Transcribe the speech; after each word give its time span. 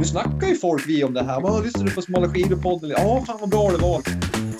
Nu 0.00 0.06
snackar 0.06 0.46
ju 0.46 0.54
folk 0.54 0.88
vi 0.88 1.04
om 1.04 1.14
det 1.14 1.22
här. 1.22 1.40
Vad 1.40 1.64
lyssnar 1.64 1.84
du 1.84 1.90
på 1.90 2.02
Smala 2.02 2.26
skidor-podden? 2.26 2.90
Ja, 2.90 3.24
fan 3.26 3.38
vad 3.40 3.50
bra 3.50 3.70
det 3.70 3.76
var. 3.76 4.02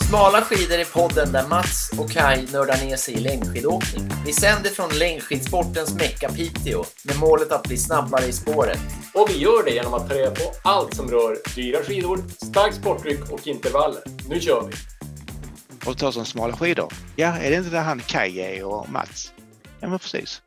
Smala 0.09 0.40
skidor 0.40 0.79
är 0.79 0.85
podden 0.85 1.33
där 1.33 1.49
Mats 1.49 1.90
och 1.99 2.11
Kai 2.11 2.47
nördar 2.53 2.87
ner 2.87 2.97
sig 2.97 3.15
i 3.15 3.21
längdskidåkning. 3.21 4.11
Vi 4.26 4.33
sänder 4.33 4.71
från 4.71 4.88
längdskidsportens 4.99 5.95
Mecka 5.95 6.29
Piteå 6.29 6.85
med 7.04 7.19
målet 7.19 7.53
att 7.53 7.63
bli 7.63 7.76
snabbare 7.76 8.26
i 8.26 8.33
spåret. 8.33 8.79
Och 9.15 9.31
vi 9.31 9.38
gör 9.38 9.65
det 9.65 9.71
genom 9.71 9.95
att 9.95 10.08
ta 10.08 10.15
reda 10.15 10.31
på 10.31 10.53
allt 10.65 10.95
som 10.95 11.08
rör 11.08 11.37
dyra 11.54 11.83
skidor, 11.83 12.19
starkt 12.29 12.77
sporttryck 12.77 13.33
och 13.33 13.47
intervaller. 13.47 14.03
Nu 14.29 14.41
kör 14.41 14.63
vi! 14.63 14.72
Och 15.87 15.99
ta 15.99 16.12
som 16.12 16.25
smala 16.25 16.52
skidor. 16.52 16.93
Ja, 17.16 17.37
är 17.37 17.51
det 17.51 17.57
inte 17.57 17.70
där 17.70 17.83
han 17.83 18.01
Kaj 18.01 18.41
är 18.41 18.65
och 18.65 18.88
Mats? 18.88 19.33
Ja, 19.80 19.88
men 19.88 19.98
precis. 19.98 20.43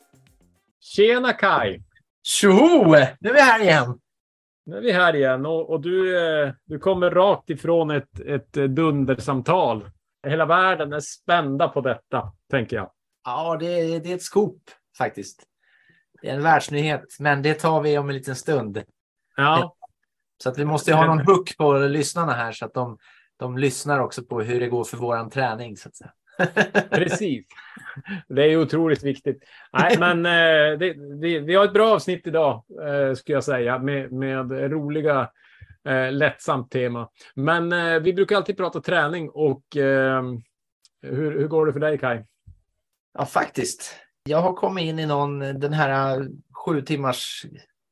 Tjena 0.81 1.33
Kai! 1.33 1.79
Tjoho! 2.23 2.95
Nu 3.19 3.29
är 3.29 3.33
vi 3.33 3.41
här 3.41 3.59
igen. 3.59 3.99
Nu 4.65 4.77
är 4.77 4.81
vi 4.81 4.91
här 4.91 5.15
igen 5.15 5.45
och, 5.45 5.69
och 5.69 5.81
du, 5.81 6.25
eh, 6.25 6.53
du 6.65 6.79
kommer 6.79 7.11
rakt 7.11 7.49
ifrån 7.49 7.91
ett, 7.91 8.19
ett 8.19 8.57
eh, 8.57 8.63
dundersamtal. 8.63 9.89
Hela 10.27 10.45
världen 10.45 10.93
är 10.93 10.99
spända 10.99 11.67
på 11.67 11.81
detta, 11.81 12.31
tänker 12.51 12.75
jag. 12.75 12.91
Ja, 13.23 13.57
det 13.59 13.65
är, 13.65 13.99
det 13.99 14.11
är 14.11 14.15
ett 14.15 14.23
scoop 14.23 14.61
faktiskt. 14.97 15.43
Det 16.21 16.29
är 16.29 16.35
en 16.35 16.43
världsnyhet, 16.43 17.05
men 17.19 17.41
det 17.41 17.53
tar 17.53 17.81
vi 17.81 17.97
om 17.97 18.09
en 18.09 18.15
liten 18.15 18.35
stund. 18.35 18.83
Ja, 19.35 19.75
Så 20.43 20.49
att 20.49 20.57
vi 20.57 20.65
måste 20.65 20.93
ha 20.93 21.05
någon 21.05 21.19
hook 21.27 21.57
på 21.57 21.73
lyssnarna 21.73 22.33
här 22.33 22.51
så 22.51 22.65
att 22.65 22.73
de, 22.73 22.97
de 23.37 23.57
lyssnar 23.57 23.99
också 23.99 24.23
på 24.23 24.41
hur 24.41 24.59
det 24.59 24.67
går 24.67 24.83
för 24.83 24.97
våran 24.97 25.29
träning 25.29 25.77
så 25.77 25.89
att 25.89 25.95
säga. 25.95 26.13
precis. 26.91 27.45
Det 28.27 28.43
är 28.43 28.57
otroligt 28.57 29.03
viktigt. 29.03 29.43
Nej, 29.73 29.97
men 29.99 30.25
eh, 30.25 30.79
det, 30.79 30.93
vi, 31.21 31.39
vi 31.39 31.55
har 31.55 31.65
ett 31.65 31.73
bra 31.73 31.93
avsnitt 31.93 32.27
idag, 32.27 32.63
eh, 32.81 33.13
skulle 33.13 33.35
jag 33.35 33.43
säga, 33.43 33.79
med, 33.79 34.11
med 34.11 34.51
roliga, 34.51 35.29
eh, 35.87 36.11
lättsamt 36.11 36.71
tema. 36.71 37.09
Men 37.35 38.03
vi 38.03 38.13
brukar 38.13 38.35
alltid 38.35 38.57
prata 38.57 38.81
träning 38.81 39.29
och 39.29 39.77
eh, 39.77 40.23
hur, 41.01 41.39
hur 41.39 41.47
går 41.47 41.65
det 41.65 41.73
för 41.73 41.79
dig, 41.79 41.97
Kai? 41.97 42.23
Ja, 43.13 43.25
faktiskt. 43.25 43.95
Jag 44.23 44.41
har 44.41 44.53
kommit 44.53 44.83
in 44.83 44.99
i 44.99 45.05
någon, 45.05 45.39
den 45.39 45.73
här 45.73 46.27
sju 46.65 46.81
timmars 46.81 47.45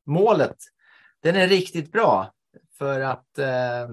målet. 0.05 0.57
Den 1.23 1.35
är 1.35 1.47
riktigt 1.47 1.91
bra 1.91 2.33
för 2.77 3.01
att 3.01 3.37
eh, 3.37 3.89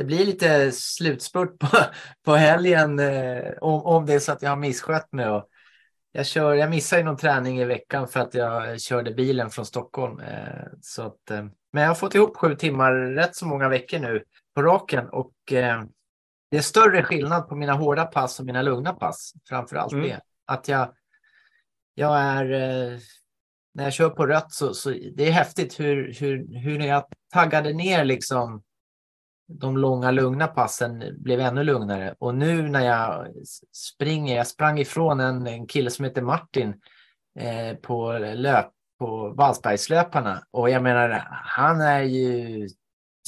det 0.00 0.04
blir 0.04 0.24
lite 0.24 0.72
slutspurt 0.72 1.58
på, 1.58 1.68
på 2.24 2.34
helgen 2.34 2.98
eh, 2.98 3.52
om, 3.60 3.82
om 3.82 4.06
det 4.06 4.14
är 4.14 4.18
så 4.18 4.32
att 4.32 4.42
jag 4.42 4.50
har 4.50 4.56
misskött 4.56 5.12
mig. 5.12 5.28
Och 5.28 5.48
jag, 6.12 6.26
kör, 6.26 6.54
jag 6.54 6.70
missar 6.70 6.98
ju 6.98 7.04
någon 7.04 7.16
träning 7.16 7.58
i 7.58 7.64
veckan 7.64 8.08
för 8.08 8.20
att 8.20 8.34
jag 8.34 8.80
körde 8.80 9.10
bilen 9.10 9.50
från 9.50 9.66
Stockholm. 9.66 10.20
Eh, 10.20 10.66
så 10.82 11.02
att, 11.02 11.30
eh, 11.30 11.44
men 11.72 11.82
jag 11.82 11.90
har 11.90 11.94
fått 11.94 12.14
ihop 12.14 12.36
sju 12.36 12.54
timmar 12.54 12.92
rätt 12.92 13.36
så 13.36 13.46
många 13.46 13.68
veckor 13.68 13.98
nu 13.98 14.24
på 14.54 14.62
raken 14.62 15.08
och 15.08 15.52
eh, 15.52 15.82
det 16.50 16.56
är 16.56 16.62
större 16.62 17.02
skillnad 17.02 17.48
på 17.48 17.56
mina 17.56 17.72
hårda 17.72 18.04
pass 18.04 18.40
och 18.40 18.46
mina 18.46 18.62
lugna 18.62 18.92
pass. 18.92 19.32
Framför 19.48 19.76
allt 19.76 19.92
Mm. 19.92 20.08
det. 20.08 20.20
Att 20.46 20.68
jag, 20.68 20.94
jag 21.94 22.20
är, 22.20 22.52
eh, 22.52 22.98
när 23.74 23.84
jag 23.84 23.92
kör 23.92 24.10
på 24.10 24.26
rött 24.26 24.52
så, 24.52 24.74
så 24.74 24.90
det 24.90 25.28
är 25.28 25.32
häftigt 25.32 25.80
hur, 25.80 26.14
hur, 26.20 26.60
hur 26.60 26.80
jag 26.80 27.04
taggade 27.32 27.72
ner 27.72 28.04
liksom 28.04 28.62
de 29.58 29.76
långa 29.76 30.10
lugna 30.10 30.46
passen 30.46 31.04
blev 31.18 31.40
ännu 31.40 31.64
lugnare. 31.64 32.14
Och 32.18 32.34
nu 32.34 32.68
när 32.68 32.86
jag 32.86 33.26
springer, 33.72 34.36
jag 34.36 34.46
sprang 34.46 34.78
ifrån 34.78 35.20
en, 35.20 35.46
en 35.46 35.66
kille 35.66 35.90
som 35.90 36.04
heter 36.04 36.22
Martin 36.22 36.74
eh, 37.38 37.76
på 37.76 38.12
löp 38.34 38.66
på 38.98 39.28
Vallsbergslöparna. 39.28 40.42
Och 40.50 40.70
jag 40.70 40.82
menar, 40.82 41.24
han 41.30 41.80
är 41.80 42.02
ju 42.02 42.68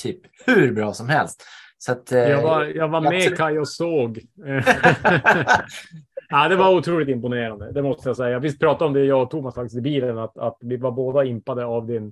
typ 0.02 0.20
hur 0.46 0.72
bra 0.72 0.92
som 0.92 1.08
helst. 1.08 1.44
Så 1.78 1.92
att, 1.92 2.12
eh, 2.12 2.18
Jag 2.18 2.42
var, 2.42 2.64
jag 2.64 2.88
var 2.88 3.02
jag 3.02 3.12
med 3.12 3.26
tror- 3.26 3.36
Kaj 3.36 3.58
och 3.58 3.68
såg. 3.68 4.20
ja, 6.28 6.48
det 6.48 6.56
var 6.56 6.74
otroligt 6.76 7.08
imponerande, 7.08 7.72
det 7.72 7.82
måste 7.82 8.08
jag 8.08 8.16
säga. 8.16 8.38
Vi 8.38 8.58
pratade 8.58 8.84
om 8.84 8.92
det, 8.92 9.04
jag 9.04 9.22
och 9.22 9.30
Thomas 9.30 9.54
faktiskt 9.54 9.78
i 9.78 9.80
bilen, 9.80 10.18
att, 10.18 10.38
att 10.38 10.58
vi 10.60 10.76
var 10.76 10.90
båda 10.92 11.24
impade 11.24 11.64
av 11.64 11.86
din... 11.86 12.06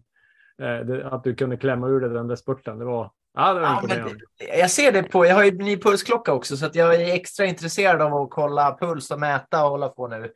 Eh, 0.62 0.86
det, 0.86 1.08
att 1.08 1.24
du 1.24 1.34
kunde 1.34 1.56
klämma 1.56 1.88
ur 1.88 2.00
dig 2.00 2.10
den 2.10 2.28
där 2.28 2.36
spurten. 2.36 2.78
Det 2.78 2.84
var, 2.84 3.10
ja, 3.34 3.54
det 3.54 3.60
var 3.60 3.68
Ja, 3.68 3.74
imponerande. 3.82 4.20
jag 4.38 4.70
ser 4.70 4.92
det 4.92 5.02
på, 5.02 5.26
jag 5.26 5.34
har 5.34 5.44
ju 5.44 5.50
ny 5.58 5.76
pulsklocka 5.76 6.32
också 6.32 6.56
så 6.56 6.66
att 6.66 6.74
jag 6.74 6.94
är 6.94 7.14
extra 7.14 7.46
intresserad 7.46 8.02
av 8.02 8.14
att 8.14 8.30
kolla 8.30 8.76
puls 8.80 9.10
och 9.10 9.20
mäta 9.20 9.64
och 9.64 9.70
hålla 9.70 9.88
på 9.88 10.08
nu. 10.08 10.32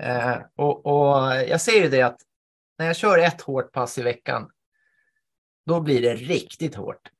Eh, 0.00 0.36
och, 0.56 0.86
och 0.86 1.34
jag 1.36 1.60
ser 1.60 1.82
ju 1.82 1.88
det 1.88 2.02
att 2.02 2.18
när 2.78 2.86
jag 2.86 2.96
kör 2.96 3.18
ett 3.18 3.40
hårt 3.40 3.72
pass 3.72 3.98
i 3.98 4.02
veckan, 4.02 4.50
då 5.66 5.80
blir 5.80 6.02
det 6.02 6.14
riktigt 6.14 6.74
hårt. 6.74 7.10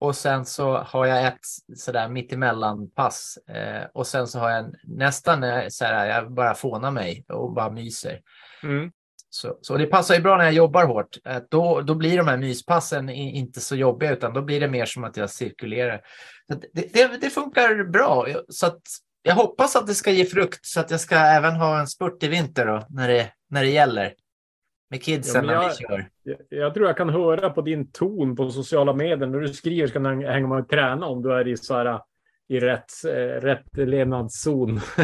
Och 0.00 0.16
sen 0.16 0.44
så 0.46 0.76
har 0.76 1.06
jag 1.06 1.26
ett 1.26 1.40
sådär 1.76 2.08
mittemellan 2.08 2.90
pass 2.90 3.36
eh, 3.48 3.84
och 3.94 4.06
sen 4.06 4.26
så 4.28 4.38
har 4.38 4.50
jag 4.50 4.58
en, 4.58 4.74
nästan 4.84 5.70
så 5.70 5.84
här, 5.84 6.06
jag 6.06 6.32
bara 6.32 6.54
fånar 6.54 6.90
mig 6.90 7.24
och 7.28 7.52
bara 7.52 7.70
myser. 7.70 8.20
Mm. 8.62 8.90
Så, 9.30 9.58
så 9.60 9.76
det 9.76 9.86
passar 9.86 10.14
ju 10.14 10.20
bra 10.20 10.36
när 10.36 10.44
jag 10.44 10.52
jobbar 10.52 10.84
hårt. 10.86 11.16
Eh, 11.24 11.36
Då, 11.50 11.80
då 11.80 11.94
blir 11.94 12.16
de 12.16 12.28
här 12.28 12.36
myspassen 12.36 13.08
inte 13.10 13.60
så 13.60 13.76
jobbiga, 13.76 14.12
utan 14.12 14.32
då 14.34 14.42
blir 14.42 14.60
det 14.60 14.68
mer 14.68 14.84
som 14.86 15.04
att 15.04 15.16
jag 15.16 15.30
cirkulerar. 15.30 16.00
Det, 16.72 16.92
det, 16.92 17.20
det 17.20 17.30
funkar 17.30 17.84
bra. 17.84 18.28
Jag- 18.28 18.42
Så 18.48 18.66
att 18.66 18.82
jag 19.22 19.34
hoppas 19.34 19.76
att 19.76 19.86
det 19.86 19.94
ska 19.94 20.10
ge 20.10 20.24
frukt, 20.24 20.66
så 20.66 20.80
att 20.80 20.90
jag 20.90 21.00
ska 21.00 21.14
även 21.16 21.54
ha 21.56 21.80
en 21.80 21.86
spurt 21.86 22.22
i 22.22 22.28
vinter 22.28 22.66
då, 22.66 22.86
när 22.88 23.08
det, 23.08 23.30
när 23.50 23.62
det 23.62 23.70
gäller. 23.70 24.12
Med 24.90 25.02
kidsen 25.02 25.34
Ja, 25.34 25.46
men 25.46 25.56
när 25.56 25.62
jag- 25.62 25.70
vi 25.70 25.76
kör. 25.76 26.08
Jag, 26.22 26.36
jag 26.48 26.74
tror 26.74 26.86
jag 26.86 26.96
kan 26.96 27.08
höra 27.08 27.50
på 27.50 27.60
din 27.60 27.90
ton 27.92 28.36
på 28.36 28.50
sociala 28.50 28.92
medier 28.94 29.26
när 29.26 29.40
du 29.40 29.48
skriver 29.48 29.88
ska 29.88 30.00
man 30.00 30.24
hänga 30.24 30.46
med 30.48 30.58
och 30.58 30.68
träna 30.68 31.06
om 31.06 31.22
du 31.22 31.32
är 31.32 31.48
i 31.48 31.56
så 31.56 31.74
här 31.74 32.00
i 32.48 32.60
rätt, 32.60 32.92
eh, 33.06 33.40
rätt 33.40 33.76
levnadszon. 33.76 34.76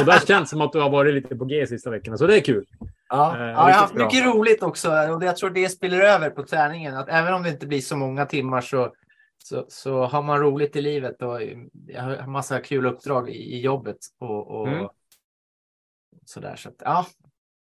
och 0.00 0.04
det 0.06 0.12
har 0.12 0.26
känts 0.26 0.50
som 0.50 0.60
att 0.60 0.72
du 0.72 0.80
har 0.80 0.90
varit 0.90 1.14
lite 1.14 1.36
på 1.36 1.44
G 1.44 1.66
sista 1.66 1.90
veckorna, 1.90 2.16
så 2.16 2.26
det 2.26 2.36
är 2.36 2.40
kul. 2.40 2.64
Ja, 3.10 3.36
Eh, 3.36 3.42
ja, 3.42 3.48
jag 3.50 3.56
har 3.56 3.70
haft 3.70 3.94
bra. 3.94 4.04
mycket 4.06 4.24
roligt 4.26 4.62
också 4.62 4.88
och 4.90 5.24
jag 5.24 5.36
tror 5.36 5.50
det 5.50 5.68
spiller 5.68 6.00
över 6.00 6.30
på 6.30 6.42
träningen. 6.42 6.96
Att 6.96 7.08
även 7.08 7.34
om 7.34 7.42
det 7.42 7.50
inte 7.50 7.66
blir 7.66 7.80
så 7.80 7.96
många 7.96 8.26
timmar 8.26 8.60
så, 8.60 8.92
så, 9.38 9.64
så 9.68 10.04
har 10.04 10.22
man 10.22 10.38
roligt 10.40 10.76
i 10.76 10.80
livet 10.82 11.22
och 11.22 11.42
jag 11.86 12.02
har 12.02 12.26
massa 12.26 12.60
kul 12.60 12.86
uppdrag 12.86 13.30
i, 13.30 13.32
i 13.56 13.60
jobbet 13.60 13.96
och, 14.18 14.60
och 14.60 14.68
Mm. 14.68 14.88
sådär. 16.24 16.56
Så 16.56 16.68
att, 16.68 16.74
ja, 16.78 17.06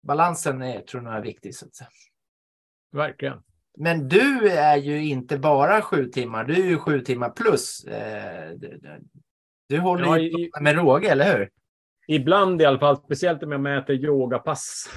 balansen 0.03 0.62
är, 0.62 0.81
tror 0.81 1.03
jag 1.03 1.16
är 1.16 1.22
viktig. 1.22 1.56
Så 1.56 1.66
att 1.66 1.75
säga. 1.75 1.90
Verkligen. 2.91 3.44
Men 3.80 4.07
du 4.07 4.50
är 4.50 4.75
ju 4.78 5.06
inte 5.06 5.38
bara 5.38 5.81
sju 5.81 6.06
timmar, 6.06 6.44
du 6.44 6.53
är 6.53 6.68
ju 6.69 6.78
sju 6.78 7.02
timmar 7.02 7.30
plus. 7.30 7.84
Eh, 7.84 8.52
du, 9.69 9.80
håller 9.80 10.18
ju 10.18 10.50
med 10.62 10.75
råge, 10.75 11.09
eller 11.09 11.38
hur? 11.38 11.50
Ibland 12.07 12.62
i 12.62 12.66
alla 12.66 12.79
fall, 12.79 12.97
speciellt 12.97 13.44
om 13.44 13.51
jag 13.51 13.62
mäter 13.62 13.95
yogapass. 13.95 14.90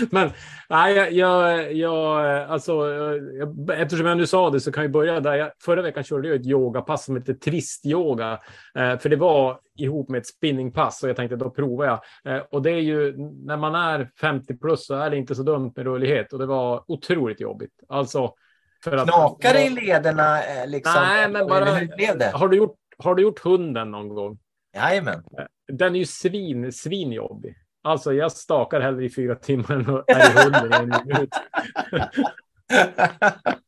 Men 0.10 0.30
nej, 0.68 1.18
jag, 1.18 1.72
jag, 1.72 2.26
alltså, 2.50 2.72
jag, 3.38 3.80
eftersom 3.80 4.06
jag 4.06 4.16
nu 4.16 4.26
sa 4.26 4.50
det 4.50 4.60
så 4.60 4.72
kan 4.72 4.82
jag 4.82 4.92
börja 4.92 5.20
där. 5.20 5.34
Jag, 5.34 5.50
förra 5.64 5.82
veckan 5.82 6.04
körde 6.04 6.28
jag 6.28 6.40
ett 6.40 6.46
yogapass 6.46 7.04
som 7.04 7.16
heter 7.16 7.34
trist-yoga. 7.34 8.38
Eh, 8.74 8.98
för 8.98 9.08
det 9.08 9.16
var 9.16 9.58
ihop 9.78 10.08
med 10.08 10.18
ett 10.18 10.26
spinningpass 10.26 11.02
och 11.02 11.08
jag 11.08 11.16
tänkte 11.16 11.36
då 11.36 11.50
provar 11.50 11.86
jag. 11.86 12.00
Eh, 12.34 12.42
och 12.50 12.62
det 12.62 12.70
är 12.70 12.80
ju, 12.80 13.14
när 13.44 13.56
man 13.56 13.74
är 13.74 14.10
50 14.20 14.56
plus 14.56 14.86
så 14.86 14.94
är 14.94 15.10
det 15.10 15.16
inte 15.16 15.34
så 15.34 15.42
dumt 15.42 15.72
med 15.76 15.86
rörlighet 15.86 16.32
och 16.32 16.38
det 16.38 16.46
var 16.46 16.84
otroligt 16.86 17.40
jobbigt. 17.40 17.74
Alltså, 17.88 18.32
för 18.84 18.96
att, 18.96 19.08
Knakar 19.08 19.52
det 19.52 19.64
i 19.64 19.70
lederna? 19.70 20.42
eh, 20.42 20.68
Liksom, 20.68 21.02
Nej, 21.02 21.28
men 21.28 21.46
bara-? 21.46 22.30
Har 22.32 22.48
du, 22.48 22.56
gjort, 22.56 22.76
har 22.98 23.14
du 23.14 23.22
gjort 23.22 23.40
hunden 23.40 23.90
någon 23.90 24.08
gång? 24.08 24.38
Jajamän. 24.76 25.22
Den 25.72 25.94
är 25.94 25.98
ju 25.98 26.06
svin, 26.06 26.72
svinjobbig. 26.72 27.56
Alltså 27.82 28.12
jag 28.12 28.32
stakar 28.32 28.80
hellre 28.80 29.04
i 29.04 29.10
fyra 29.10 29.34
timmar 29.34 29.72
än 29.72 30.02
är 30.06 30.30
i 30.30 30.44
hunden 30.44 30.72
i 30.72 30.94
en 30.94 31.06
minut. 31.06 31.30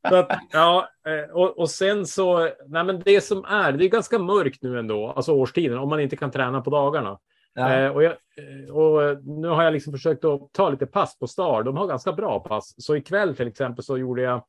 Att, 0.02 0.38
ja, 0.52 0.88
eh, 1.06 1.30
och, 1.34 1.58
och 1.58 1.70
sen 1.70 2.06
så, 2.06 2.50
nej 2.66 2.84
men 2.84 3.02
det 3.04 3.20
som 3.20 3.44
är, 3.44 3.72
det 3.72 3.84
är 3.84 3.88
ganska 3.88 4.18
mörkt 4.18 4.62
nu 4.62 4.78
ändå, 4.78 5.12
alltså 5.16 5.32
årstiden, 5.32 5.78
om 5.78 5.88
man 5.88 6.00
inte 6.00 6.16
kan 6.16 6.30
träna 6.30 6.60
på 6.60 6.70
dagarna. 6.70 7.18
Ja. 7.54 7.74
Eh, 7.74 7.90
och, 7.90 8.02
jag, 8.02 8.12
eh, 8.12 8.74
och 8.74 9.24
nu 9.24 9.48
har 9.48 9.62
jag 9.62 9.72
liksom 9.72 9.92
försökt 9.92 10.24
att 10.24 10.52
ta 10.52 10.70
lite 10.70 10.86
pass 10.86 11.18
på 11.18 11.26
Star, 11.26 11.62
de 11.62 11.76
har 11.76 11.86
ganska 11.86 12.12
bra 12.12 12.40
pass. 12.40 12.74
Så 12.78 12.96
ikväll 12.96 13.36
till 13.36 13.48
exempel 13.48 13.84
så 13.84 13.98
gjorde 13.98 14.22
jag 14.22 14.44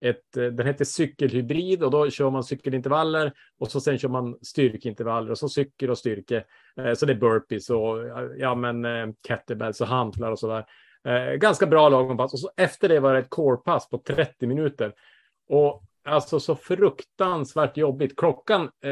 ett, 0.00 0.36
eh, 0.36 0.44
den 0.44 0.66
heter 0.66 0.84
cykelhybrid 0.84 1.82
och 1.82 1.90
då 1.90 2.10
kör 2.10 2.30
man 2.30 2.44
cykelintervaller 2.44 3.32
och 3.58 3.70
så 3.70 3.80
sen 3.80 3.98
kör 3.98 4.08
man 4.08 4.38
styrkeintervaller 4.42 5.30
och 5.30 5.38
så 5.38 5.48
cykel 5.48 5.90
och 5.90 5.98
styrke. 5.98 6.44
Eh, 6.76 6.94
så 6.94 7.06
det 7.06 7.12
är 7.12 7.20
burpees 7.20 7.70
och 7.70 8.06
eh, 8.06 8.30
ja, 8.36 8.54
men 8.54 9.14
kettlebells 9.28 9.80
och 9.80 9.86
hantlar 9.86 10.30
och 10.30 10.38
så 10.38 10.48
där. 10.48 10.64
Ganska 11.36 11.66
bra 11.66 11.88
lagom 11.88 12.16
pass 12.16 12.32
och 12.32 12.40
så 12.40 12.50
efter 12.56 12.88
det 12.88 13.00
var 13.00 13.14
det 13.14 13.18
ett 13.18 13.30
corepass 13.30 13.88
på 13.88 13.98
30 13.98 14.46
minuter. 14.46 14.94
Och 15.48 15.82
alltså 16.08 16.40
så 16.40 16.56
fruktansvärt 16.56 17.76
jobbigt. 17.76 18.16
Klockan 18.16 18.70
eh, 18.84 18.90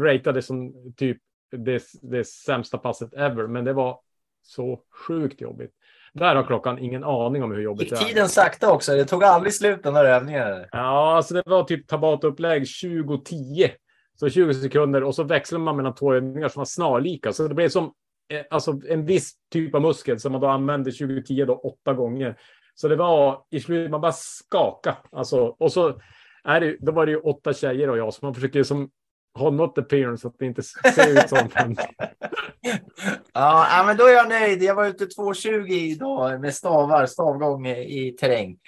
ratade 0.00 0.42
som 0.42 0.72
typ 0.96 1.18
det, 1.50 1.82
det 2.02 2.24
sämsta 2.24 2.78
passet 2.78 3.14
ever, 3.14 3.46
men 3.46 3.64
det 3.64 3.72
var 3.72 4.00
så 4.42 4.80
sjukt 5.06 5.40
jobbigt. 5.40 5.72
Där 6.12 6.36
har 6.36 6.42
klockan 6.42 6.78
ingen 6.78 7.04
aning 7.04 7.42
om 7.42 7.50
hur 7.52 7.62
jobbigt 7.62 7.90
Gick 7.90 7.98
det 8.00 8.04
är. 8.04 8.08
tiden 8.08 8.28
sakta 8.28 8.72
också? 8.72 8.92
Det 8.92 9.04
tog 9.04 9.24
aldrig 9.24 9.54
slut 9.54 9.82
den 9.82 9.94
där 9.94 10.04
övningen. 10.04 10.66
Ja, 10.72 11.16
alltså 11.16 11.34
det 11.34 11.42
var 11.46 11.64
typ 11.64 11.88
tabatupplägg 11.88 12.66
2010. 12.82 13.70
Så 14.20 14.28
20 14.28 14.54
sekunder 14.54 15.02
och 15.02 15.14
så 15.14 15.22
växlar 15.22 15.58
man 15.58 15.76
mellan 15.76 15.94
två 15.94 16.14
övningar 16.14 16.48
som 16.48 16.60
var 16.60 16.64
snarlika. 16.64 17.32
Så 17.32 17.48
det 17.48 17.54
blev 17.54 17.68
som 17.68 17.84
eh, 18.32 18.40
alltså 18.50 18.80
en 18.88 19.06
viss 19.06 19.32
typ 19.52 19.74
av 19.74 19.82
muskel 19.82 20.20
som 20.20 20.32
man 20.32 20.40
då 20.40 20.46
använde 20.46 20.90
2010 20.92 21.44
då 21.44 21.54
åtta 21.54 21.92
gånger. 21.92 22.36
Så 22.74 22.88
det 22.88 22.96
var 22.96 23.42
i 23.50 23.60
slutet, 23.60 23.90
man 23.90 24.00
bara 24.00 24.12
skaka. 24.12 24.96
Alltså, 25.12 25.38
och 25.58 25.72
så 25.72 26.00
är 26.44 26.60
det, 26.60 26.76
då 26.80 26.92
var 26.92 27.06
det 27.06 27.12
ju 27.12 27.18
åtta 27.18 27.52
tjejer 27.52 27.90
och 27.90 27.98
jag, 27.98 28.14
så 28.14 28.26
man 28.26 28.34
försöker 28.34 28.62
som 28.62 28.90
ha 29.38 29.50
något 29.50 29.78
appearance 29.78 30.22
så 30.22 30.28
att 30.28 30.38
det 30.38 30.46
inte 30.46 30.62
ser 30.62 31.10
ut 31.12 31.28
som 31.28 31.38
en 31.54 31.76
Ja, 33.32 33.66
ja, 33.70 33.84
men 33.86 33.96
då 33.96 34.04
är 34.04 34.12
jag 34.12 34.28
nöjd. 34.28 34.62
Jag 34.62 34.74
var 34.74 34.86
ute 34.86 35.04
2.20 35.04 35.72
idag 35.72 36.40
med 36.40 36.54
stavar, 36.54 37.06
stavgång 37.06 37.66
i 37.66 38.16
terräng. 38.20 38.58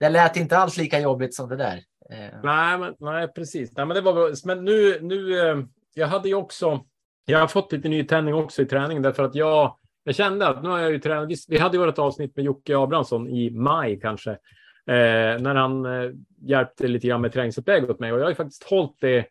Det 0.00 0.08
lät 0.08 0.36
inte 0.36 0.58
alls 0.58 0.76
lika 0.76 1.00
jobbigt 1.00 1.34
som 1.34 1.48
det 1.48 1.56
där. 1.56 1.80
Eh, 2.10 2.38
Nej, 2.42 2.78
men, 2.78 2.94
nej 2.98 3.28
precis. 3.28 3.76
Nej, 3.76 3.86
men 3.86 3.94
det 3.94 4.00
var 4.00 4.12
bra. 4.12 4.30
Men 4.44 4.64
nu, 4.64 4.98
nu, 5.00 5.48
eh, 5.50 5.58
jag 5.94 6.06
hade 6.06 6.28
ju 6.28 6.34
också, 6.34 6.80
jag 7.24 7.38
har 7.38 7.46
fått 7.46 7.72
lite 7.72 7.88
nytändning 7.88 8.34
också 8.34 8.62
i 8.62 8.66
träningen 8.66 9.02
därför 9.02 9.22
att 9.22 9.34
jag, 9.34 9.76
jag 10.04 10.14
kände 10.14 10.48
att 10.48 10.62
nu 10.62 10.68
har 10.68 10.78
jag 10.78 10.90
ju 10.90 10.98
tränat. 10.98 11.28
Vi, 11.28 11.36
vi 11.48 11.58
hade 11.58 11.76
ju 11.76 11.86
vårt 11.86 11.98
avsnitt 11.98 12.36
med 12.36 12.44
Jocke 12.44 12.76
Abrahamsson 12.76 13.28
i 13.28 13.50
maj 13.50 14.00
kanske, 14.00 14.30
eh, 14.30 14.36
när 15.40 15.54
han 15.54 15.86
eh, 15.86 16.10
hjälpte 16.40 16.88
lite 16.88 17.06
grann 17.06 17.20
med 17.20 17.32
träningsupplägg 17.32 17.90
åt 17.90 18.00
mig 18.00 18.12
och 18.12 18.18
jag 18.18 18.24
har 18.24 18.30
ju 18.30 18.34
faktiskt 18.34 18.64
hållit 18.64 18.96
det 19.00 19.26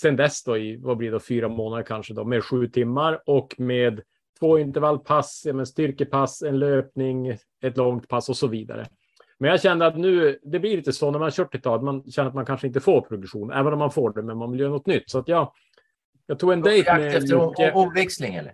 sen 0.00 0.16
dess 0.16 0.44
då 0.44 0.58
i, 0.58 0.76
vad 0.76 0.96
blir 0.96 1.10
det, 1.10 1.20
fyra 1.20 1.48
månader 1.48 1.82
kanske 1.82 2.14
då, 2.14 2.24
med 2.24 2.44
sju 2.44 2.66
timmar 2.68 3.22
och 3.26 3.54
med 3.58 4.00
två 4.38 4.58
intervallpass, 4.58 5.42
ja, 5.46 5.52
men 5.52 5.66
styrkepass, 5.66 6.42
en 6.42 6.58
löpning, 6.58 7.36
ett 7.62 7.76
långt 7.76 8.08
pass 8.08 8.28
och 8.28 8.36
så 8.36 8.46
vidare. 8.46 8.86
Men 9.38 9.50
jag 9.50 9.62
kände 9.62 9.86
att 9.86 9.98
nu, 9.98 10.38
det 10.42 10.58
blir 10.58 10.76
lite 10.76 10.92
så 10.92 11.10
när 11.10 11.18
man 11.18 11.30
kört 11.30 11.54
ett 11.54 11.62
tag, 11.62 11.82
man 11.82 12.10
känner 12.10 12.28
att 12.28 12.34
man 12.34 12.46
kanske 12.46 12.66
inte 12.66 12.80
får 12.80 13.00
progression, 13.00 13.52
även 13.52 13.72
om 13.72 13.78
man 13.78 13.90
får 13.90 14.12
det, 14.12 14.22
men 14.22 14.38
man 14.38 14.50
vill 14.50 14.60
göra 14.60 14.70
något 14.70 14.86
nytt. 14.86 15.10
Så 15.10 15.18
att 15.18 15.28
jag, 15.28 15.52
jag 16.26 16.38
tog 16.38 16.52
en 16.52 16.62
dejt 16.62 16.96
med 16.96 17.16
efter 17.16 17.28
Jocke. 17.28 17.72
omväxling 17.72 18.34
eller? 18.34 18.52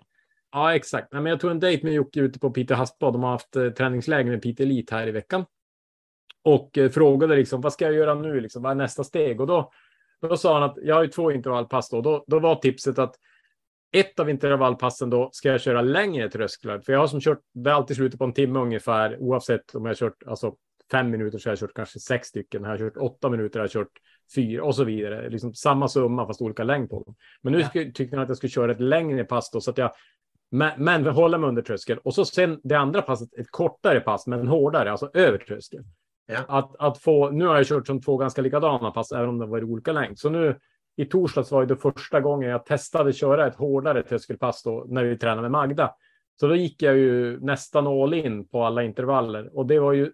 Ja, 0.51 0.75
exakt. 0.75 1.13
Nej, 1.13 1.21
men 1.21 1.29
jag 1.29 1.39
tog 1.39 1.51
en 1.51 1.59
dejt 1.59 1.85
med 1.85 1.93
Jocke 1.93 2.19
ute 2.19 2.39
på 2.39 2.51
Piteå 2.51 2.77
havsbad. 2.77 3.13
De 3.13 3.23
har 3.23 3.31
haft 3.31 3.55
eh, 3.55 3.69
träningsläger 3.69 4.31
med 4.31 4.41
Piteå 4.41 4.65
Elit 4.65 4.89
här 4.89 5.07
i 5.07 5.11
veckan. 5.11 5.45
Och 6.43 6.77
eh, 6.77 6.89
frågade 6.89 7.35
liksom, 7.35 7.61
vad 7.61 7.73
ska 7.73 7.85
jag 7.85 7.93
göra 7.93 8.15
nu? 8.15 8.39
Liksom, 8.39 8.63
vad 8.63 8.71
är 8.71 8.75
nästa 8.75 9.03
steg? 9.03 9.41
Och 9.41 9.47
då, 9.47 9.71
då 10.21 10.37
sa 10.37 10.53
han 10.53 10.63
att 10.63 10.77
jag 10.81 10.95
har 10.95 11.03
ju 11.03 11.09
två 11.09 11.31
intervallpass 11.31 11.89
då. 11.89 12.01
då. 12.01 12.23
Då 12.27 12.39
var 12.39 12.55
tipset 12.55 12.99
att 12.99 13.15
ett 13.91 14.19
av 14.19 14.29
intervallpassen 14.29 15.09
då 15.09 15.29
ska 15.33 15.49
jag 15.49 15.61
köra 15.61 15.81
längre 15.81 16.29
trösklar. 16.29 16.79
För 16.79 16.93
jag 16.93 16.99
har 16.99 17.07
som 17.07 17.21
kört, 17.21 17.39
det 17.53 17.69
är 17.69 17.73
alltid 17.73 17.97
slutet 17.97 18.19
på 18.19 18.25
en 18.25 18.33
timme 18.33 18.59
ungefär, 18.59 19.17
oavsett 19.19 19.75
om 19.75 19.85
jag 19.85 19.89
har 19.89 19.95
kört 19.95 20.23
alltså 20.27 20.55
fem 20.91 21.11
minuter 21.11 21.37
så 21.37 21.49
har 21.49 21.51
jag 21.51 21.59
kört 21.59 21.73
kanske 21.75 21.99
sex 21.99 22.27
stycken. 22.27 22.63
Har 22.63 22.71
jag 22.71 22.79
kört 22.79 22.97
åtta 22.97 23.29
minuter 23.29 23.59
har 23.59 23.63
jag 23.63 23.71
kört 23.71 23.91
fyra 24.35 24.63
och 24.63 24.75
så 24.75 24.83
vidare. 24.83 25.29
Liksom 25.29 25.53
samma 25.53 25.87
summa 25.87 26.27
fast 26.27 26.41
olika 26.41 26.63
längd 26.63 26.89
på 26.89 27.03
dem. 27.03 27.15
Men 27.41 27.53
nu 27.53 27.59
Ja. 27.59 27.69
tyckte 27.69 28.15
han 28.15 28.19
att 28.19 28.27
jag 28.29 28.37
skulle 28.37 28.49
köra 28.51 28.71
ett 28.71 28.81
längre 28.81 29.23
pass 29.23 29.51
då 29.51 29.61
så 29.61 29.71
att 29.71 29.77
jag 29.77 29.91
men, 30.51 30.71
men 30.83 31.05
hålla 31.05 31.37
mig 31.37 31.47
under 31.49 31.61
tröskeln. 31.61 31.99
Och 32.03 32.13
så 32.13 32.25
sen 32.25 32.59
det 32.63 32.75
andra 32.75 33.01
passet, 33.01 33.33
ett 33.33 33.51
kortare 33.51 33.99
pass, 33.99 34.27
men 34.27 34.47
hårdare, 34.47 34.91
alltså 34.91 35.09
över 35.13 35.37
tröskeln. 35.37 35.83
Ja. 36.27 36.39
Att, 36.47 36.75
att 36.79 36.97
få, 36.97 37.29
nu 37.29 37.45
har 37.45 37.55
jag 37.55 37.65
kört 37.65 37.87
som 37.87 38.01
två 38.01 38.17
ganska 38.17 38.41
likadana 38.41 38.91
pass, 38.91 39.11
även 39.11 39.29
om 39.29 39.39
det 39.39 39.45
var 39.45 39.59
i 39.59 39.63
olika 39.63 39.91
längd. 39.91 40.19
Så 40.19 40.29
nu 40.29 40.59
i 40.97 41.05
torsdags 41.05 41.51
var 41.51 41.65
det 41.65 41.77
första 41.77 42.21
gången 42.21 42.49
jag 42.49 42.65
testade 42.65 43.13
köra 43.13 43.47
ett 43.47 43.55
hårdare 43.55 44.03
tröskelpass 44.03 44.63
då, 44.63 44.85
när 44.87 45.03
vi 45.03 45.17
tränade 45.17 45.41
med 45.41 45.51
Magda. 45.51 45.95
Så 46.39 46.47
då 46.47 46.55
gick 46.55 46.81
jag 46.81 46.97
ju 46.97 47.39
nästan 47.39 47.87
all 47.87 48.13
in 48.13 48.47
på 48.47 48.63
alla 48.63 48.83
intervaller 48.83 49.57
och 49.57 49.65
det 49.65 49.79
var 49.79 49.93
ju, 49.93 50.11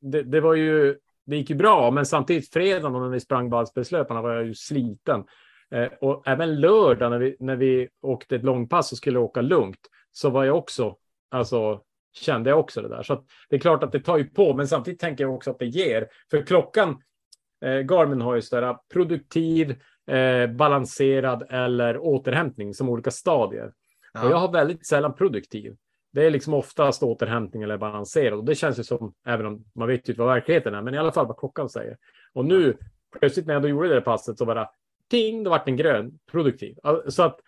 det, 0.00 0.22
det 0.22 0.40
var 0.40 0.54
ju, 0.54 0.98
det 1.26 1.36
gick 1.36 1.50
ju 1.50 1.56
bra, 1.56 1.90
men 1.90 2.06
samtidigt 2.06 2.52
fredagen 2.52 2.92
när 2.92 3.08
vi 3.08 3.20
sprang 3.20 3.50
Vallspelslöparna 3.50 4.22
var 4.22 4.34
jag 4.34 4.46
ju 4.46 4.54
sliten. 4.54 5.24
Eh, 5.70 5.88
och 6.00 6.28
även 6.28 6.60
lördag 6.60 7.10
när 7.10 7.18
vi, 7.18 7.36
när 7.40 7.56
vi 7.56 7.88
åkte 8.02 8.36
ett 8.36 8.44
långpass 8.44 8.92
och 8.92 8.98
skulle 8.98 9.18
åka 9.18 9.40
lugnt 9.40 9.80
så 10.12 10.30
var 10.30 10.44
jag 10.44 10.56
också, 10.56 10.96
alltså 11.30 11.80
kände 12.14 12.50
jag 12.50 12.60
också 12.60 12.82
det 12.82 12.88
där. 12.88 13.02
Så 13.02 13.24
det 13.48 13.56
är 13.56 13.60
klart 13.60 13.82
att 13.82 13.92
det 13.92 14.00
tar 14.00 14.18
ju 14.18 14.24
på, 14.24 14.54
men 14.54 14.68
samtidigt 14.68 15.00
tänker 15.00 15.24
jag 15.24 15.34
också 15.34 15.50
att 15.50 15.58
det 15.58 15.66
ger. 15.66 16.08
För 16.30 16.42
klockan, 16.42 17.02
eh, 17.64 17.78
Garmin 17.78 18.20
har 18.20 18.34
ju 18.34 18.42
sådär 18.42 18.76
produktiv, 18.92 19.70
eh, 20.10 20.46
balanserad 20.46 21.46
eller 21.50 21.98
återhämtning 21.98 22.74
som 22.74 22.88
olika 22.88 23.10
stadier. 23.10 23.72
Och 24.22 24.30
jag 24.30 24.36
har 24.36 24.52
väldigt 24.52 24.86
sällan 24.86 25.14
produktiv. 25.14 25.76
Det 26.12 26.26
är 26.26 26.30
liksom 26.30 26.54
oftast 26.54 27.02
återhämtning 27.02 27.62
eller 27.62 27.78
balanserad. 27.78 28.38
Och 28.38 28.44
det 28.44 28.54
känns 28.54 28.78
ju 28.78 28.84
som, 28.84 29.14
även 29.26 29.46
om 29.46 29.64
man 29.74 29.88
vet 29.88 30.08
ju 30.08 30.14
vad 30.14 30.26
verkligheten 30.28 30.74
är, 30.74 30.82
men 30.82 30.94
i 30.94 30.98
alla 30.98 31.12
fall 31.12 31.26
vad 31.26 31.38
klockan 31.38 31.68
säger. 31.68 31.96
Och 32.32 32.44
nu, 32.44 32.76
plötsligt 33.20 33.46
när 33.46 33.54
jag 33.54 33.62
då 33.62 33.68
gjorde 33.68 33.88
det 33.88 33.94
där 33.94 34.00
passet 34.00 34.38
så 34.38 34.54
det 34.54 34.68
ting, 35.10 35.44
då 35.44 35.50
vart 35.50 35.64
den 35.64 35.76
grön, 35.76 36.18
produktiv. 36.30 36.78
Alltså, 36.82 37.10
Så 37.10 37.22
att 37.22 37.40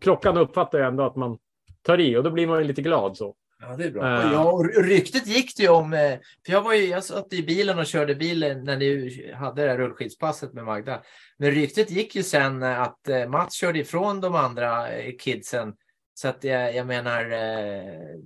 klockan 0.00 0.36
uppfattar 0.38 0.78
jag 0.78 0.88
ändå 0.88 1.04
att 1.04 1.16
man 1.16 1.38
tar 1.82 2.00
i 2.00 2.16
och 2.16 2.24
då 2.24 2.30
blir 2.30 2.46
man 2.46 2.58
ju 2.58 2.64
lite 2.64 2.82
glad 2.82 3.16
så. 3.16 3.34
Ja, 3.60 3.76
det 3.76 3.84
är 3.84 3.90
bra. 3.90 4.18
Och 4.18 4.32
ja, 4.32 4.52
och 4.52 4.84
ryktet 4.84 5.26
gick 5.26 5.56
det 5.56 5.62
ju 5.62 5.68
om, 5.68 5.92
eh, 5.92 6.18
för 6.46 6.52
jag 6.52 6.62
var 6.62 6.74
ju, 6.74 6.86
jag 6.86 7.04
satt 7.04 7.32
i 7.32 7.42
bilen 7.42 7.78
och 7.78 7.86
körde 7.86 8.14
bilen 8.14 8.64
när 8.64 8.76
ni 8.76 9.32
hade 9.34 9.62
det 9.62 9.68
här 9.68 9.78
rullskidspasset 9.78 10.52
med 10.52 10.64
Magda. 10.64 11.02
Men 11.38 11.50
ryktet 11.50 11.90
gick 11.90 12.16
ju 12.16 12.22
sen 12.22 12.62
att 12.62 13.08
eh, 13.08 13.28
Mats 13.28 13.54
körde 13.54 13.78
ifrån 13.78 14.20
de 14.20 14.34
andra 14.34 14.88
kidsen. 15.18 15.74
Så 16.14 16.28
att 16.28 16.44
jag, 16.44 16.74
jag 16.74 16.86
menar, 16.86 17.24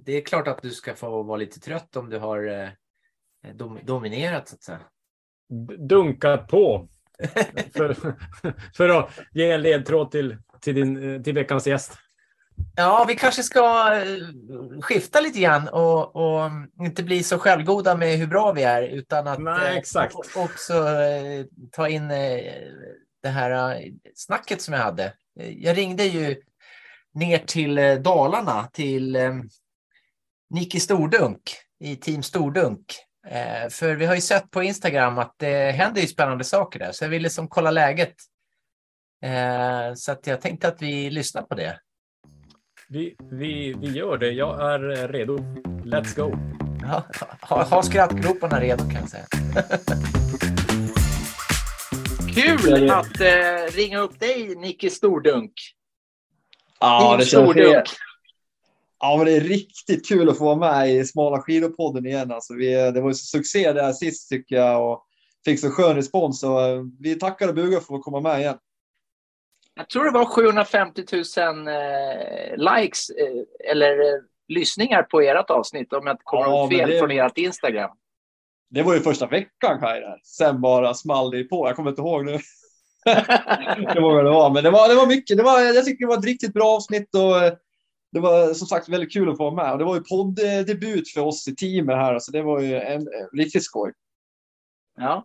det 0.05 0.13
är 0.17 0.21
klart 0.21 0.49
att 0.49 0.63
du 0.63 0.71
ska 0.71 0.95
få 0.95 1.23
vara 1.23 1.37
lite 1.37 1.61
trött 1.61 1.97
om 1.97 2.11
du 2.11 2.19
har 2.19 2.71
dom, 3.55 3.79
dominerat 3.83 4.49
så 4.49 4.55
att 4.55 4.63
säga. 4.63 4.81
Dunkat 5.79 6.49
på. 6.49 6.89
för, 7.75 7.97
för 8.77 8.89
att 8.89 9.11
ge 9.33 9.51
en 9.51 9.63
ledtråd 9.63 10.11
till, 10.11 10.37
till, 10.61 10.75
din, 10.75 11.23
till 11.23 11.35
veckans 11.35 11.67
gäst. 11.67 11.99
Ja, 12.77 13.05
vi 13.09 13.15
kanske 13.15 13.43
ska 13.43 13.95
eh, 13.95 14.81
skifta 14.81 15.21
lite 15.21 15.41
grann 15.41 15.69
och, 15.69 16.17
och 16.17 16.51
inte 16.81 17.03
bli 17.03 17.23
så 17.23 17.39
självgoda 17.39 17.97
med 17.97 18.19
hur 18.19 18.27
bra 18.27 18.53
vi 18.53 18.63
är 18.63 18.83
utan 18.83 19.27
att 19.27 19.39
Nej, 19.39 19.71
eh, 19.71 19.77
exakt. 19.77 20.15
också 20.37 20.75
eh, 20.89 21.47
ta 21.73 21.89
in 21.89 22.09
det 23.23 23.29
här 23.29 23.83
snacket 24.15 24.63
som 24.63 24.75
jag 24.75 24.81
hade. 24.81 25.13
Jag 25.35 25.77
ringde 25.77 26.05
ju 26.05 26.43
ner 27.15 27.39
till 27.39 28.03
Dalarna 28.03 28.69
till 28.73 29.19
Niki 30.51 30.81
Stordunk 30.81 31.57
i 31.81 31.97
Team 31.97 32.23
Stordunk. 32.23 32.85
För 33.71 33.95
vi 33.95 34.07
har 34.07 34.15
ju 34.15 34.21
sett 34.21 34.51
på 34.51 34.63
Instagram 34.63 35.19
att 35.19 35.35
det 35.37 35.71
händer 35.71 36.01
ju 36.01 36.07
spännande 36.07 36.45
saker 36.45 36.79
där, 36.79 36.93
så 36.93 37.05
jag 37.05 37.09
ville 37.09 37.31
som 37.31 37.49
kolla 37.49 37.71
läget. 37.71 38.15
Så 39.97 40.13
att 40.13 40.27
jag 40.27 40.41
tänkte 40.41 40.69
att 40.69 40.83
vi 40.83 41.11
lyssnar 41.11 41.43
på 41.43 41.55
det. 41.55 41.79
Vi, 42.95 43.17
vi, 43.31 43.75
vi 43.81 43.93
gör 43.93 44.19
det. 44.19 44.31
Jag 44.31 44.73
är 44.73 45.09
redo. 45.09 45.39
Let's 45.85 46.17
go. 46.17 46.37
Ja, 46.83 47.03
ha, 47.41 47.63
ha 47.63 47.83
skrattgroparna 47.83 48.61
redo 48.61 48.85
kan 48.85 48.95
jag 48.95 49.09
säga. 49.09 49.27
Kul 52.35 52.91
att 52.91 53.21
eh, 53.21 53.77
ringa 53.77 53.99
upp 53.99 54.21
dig, 54.21 54.55
Nicke 54.57 54.91
Stordunk. 54.91 55.53
Ja, 56.81 57.17
det 57.19 57.25
känns 57.25 57.51
Stordunk. 57.51 57.85
Ja, 59.01 59.17
men 59.17 59.27
det 59.27 59.33
är 59.33 59.41
riktigt 59.41 60.09
kul 60.09 60.29
att 60.29 60.39
få 60.39 60.45
vara 60.45 60.57
med 60.57 60.95
i 60.95 61.05
Smala 61.05 61.43
skidor-podden 61.43 62.07
igen. 62.07 62.33
Alltså, 62.33 62.55
vi, 62.55 62.75
det 62.75 63.01
var 63.01 63.09
ju 63.09 63.15
så 63.15 63.39
succé 63.39 63.73
där 63.73 63.93
sist 63.93 64.29
tycker 64.29 64.57
jag 64.57 64.93
och 64.93 65.07
fick 65.45 65.61
så 65.61 65.71
skön 65.71 65.97
respons. 65.97 66.41
Så 66.41 66.69
eh, 66.69 66.83
vi 67.01 67.15
tackar 67.15 67.49
och 67.49 67.55
bugar 67.55 67.81
för 67.81 67.95
att 67.95 68.03
komma 68.03 68.21
med 68.21 68.41
igen. 68.41 68.59
Jag 69.75 69.89
tror 69.89 70.05
det 70.05 70.11
var 70.11 70.25
750 70.25 71.05
000 71.13 71.69
eh, 71.69 72.77
likes 72.77 73.11
eh, 73.11 73.71
eller 73.71 73.91
eh, 73.99 74.21
lyssningar 74.49 75.03
på 75.03 75.21
ert 75.21 75.51
avsnitt 75.51 75.93
om 75.93 76.07
jag 76.07 76.15
inte 76.15 76.23
kommer 76.25 76.45
Ja, 76.45 76.59
ihåg 76.61 76.71
fel 76.73 76.91
det- 76.91 76.99
från 76.99 77.11
ert 77.11 77.39
Instagram. 77.39 77.91
Det 78.71 78.83
var 78.83 78.95
ju 78.95 79.01
första 79.01 79.27
veckan 79.27 79.81
där. 79.81 80.21
Sen 80.25 80.61
bara 80.61 80.95
small 80.95 81.31
det 81.31 81.45
på. 81.45 81.69
Jag 81.69 81.77
kommer 81.77 81.91
inte 81.91 82.03
ihåg 82.03 82.25
nu. 82.25 82.33
det 83.95 84.01
var 84.01 84.25
det 84.25 84.31
var. 84.31 84.51
Men 84.51 84.65
det 84.65 84.71
var, 84.71 84.89
det 84.89 84.95
var 84.95 85.07
mycket. 85.07 85.37
Det 85.37 85.43
var, 85.43 85.61
jag 85.61 85.85
tycker 85.85 86.05
det 86.05 86.09
var 86.09 86.19
ett 86.19 86.25
riktigt 86.25 86.53
bra 86.53 86.65
avsnitt 86.77 87.15
och 87.15 87.45
eh, 87.45 87.53
det 88.13 88.21
var 88.21 88.55
som 88.55 88.67
sagt 88.67 88.89
väldigt 88.89 89.13
kul 89.13 89.31
att 89.31 89.37
få 89.37 89.51
vara 89.51 89.65
med. 89.65 89.73
Och 89.73 89.79
det 89.79 89.85
var 89.85 89.95
ju 89.95 90.01
podddebut 90.03 91.09
för 91.09 91.21
oss 91.21 91.49
i 91.49 91.55
teamet 91.57 91.97
här. 91.97 92.19
Så 92.19 92.33
det 92.33 92.43
var 92.43 92.61
ju 92.61 92.75
en, 92.77 93.01
en 93.01 93.29
riktigt 93.39 93.65
skoj. 93.65 93.93
Ja. 94.97 95.25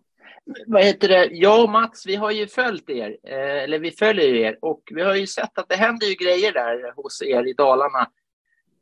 Vad 0.66 0.84
heter 0.84 1.08
det? 1.08 1.28
Jag 1.32 1.64
och 1.64 1.70
Mats, 1.70 2.06
vi 2.06 2.16
har 2.16 2.30
ju 2.30 2.46
följt 2.46 2.90
er, 2.90 3.18
eh, 3.24 3.62
eller 3.64 3.78
vi 3.78 3.90
följer 3.90 4.34
er 4.34 4.58
och 4.62 4.82
vi 4.94 5.02
har 5.02 5.14
ju 5.14 5.26
sett 5.26 5.58
att 5.58 5.68
det 5.68 5.76
händer 5.76 6.06
ju 6.06 6.14
grejer 6.14 6.52
där 6.52 6.92
hos 6.96 7.22
er 7.22 7.48
i 7.48 7.52
Dalarna. 7.52 8.10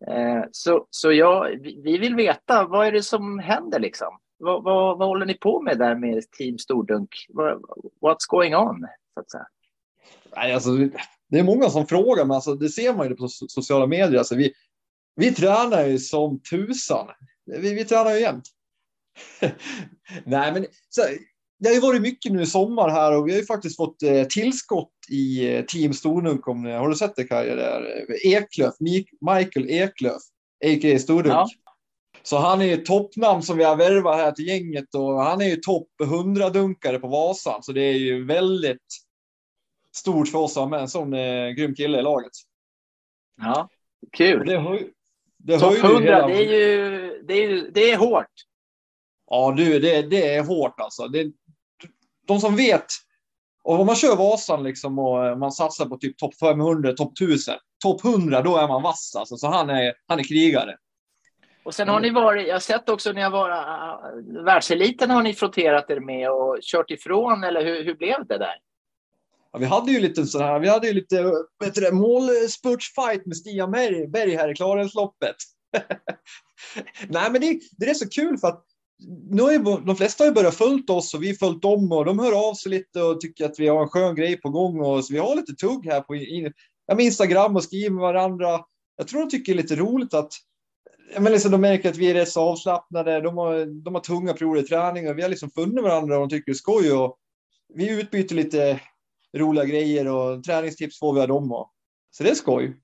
Eh, 0.06 0.44
så, 0.52 0.86
så 0.90 1.12
ja, 1.12 1.48
vi 1.60 1.98
vill 1.98 2.14
veta, 2.14 2.64
vad 2.64 2.86
är 2.86 2.92
det 2.92 3.02
som 3.02 3.38
händer 3.38 3.80
liksom? 3.80 4.18
Vad, 4.38 4.64
vad, 4.64 4.98
vad 4.98 5.08
håller 5.08 5.26
ni 5.26 5.34
på 5.34 5.62
med 5.62 5.78
där 5.78 5.94
med 5.94 6.30
Team 6.30 6.58
Stordunk? 6.58 7.10
What's 8.00 8.28
going 8.28 8.56
on? 8.56 8.86
Så 9.14 9.20
att 9.20 9.30
säga. 9.30 9.46
Nej, 10.36 10.52
alltså, 10.52 10.70
det 11.28 11.38
är 11.38 11.42
många 11.42 11.70
som 11.70 11.86
frågar, 11.86 12.24
men 12.24 12.34
alltså, 12.34 12.54
det 12.54 12.68
ser 12.68 12.94
man 12.94 13.08
ju 13.08 13.16
på 13.16 13.28
sociala 13.28 13.86
medier. 13.86 14.18
Alltså, 14.18 14.34
vi, 14.34 14.52
Vi 15.14 15.34
tränar 15.34 15.84
ju 15.84 15.98
som 15.98 16.40
tusan. 16.40 17.08
Vi, 17.44 17.74
vi 17.74 17.84
tränar 17.84 18.10
ju 18.10 18.20
jämt. 18.20 18.44
Nej, 20.24 20.52
men 20.52 20.66
så, 20.88 21.02
det 21.58 21.68
har 21.68 21.74
ju 21.74 21.80
varit 21.80 22.02
mycket 22.02 22.32
nu 22.32 22.42
i 22.42 22.46
sommar 22.46 22.88
här 22.88 23.16
och 23.16 23.28
vi 23.28 23.32
har 23.32 23.38
ju 23.38 23.46
faktiskt 23.46 23.76
fått 23.76 24.02
eh, 24.02 24.24
tillskott 24.24 24.92
i 25.08 25.54
eh, 25.54 25.64
Team 25.64 25.92
Stornunk. 25.92 26.46
Har 26.46 26.88
du 26.88 26.94
sett 26.94 27.16
det? 27.16 27.28
Där? 27.28 28.06
Eklöf, 28.26 28.74
Michael 29.20 29.70
Eklöf, 29.70 30.22
a.k.a. 30.64 30.98
Stornunk. 30.98 31.32
Ja. 31.32 31.48
Så 32.22 32.38
han 32.38 32.60
är 32.60 32.66
ju 32.66 32.76
toppnamn 32.76 33.42
som 33.42 33.56
vi 33.56 33.64
har 33.64 33.76
värvat 33.76 34.16
här 34.16 34.32
till 34.32 34.46
gänget 34.46 34.94
och 34.94 35.22
han 35.22 35.40
är 35.40 35.46
ju 35.46 35.56
topp 35.56 35.88
100-dunkare 36.02 36.98
på 36.98 37.08
Vasan. 37.08 37.62
Så 37.62 37.72
det 37.72 37.80
är 37.80 37.98
ju 37.98 38.24
väldigt 38.24 38.86
stort 39.96 40.28
för 40.28 40.38
oss 40.38 40.56
att 40.56 40.62
ha 40.62 40.68
med 40.68 40.80
en 40.80 40.88
sån 40.88 41.14
eh, 41.14 41.48
grym 41.48 41.74
kille 41.74 41.98
i 41.98 42.02
laget. 42.02 42.32
Ja, 43.40 43.68
kul. 44.12 44.46
Det, 44.46 44.58
höj, 44.58 44.90
det 45.36 45.58
Topp 45.58 45.74
100, 45.74 46.00
hela... 46.00 46.26
det, 46.26 46.34
är 46.34 46.52
ju, 46.52 47.22
det, 47.22 47.34
är 47.34 47.48
ju, 47.48 47.70
det 47.70 47.90
är 47.90 47.96
hårt. 47.96 48.32
Ja, 49.30 49.54
du, 49.56 49.78
det, 49.78 50.02
det 50.02 50.34
är 50.34 50.42
hårt 50.42 50.80
alltså. 50.80 51.08
Det, 51.08 51.32
de 52.28 52.40
som 52.40 52.56
vet, 52.56 52.86
och 53.64 53.80
om 53.80 53.86
man 53.86 53.96
kör 53.96 54.16
Vasan 54.16 54.62
liksom 54.62 54.98
och 54.98 55.38
man 55.38 55.52
satsar 55.52 55.86
på 55.86 55.96
typ 55.96 56.18
topp 56.18 56.38
500, 56.40 56.92
topp 56.92 57.12
1000, 57.20 57.54
topp 57.82 58.04
100, 58.04 58.42
då 58.42 58.56
är 58.56 58.68
man 58.68 58.82
vass 58.82 59.16
alltså. 59.16 59.36
Så 59.36 59.46
han 59.46 59.70
är, 59.70 59.94
han 60.06 60.18
är 60.18 60.24
krigare. 60.24 60.76
Och 61.64 61.74
sen 61.74 61.88
har 61.88 62.00
ni 62.00 62.10
varit, 62.10 62.46
jag 62.46 62.54
har 62.54 62.60
sett 62.60 62.88
också 62.88 63.12
när 63.12 63.20
jag 63.20 63.30
var 63.30 63.50
uh, 63.50 64.44
världseliten 64.44 65.10
har 65.10 65.22
ni 65.22 65.34
frotterat 65.34 65.90
er 65.90 66.00
med 66.00 66.30
och 66.30 66.58
kört 66.62 66.90
ifrån 66.90 67.44
eller 67.44 67.64
hur, 67.64 67.84
hur 67.84 67.94
blev 67.94 68.26
det 68.26 68.38
där? 68.38 68.54
Ja, 69.52 69.58
vi 69.58 69.66
hade 69.66 69.92
ju 69.92 70.00
lite 70.00 70.24
sån 70.24 70.42
här, 70.42 70.58
vi 70.58 70.68
hade 70.68 70.86
ju 70.86 70.92
lite 70.92 71.32
målspurtsfight 71.92 73.26
med 73.26 73.36
Stian 73.36 73.70
Berg 74.10 74.36
här 74.36 74.48
i 74.50 74.54
Klarälvsloppet. 74.54 75.36
Nej, 77.08 77.30
men 77.30 77.40
det, 77.40 77.60
det 77.78 77.90
är 77.90 77.94
så 77.94 78.08
kul 78.08 78.38
för 78.38 78.48
att 78.48 78.64
nu 79.30 79.42
är, 79.42 79.86
de 79.86 79.96
flesta 79.96 80.24
har 80.24 80.28
ju 80.28 80.34
börjat 80.34 80.54
följt 80.54 80.90
oss 80.90 81.14
och 81.14 81.22
vi 81.22 81.34
följt 81.34 81.62
dem 81.62 81.92
och 81.92 82.04
de 82.04 82.18
hör 82.18 82.48
av 82.48 82.54
sig 82.54 82.70
lite 82.70 83.02
och 83.02 83.20
tycker 83.20 83.44
att 83.44 83.58
vi 83.58 83.68
har 83.68 83.82
en 83.82 83.88
skön 83.88 84.14
grej 84.14 84.40
på 84.40 84.50
gång 84.50 84.80
och 84.80 85.04
så 85.04 85.12
vi 85.12 85.18
har 85.18 85.36
lite 85.36 85.54
tugg 85.54 85.86
här 85.86 86.00
på 86.00 86.14
in, 86.16 86.52
Instagram 86.98 87.56
och 87.56 87.62
skriver 87.62 87.90
med 87.90 88.00
varandra. 88.00 88.60
Jag 88.96 89.08
tror 89.08 89.20
de 89.20 89.30
tycker 89.30 89.54
det 89.54 89.58
är 89.58 89.62
lite 89.62 89.76
roligt 89.76 90.14
att 90.14 90.32
men 91.18 91.32
liksom, 91.32 91.50
de 91.50 91.60
märker 91.60 91.88
att 91.88 91.96
vi 91.96 92.10
är 92.10 92.14
rätt 92.14 92.28
så 92.28 92.40
avslappnade. 92.40 93.20
De 93.20 93.38
har, 93.38 93.82
de 93.84 93.94
har 93.94 94.00
tunga 94.00 94.32
perioder 94.32 94.60
i 94.60 94.64
träning 94.64 95.08
och 95.08 95.18
vi 95.18 95.22
har 95.22 95.28
liksom 95.28 95.50
funnit 95.50 95.84
varandra 95.84 96.14
och 96.14 96.20
de 96.20 96.36
tycker 96.36 96.52
det 96.52 96.52
är 96.52 96.54
skoj. 96.54 96.92
Och 96.92 97.18
vi 97.74 98.00
utbyter 98.00 98.34
lite 98.34 98.80
roliga 99.36 99.64
grejer 99.64 100.08
och 100.08 100.44
träningstips 100.44 100.98
får 100.98 101.14
vi 101.14 101.20
av 101.20 101.28
dem. 101.28 101.52
Och, 101.52 101.72
så 102.10 102.24
det 102.24 102.30
är 102.30 102.34
skoj. 102.34 102.76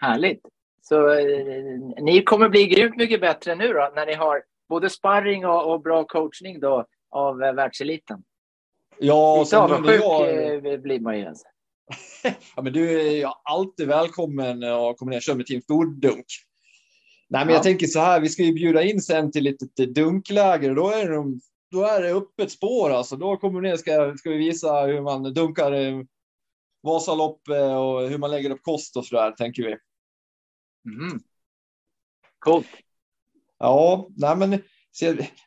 Härligt. 0.00 0.40
Så 0.82 1.10
eh, 1.10 2.02
ni 2.02 2.22
kommer 2.22 2.48
bli 2.48 2.66
grymt 2.66 2.96
mycket 2.96 3.20
bättre 3.20 3.54
nu 3.54 3.72
då 3.72 3.92
när 3.94 4.06
ni 4.06 4.14
har 4.14 4.42
både 4.68 4.90
sparring 4.90 5.46
och, 5.46 5.72
och 5.72 5.82
bra 5.82 6.04
coachning 6.04 6.60
då 6.60 6.86
av 7.10 7.42
eh, 7.42 7.52
världseliten. 7.52 8.22
Ja, 8.98 9.40
Lite 9.40 9.58
avundsjuk 9.58 10.00
jag... 10.02 10.72
Eh, 10.72 10.80
blir 10.80 11.00
man 11.00 11.18
ju. 11.18 11.26
Alltså. 11.26 11.46
ja, 12.56 12.62
men 12.62 12.72
du 12.72 13.00
är 13.00 13.32
alltid 13.42 13.88
välkommen 13.88 14.64
att 14.64 14.96
komma 14.96 15.10
ner 15.10 15.16
och 15.16 15.22
köra 15.22 15.36
med 15.36 15.46
Team 15.46 15.60
Stordunk. 15.60 16.26
Nej, 17.28 17.44
men 17.44 17.48
ja. 17.48 17.54
jag 17.54 17.62
tänker 17.62 17.86
så 17.86 18.00
här, 18.00 18.20
vi 18.20 18.28
ska 18.28 18.42
ju 18.42 18.52
bjuda 18.52 18.82
in 18.82 19.00
sen 19.00 19.32
till 19.32 19.44
lite 19.44 19.86
dunkläger 19.86 20.70
och 20.70 20.76
då 20.76 20.90
är 20.90 21.08
det, 21.08 21.40
då 21.70 21.84
är 21.84 22.02
det 22.02 22.12
öppet 22.12 22.50
spår 22.50 22.90
alltså. 22.90 23.16
Då 23.16 23.36
kommer 23.36 23.60
ner 23.60 23.76
ska, 23.76 24.14
ska 24.16 24.30
vi 24.30 24.36
visa 24.36 24.80
hur 24.80 25.00
man 25.00 25.34
dunkar 25.34 25.72
eh, 25.72 26.02
Vasalopp 26.82 27.48
och 27.48 28.08
hur 28.08 28.18
man 28.18 28.30
lägger 28.30 28.50
upp 28.50 28.62
kost 28.62 28.96
och 28.96 29.06
så 29.06 29.16
där, 29.16 29.30
tänker 29.30 29.62
vi. 29.62 29.76
Mm. 30.90 31.20
Coolt. 32.38 32.66
Ja, 33.58 34.08
nej 34.16 34.36
men 34.36 34.50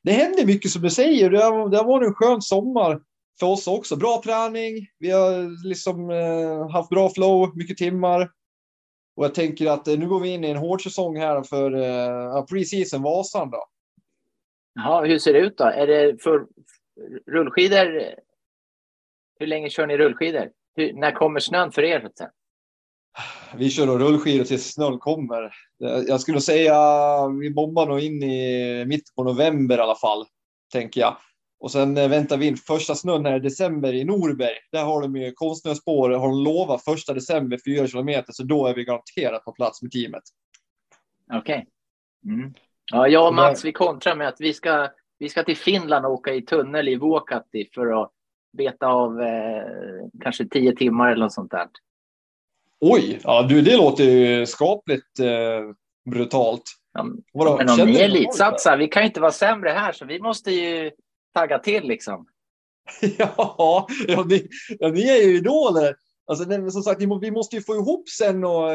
det 0.04 0.12
händer 0.12 0.46
mycket 0.46 0.72
som 0.72 0.82
du 0.82 0.89
säger. 0.89 1.30
Det 1.30 1.44
har, 1.44 1.70
det 1.70 1.78
har 1.78 1.86
varit 1.86 2.08
en 2.08 2.13
skön 2.13 2.42
sommar 2.42 3.01
för 3.39 3.48
oss 3.48 3.68
också. 3.68 3.96
Bra 3.96 4.22
träning. 4.24 4.88
Vi 5.00 5.12
har 5.12 5.68
liksom 5.68 6.10
eh, 6.10 6.70
haft 6.70 6.89
bra 6.89 7.10
flow, 7.10 7.58
mycket 7.58 7.78
timmar. 7.78 8.32
Och 9.16 9.25
jag 9.25 9.36
tänker 9.36 9.72
att 9.72 9.88
eh, 9.88 10.00
nu 10.00 10.08
går 10.08 10.20
vi 10.20 10.30
in 10.30 10.44
i 10.44 10.50
en 10.50 10.58
hård 10.58 10.84
säsong 10.84 11.18
här 11.18 11.44
för 11.44 11.72
eh, 11.72 12.46
pre-season 12.46 13.04
Vasan 13.04 13.50
då. 13.50 13.63
Ja, 14.74 15.04
hur 15.06 15.20
ser 15.20 15.34
det 15.34 15.39
ut 15.39 15.58
då? 15.58 15.63
Är 15.63 15.88
det 15.88 16.24
för 16.24 16.48
rullskidor? 17.28 18.16
Hur 19.39 19.48
länge 19.48 19.70
kör 19.70 19.88
ni 19.88 19.98
rullskidor? 19.98 20.50
Hur, 20.75 20.94
när 20.94 21.12
kommer 21.12 21.39
snön 21.39 21.72
för 21.72 21.84
er? 21.84 22.10
Så 22.13 22.30
vi 23.58 23.70
kör 23.70 23.86
nog 23.86 24.01
rullskidor 24.01 24.46
tills 24.46 24.74
snön 24.74 25.00
kommer. 25.00 25.51
Jag 26.08 26.22
skulle 26.22 26.42
säga 26.42 26.75
vi 27.42 27.51
bombar 27.51 27.88
nog 27.88 28.00
in 28.00 28.24
i 28.24 28.86
mitten 28.86 29.13
på 29.16 29.24
november 29.24 29.78
i 29.78 29.82
alla 29.82 29.96
fall, 29.96 30.25
tänker 30.74 31.01
jag. 31.01 31.18
Och 31.60 31.72
sen 31.72 31.98
eh, 31.98 32.10
väntar 32.10 32.38
vi 32.38 32.48
in 32.48 32.58
första 32.58 32.96
snön 32.96 33.25
här 33.25 33.36
i 33.36 33.39
december 33.39 33.94
i 33.94 34.04
Norberg. 34.04 34.56
Där 34.72 34.84
har 34.84 35.01
de 35.01 35.16
ju 35.16 35.32
konstnärsspår, 35.32 36.10
har 36.10 36.28
de 36.28 36.44
lovat 36.44 36.84
första 36.84 37.13
december 37.13 37.60
fyra 37.66 37.88
kilometer, 37.88 38.34
så 38.34 38.44
då 38.44 38.68
är 38.68 38.75
vi 38.75 38.84
garanterat 38.84 39.46
på 39.46 39.51
plats 39.51 39.82
med 39.82 39.92
teamet. 39.92 40.24
Okej. 41.34 41.68
Okay. 42.24 42.34
Mm. 42.34 42.54
Ja, 42.92 43.08
jag 43.08 43.28
och 43.28 43.34
Mats, 43.34 43.66
vi 43.66 43.72
kontrar 43.72 44.16
med 44.16 44.28
att 44.28 44.42
vi 44.42 44.54
ska, 44.54 44.89
vi 45.20 45.30
ska 45.30 45.44
till 45.44 45.58
Finland 45.58 46.06
och 46.06 46.12
åka 46.12 46.34
i 46.34 46.42
tunnel 46.42 46.88
i 46.88 46.96
Vuokatti 46.96 47.70
för 47.74 48.04
att 48.04 48.12
beta 48.58 48.88
av 48.88 49.22
eh, 49.22 49.63
kanske 50.24 50.46
tio 50.46 50.75
timmar 50.75 51.12
eller 51.12 51.24
något 51.24 51.34
sånt 51.34 51.51
där. 51.51 51.68
Oj, 52.81 53.19
ja 53.24 53.43
du, 53.50 53.62
det 53.62 53.77
låter 53.77 54.03
ju 54.03 54.45
skapligt 54.45 55.19
eh, 55.19 55.62
brutalt. 56.12 56.63
Ja, 56.93 57.03
men 57.57 57.69
om 57.69 57.88
ni 57.88 58.00
är 58.00 58.05
elitsatsar, 58.05 58.77
vi 58.77 58.88
kan 58.88 59.01
ju 59.01 59.07
inte 59.07 59.21
vara 59.21 59.31
sämre 59.31 59.69
här, 59.69 59.91
så 59.91 60.05
vi 60.05 60.19
måste 60.19 60.51
ju 60.51 60.91
tagga 61.33 61.59
till 61.59 61.83
liksom. 61.83 62.27
ja, 63.17 63.88
ja, 64.07 64.24
ni, 64.24 64.48
ja, 64.79 64.88
ni 64.88 65.09
är 65.09 65.27
ju 65.27 65.38
idoler. 65.38 65.95
Alltså, 66.27 66.45
det, 66.45 66.71
som 66.71 66.81
sagt, 66.81 67.01
vi 67.01 67.31
måste 67.31 67.55
ju 67.55 67.62
få 67.62 67.75
ihop 67.75 68.09
sen 68.09 68.43
och 68.43 68.69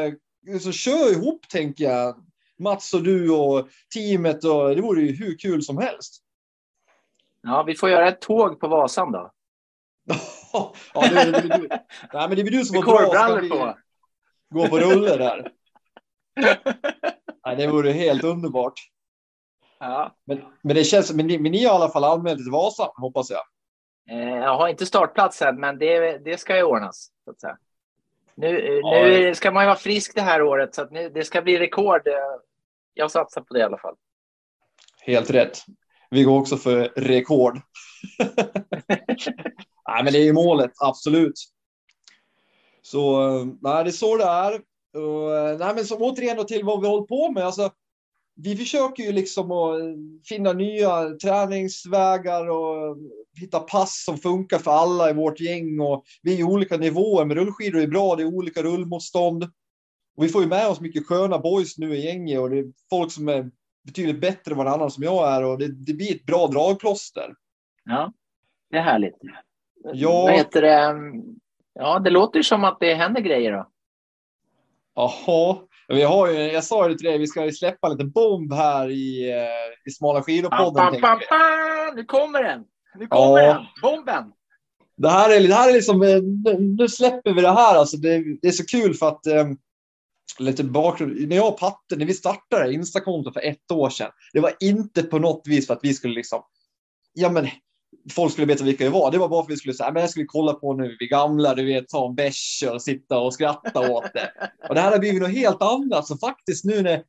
så 0.61 0.71
kör 0.71 1.11
ihop, 1.11 1.49
tänker 1.49 1.83
jag. 1.83 2.15
Mats 2.59 2.93
och 2.93 3.03
du 3.03 3.31
och 3.31 3.67
teamet. 3.93 4.43
Och, 4.43 4.75
det 4.75 4.81
vore 4.81 5.01
ju 5.01 5.11
hur 5.11 5.37
kul 5.37 5.63
som 5.63 5.77
helst. 5.77 6.21
Ja, 7.41 7.63
vi 7.63 7.75
får 7.75 7.89
göra 7.89 8.07
ett 8.07 8.21
tåg 8.21 8.59
på 8.59 8.67
Vasan 8.67 9.11
då. 9.11 9.31
ja, 10.53 10.73
det, 10.93 11.09
det, 11.09 11.31
det, 11.31 11.41
det, 11.41 11.67
nej, 12.13 12.27
men 12.29 12.37
det 12.37 12.43
blir 12.43 12.57
du 12.57 12.65
som 12.65 12.83
får 12.83 13.13
dra. 13.13 13.47
Ska 13.47 13.55
på. 13.55 13.77
Gå 14.49 14.67
på 14.67 14.79
rulle 14.79 15.17
där. 15.17 15.51
nej, 17.45 17.55
det 17.55 17.67
vore 17.67 17.91
helt 17.91 18.23
underbart. 18.23 18.73
Ja. 19.79 20.15
Men, 20.25 20.41
men 20.61 20.75
det 20.75 20.83
känns 20.83 21.13
men 21.13 21.27
ni, 21.27 21.39
men 21.39 21.51
ni 21.51 21.65
har 21.65 21.73
i 21.73 21.75
alla 21.75 21.89
fall 21.89 22.03
anmält 22.03 22.37
till 22.37 22.51
Vasa, 22.51 22.91
hoppas 22.95 23.31
jag. 23.31 23.41
Eh, 24.09 24.37
jag 24.37 24.57
har 24.57 24.67
inte 24.67 24.85
startplats 24.85 25.41
än, 25.41 25.59
men 25.59 25.77
det, 25.77 26.17
det 26.17 26.37
ska 26.37 26.57
ju 26.57 26.63
ordnas. 26.63 27.11
Så 27.25 27.31
att 27.31 27.41
säga. 27.41 27.57
Nu, 28.35 28.79
ja, 28.83 29.03
nu 29.03 29.35
ska 29.35 29.51
man 29.51 29.63
ju 29.63 29.67
vara 29.67 29.77
frisk 29.77 30.15
det 30.15 30.21
här 30.21 30.41
året, 30.41 30.75
så 30.75 30.81
att 30.81 30.91
nu, 30.91 31.09
det 31.09 31.23
ska 31.23 31.41
bli 31.41 31.59
rekord. 31.59 32.01
Jag 32.93 33.11
satsar 33.11 33.41
på 33.41 33.53
det 33.53 33.59
i 33.59 33.63
alla 33.63 33.77
fall. 33.77 33.95
Helt 35.01 35.29
rätt. 35.29 35.57
Vi 36.09 36.23
går 36.23 36.39
också 36.39 36.57
för 36.57 36.93
rekord. 36.95 37.61
nej, 39.87 40.03
men 40.03 40.13
det 40.13 40.19
är 40.19 40.23
ju 40.23 40.33
målet, 40.33 40.71
absolut. 40.79 41.33
Så 42.85 43.27
nej, 43.61 43.83
det 43.83 43.89
är 43.89 43.91
så 43.91 44.17
det 44.17 44.23
är. 44.23 44.53
Och, 45.03 45.59
nej, 45.59 45.75
men 45.75 45.85
som 45.85 46.01
återigen 46.01 46.45
till 46.45 46.63
vad 46.63 46.81
vi 46.81 46.87
håller 46.87 47.05
på 47.05 47.31
med. 47.31 47.43
Alltså, 47.43 47.71
vi 48.35 48.55
försöker 48.55 49.03
ju 49.03 49.11
liksom 49.11 49.51
att 49.51 49.79
finna 50.29 50.53
nya 50.53 51.09
träningsvägar 51.09 52.49
och 52.49 52.97
hitta 53.39 53.59
pass 53.59 54.03
som 54.05 54.17
funkar 54.17 54.57
för 54.57 54.71
alla 54.71 55.09
i 55.09 55.13
vårt 55.13 55.39
gäng. 55.39 55.79
Och 55.79 56.03
vi 56.21 56.33
är 56.33 56.39
i 56.39 56.43
olika 56.43 56.77
nivåer, 56.77 57.25
men 57.25 57.37
rullskidor 57.37 57.81
är 57.81 57.87
bra, 57.87 58.15
det 58.15 58.23
är 58.23 58.35
olika 58.35 58.63
rullmotstånd. 58.63 59.43
Och 60.17 60.23
vi 60.23 60.29
får 60.29 60.41
ju 60.41 60.47
med 60.47 60.67
oss 60.67 60.81
mycket 60.81 61.07
sköna 61.07 61.39
boys 61.39 61.77
nu 61.77 61.95
i 61.95 62.05
gänget 62.05 62.39
och 62.39 62.49
det 62.49 62.59
är 62.59 62.65
folk 62.89 63.11
som 63.11 63.29
är 63.29 63.51
betydligt 63.85 64.21
bättre 64.21 64.51
än 64.51 64.57
varannan 64.57 64.91
som 64.91 65.03
jag 65.03 65.33
är 65.33 65.43
och 65.43 65.57
det, 65.57 65.67
det 65.67 65.93
blir 65.93 66.15
ett 66.15 66.25
bra 66.25 66.47
dragplåster. 66.47 67.33
Ja, 67.83 68.13
det 68.69 68.77
är 68.77 68.81
härligt. 68.81 69.17
Ja. 69.93 70.21
Vad 70.21 70.33
heter 70.33 70.61
det? 70.61 70.95
Ja, 71.79 71.99
det 71.99 72.09
låter 72.09 72.41
som 72.41 72.63
att 72.63 72.77
det 72.79 72.93
händer 72.93 73.21
grejer 73.21 73.51
då. 73.51 73.69
Jaha, 74.95 75.57
vi 75.87 76.03
har 76.03 76.27
ju, 76.27 76.33
jag 76.33 76.63
sa 76.63 76.87
det 76.87 76.97
till 76.97 77.07
dig, 77.07 77.17
vi 77.17 77.27
ska 77.27 77.51
släppa 77.51 77.87
en 77.87 77.93
liten 77.93 78.11
bomb 78.11 78.53
här 78.53 78.89
i, 78.89 79.31
eh, 79.31 79.89
i 79.89 79.91
Smala 79.91 80.21
skidor-podden. 80.21 80.91
Nu 81.95 82.05
kommer 82.05 82.43
den! 82.43 82.63
Nu 82.99 83.07
kommer 83.07 83.41
ja. 83.41 83.53
den! 83.53 83.65
Bomben! 83.81 84.31
Det 84.97 85.09
här 85.09 85.29
är, 85.29 85.47
det 85.47 85.53
här 85.53 85.69
är 85.69 85.73
liksom, 85.73 86.01
eh, 86.01 86.21
nu 86.59 86.87
släpper 86.87 87.33
vi 87.33 87.41
det 87.41 87.51
här. 87.51 87.75
Alltså 87.75 87.97
det, 87.97 88.23
det 88.41 88.47
är 88.47 88.51
så 88.51 88.65
kul 88.65 88.93
för 88.93 89.07
att 89.07 89.27
um, 89.27 89.57
lite 90.39 90.63
bakgrund. 90.63 91.29
När 91.29 91.35
jag 91.35 91.47
och 91.47 91.59
Patte, 91.59 91.95
när 91.95 92.05
vi 92.05 92.13
startade 92.13 92.73
Instakonto 92.73 93.31
för 93.31 93.41
ett 93.41 93.71
år 93.71 93.89
sedan, 93.89 94.11
det 94.33 94.39
var 94.39 94.53
inte 94.59 95.03
på 95.03 95.19
något 95.19 95.47
vis 95.47 95.67
för 95.67 95.73
att 95.73 95.83
vi 95.83 95.93
skulle 95.93 96.13
liksom, 96.13 96.43
ja 97.13 97.29
men 97.29 97.47
folk 98.11 98.31
skulle 98.31 98.47
veta 98.47 98.63
vilka 98.63 98.83
vi 98.83 98.89
var. 98.89 99.11
Det 99.11 99.17
var 99.17 99.29
bara 99.29 99.43
för 99.43 99.51
att 99.51 99.55
vi 99.55 99.57
skulle 99.59 99.73
säga, 99.73 99.91
men 99.91 100.01
jag 100.01 100.09
skulle 100.09 100.25
kolla 100.25 100.53
på 100.53 100.73
nu, 100.73 100.97
vi 100.99 101.07
gamla, 101.07 101.55
du 101.55 101.65
vet, 101.65 101.87
ta 101.87 102.07
en 102.07 102.15
bärs 102.15 102.63
och 102.73 102.81
sitta 102.81 103.19
och 103.19 103.33
skratta 103.33 103.91
åt 103.91 104.13
det. 104.13 104.31
Och 104.69 104.75
det 104.75 104.81
här 104.81 104.91
har 104.91 104.99
blivit 104.99 105.21
något 105.21 105.31
helt 105.31 105.61
annat. 105.61 106.07
Så 106.07 106.17
faktiskt 106.17 106.65
nu 106.65 106.81
när 106.81 107.03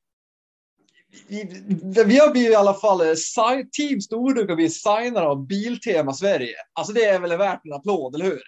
vi, 1.28 1.44
vi 2.06 2.18
har 2.18 2.30
blivit 2.32 2.50
i 2.50 2.54
alla 2.54 2.74
fall 2.74 3.00
eh, 3.00 3.14
Team 3.76 4.00
Stordunk 4.00 4.48
har 4.48 4.56
blivit 4.56 4.76
signade 4.76 5.26
av 5.26 5.46
Biltema 5.46 6.12
Sverige. 6.12 6.54
Alltså 6.72 6.92
det 6.92 7.04
är 7.04 7.20
väl 7.20 7.38
värt 7.38 7.60
en 7.64 7.72
applåd, 7.72 8.14
eller 8.14 8.24
hur? 8.24 8.42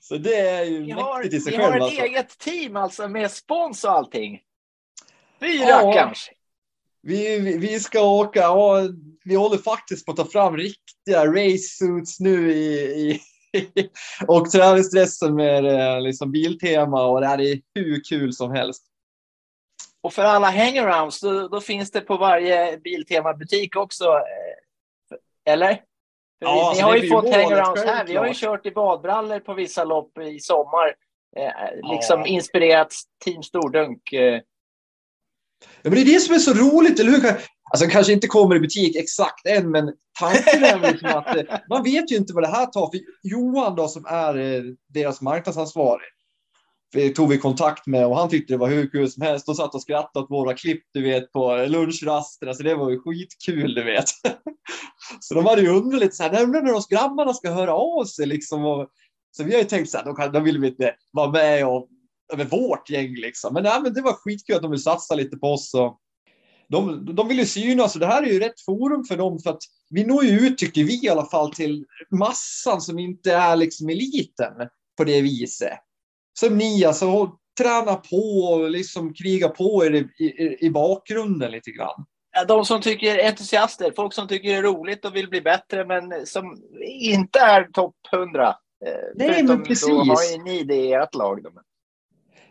Så 0.00 0.16
det 0.16 0.36
är 0.36 0.64
ju 0.64 0.82
Vi 0.82 0.90
har, 0.90 1.18
mäktigt 1.18 1.34
i 1.34 1.40
sig 1.40 1.52
vi 1.52 1.58
själv. 1.58 1.70
har 1.70 1.76
ett 1.76 1.82
alltså. 1.82 2.02
eget 2.02 2.38
team 2.38 2.76
alltså 2.76 3.08
med 3.08 3.30
spons 3.30 3.84
och 3.84 3.90
allting. 3.90 4.40
Fy 5.40 5.46
Ja. 5.46 5.76
rackarns! 5.82 6.30
Vi, 7.06 7.38
vi, 7.58 7.80
ska 7.80 8.00
åka 8.00 8.50
och 8.50 8.90
vi 9.24 9.34
håller 9.34 9.58
faktiskt 9.58 10.06
på 10.06 10.12
att 10.12 10.16
ta 10.16 10.24
fram 10.24 10.56
riktiga 10.56 11.26
race 11.26 11.58
suits 11.58 12.20
nu 12.20 12.52
i, 12.52 12.80
i 12.90 13.20
och 14.26 14.50
träningsdressen 14.50 15.34
med 15.34 15.64
eh, 15.64 16.00
liksom 16.00 16.32
biltema 16.32 17.06
och 17.06 17.20
det 17.20 17.26
här 17.26 17.40
är 17.40 17.60
hur 17.74 18.04
kul 18.08 18.32
som 18.32 18.50
helst. 18.50 18.82
Och 20.00 20.12
för 20.12 20.22
alla 20.22 20.50
hangarounds, 20.50 21.20
då, 21.20 21.48
då 21.48 21.60
finns 21.60 21.90
det 21.90 22.00
på 22.00 22.16
varje 22.16 22.78
Biltema-butik 22.78 23.76
också. 23.76 24.04
eh, 24.04 25.52
Eller? 25.52 25.82
Ja, 26.38 26.68
alltså, 26.68 26.86
ni 26.86 26.90
har 26.90 26.96
ju 26.96 27.08
fått 27.08 27.34
hangarounds 27.34 27.84
här. 27.84 28.04
Vi 28.06 28.16
har 28.16 28.26
ju 28.26 28.34
kört 28.34 28.66
i 28.66 28.70
badbrallor 28.70 29.40
på 29.40 29.54
vissa 29.54 29.84
lopp 29.84 30.18
i 30.18 30.40
sommar. 30.40 30.94
Eh, 31.36 31.90
liksom 31.90 32.20
Ja. 32.20 32.26
inspirerat 32.26 32.94
Team 33.24 33.42
Stordunk. 33.42 34.12
Eh. 34.12 34.40
Ja, 35.82 35.90
men 35.90 35.94
det 35.94 36.00
är 36.00 36.14
det 36.14 36.20
som 36.20 36.34
är 36.34 36.38
så 36.38 36.54
roligt, 36.54 37.00
eller 37.00 37.10
hur? 37.10 37.36
Alltså 37.72 37.88
kanske 37.88 38.12
inte 38.12 38.26
kommer 38.26 38.56
i 38.56 38.60
butik 38.60 38.96
exakt 38.96 39.46
än, 39.46 39.70
men 39.70 39.92
tanken 40.18 40.64
är 40.64 40.92
liksom 40.92 41.08
att 41.08 41.36
eh, 41.36 41.42
man 41.68 41.82
vet 41.82 42.12
ju 42.12 42.16
inte 42.16 42.32
vad 42.32 42.44
det 42.44 42.48
här 42.48 42.66
tar. 42.66 42.90
För 42.90 43.00
Johan 43.22 43.76
då 43.76 43.88
som 43.88 44.06
är 44.06 44.38
eh, 44.38 44.62
deras 44.94 45.20
marknadsansvarig, 45.20 46.06
tog 47.16 47.28
vi 47.28 47.38
kontakt 47.38 47.86
med 47.86 48.06
och 48.06 48.16
han 48.16 48.28
tyckte 48.28 48.52
det 48.52 48.58
var 48.58 48.68
hur 48.68 48.90
kul 48.90 49.10
som 49.10 49.22
helst. 49.22 49.46
De 49.46 49.54
satt 49.54 49.74
och 49.74 49.82
skrattade 49.82 50.24
åt 50.24 50.30
våra 50.30 50.54
klipp, 50.54 50.82
du 50.92 51.02
vet, 51.02 51.32
på 51.32 51.66
lunchraster. 51.68 52.46
Alltså 52.46 52.62
det 52.62 52.74
var 52.74 52.90
ju 52.90 52.98
skitkul, 52.98 53.74
du 53.74 53.84
vet. 53.84 54.08
Så 55.20 55.34
de 55.34 55.46
hade 55.46 55.62
ju 55.62 55.68
undrat 55.68 56.00
lite 56.00 56.14
så 56.14 56.22
här, 56.22 56.30
när 56.46 56.62
när 56.62 56.90
grabbarna 56.90 57.34
ska 57.34 57.50
höra 57.50 57.74
av 57.74 58.04
sig 58.04 58.26
liksom. 58.26 58.64
Och, 58.64 58.88
så 59.36 59.44
vi 59.44 59.52
har 59.52 59.58
ju 59.58 59.68
tänkt 59.68 59.90
så 59.90 59.98
här, 59.98 60.04
de, 60.04 60.14
kan, 60.16 60.32
de 60.32 60.44
vill 60.44 60.60
vi 60.60 60.68
inte 60.68 60.94
vara 61.12 61.30
med 61.30 61.66
och 61.66 61.88
över 62.32 62.44
vårt 62.44 62.90
gäng 62.90 63.14
liksom. 63.14 63.54
Men, 63.54 63.62
nej, 63.62 63.80
men 63.82 63.94
det 63.94 64.02
var 64.02 64.12
skitkul 64.12 64.56
att 64.56 64.62
de 64.62 64.70
vill 64.70 64.82
satsa 64.82 65.14
lite 65.14 65.36
på 65.36 65.46
oss. 65.46 65.74
Och 65.74 65.98
de, 66.68 67.04
de 67.14 67.28
vill 67.28 67.38
ju 67.38 67.46
synas 67.46 67.94
och 67.94 68.00
det 68.00 68.06
här 68.06 68.22
är 68.22 68.26
ju 68.26 68.40
rätt 68.40 68.60
forum 68.60 69.04
för 69.04 69.16
dem 69.16 69.38
för 69.38 69.50
att 69.50 69.62
vi 69.90 70.04
når 70.04 70.24
ju 70.24 70.46
ut, 70.46 70.58
tycker 70.58 70.84
vi 70.84 71.04
i 71.04 71.08
alla 71.08 71.26
fall, 71.26 71.54
till 71.54 71.84
massan 72.10 72.80
som 72.80 72.98
inte 72.98 73.32
är 73.32 73.56
liksom 73.56 73.88
eliten 73.88 74.54
på 74.96 75.04
det 75.04 75.20
viset. 75.20 75.78
Som 76.40 76.58
ni 76.58 76.84
alltså, 76.84 77.30
träna 77.60 77.94
på 77.94 78.40
och 78.52 78.70
liksom 78.70 79.14
kriga 79.14 79.48
på 79.48 79.84
er 79.84 79.94
i, 79.94 80.24
i, 80.24 80.66
i 80.66 80.70
bakgrunden 80.70 81.50
lite 81.50 81.70
grann. 81.70 82.04
De 82.48 82.64
som 82.64 82.80
tycker 82.80 83.26
entusiaster, 83.26 83.92
folk 83.96 84.12
som 84.12 84.28
tycker 84.28 84.48
det 84.48 84.54
är 84.54 84.62
roligt 84.62 85.04
och 85.04 85.16
vill 85.16 85.28
bli 85.28 85.40
bättre 85.40 85.84
men 85.84 86.26
som 86.26 86.56
inte 86.82 87.38
är 87.38 87.64
topp 87.64 87.96
100. 88.12 88.48
Eh, 88.48 88.54
Nej, 89.14 89.28
förutom 89.28 89.46
men 89.46 89.64
precis. 89.64 89.88
Då 89.88 89.96
har 89.96 90.32
ju 90.32 90.42
ni 90.42 90.64
det 90.64 90.74
i 90.74 90.92
ert 90.92 91.14
lag. 91.14 91.42
Då. 91.42 91.50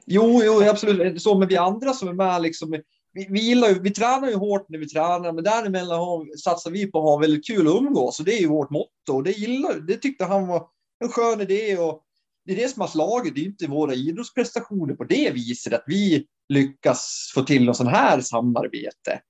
Jo, 0.05 0.41
jo, 0.43 0.69
absolut. 0.69 1.21
Så, 1.21 1.37
men 1.37 1.47
vi 1.47 1.57
andra 1.57 1.93
som 1.93 2.07
är 2.07 2.13
med, 2.13 2.41
liksom, 2.41 2.71
vi, 3.13 3.27
vi, 3.29 3.39
gillar 3.39 3.67
ju, 3.67 3.79
vi 3.79 3.91
tränar 3.91 4.29
ju 4.29 4.35
hårt 4.35 4.69
när 4.69 4.79
vi 4.79 4.87
tränar, 4.87 5.31
men 5.31 5.43
däremellan 5.43 5.99
har, 5.99 6.37
satsar 6.37 6.71
vi 6.71 6.91
på 6.91 6.97
att 6.97 7.03
ha 7.03 7.17
väldigt 7.17 7.47
kul 7.47 7.67
att 7.67 7.75
umgås. 7.75 8.19
Och 8.19 8.25
det 8.25 8.33
är 8.33 8.39
ju 8.39 8.47
vårt 8.47 8.69
motto. 8.69 9.13
Och 9.13 9.23
det, 9.23 9.31
gillar, 9.31 9.79
det 9.79 9.97
tyckte 9.97 10.25
han 10.25 10.47
var 10.47 10.67
en 11.03 11.09
skön 11.09 11.41
idé. 11.41 11.77
Och 11.77 12.01
det 12.45 12.53
är 12.53 12.57
det 12.57 12.67
som 12.67 12.81
har 12.81 12.87
slagit. 12.87 13.35
Det 13.35 13.41
är 13.41 13.45
inte 13.45 13.67
våra 13.67 13.93
idrottsprestationer 13.93 14.95
på 14.95 15.03
det 15.03 15.31
viset 15.33 15.73
att 15.73 15.83
vi 15.87 16.27
lyckas 16.49 17.31
få 17.35 17.41
till 17.41 17.65
något 17.65 17.77
sån 17.77 17.87
här 17.87 18.21
samarbete. 18.21 19.21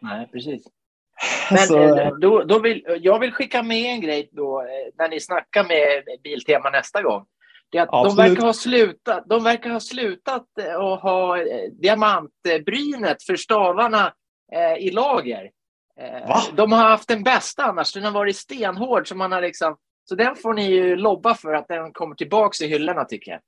Nej, 0.00 0.28
precis. 0.32 0.62
Men 1.50 1.58
Alltså, 1.58 1.78
eh, 1.78 2.14
då, 2.20 2.44
då 2.44 2.58
vill, 2.58 2.84
jag 3.00 3.18
vill 3.18 3.32
skicka 3.32 3.62
med 3.62 3.94
en 3.94 4.00
grej 4.00 4.28
då, 4.32 4.60
eh, 4.60 4.94
när 4.98 5.08
ni 5.08 5.20
snackar 5.20 5.64
med 5.64 6.04
Biltema 6.22 6.70
nästa 6.70 7.02
gång. 7.02 7.24
Det 7.72 7.78
är 7.78 7.82
att 7.82 7.90
de, 7.90 8.16
verkar 8.16 8.42
ha 8.42 8.52
slutat, 8.52 9.24
de 9.26 9.44
verkar 9.44 9.70
ha 9.70 9.80
slutat 9.80 10.46
eh, 10.60 10.76
att 10.76 11.00
ha 11.02 11.38
eh, 11.38 11.70
diamantbrynet 11.80 13.22
för 13.22 13.36
stavarna 13.36 14.12
eh, 14.52 14.86
i 14.86 14.90
lager. 14.90 15.50
Va? 16.28 16.42
de 16.56 16.72
har 16.72 16.88
haft 16.88 17.08
den 17.08 17.22
bästa 17.22 17.64
annars, 17.64 17.92
den 17.92 18.04
har 18.04 18.10
varit 18.10 18.36
stenhård. 18.36 19.08
Så, 19.08 19.14
man 19.14 19.32
har 19.32 19.42
liksom, 19.42 19.76
så 20.08 20.14
den 20.14 20.36
får 20.36 20.54
ni 20.54 20.70
ju 20.70 20.96
lobba 20.96 21.34
för 21.34 21.54
att 21.54 21.68
den 21.68 21.92
kommer 21.92 22.14
tillbaka 22.14 22.64
i 22.64 22.68
hyllorna 22.68 23.04
tycker 23.04 23.30
jag. 23.30 23.40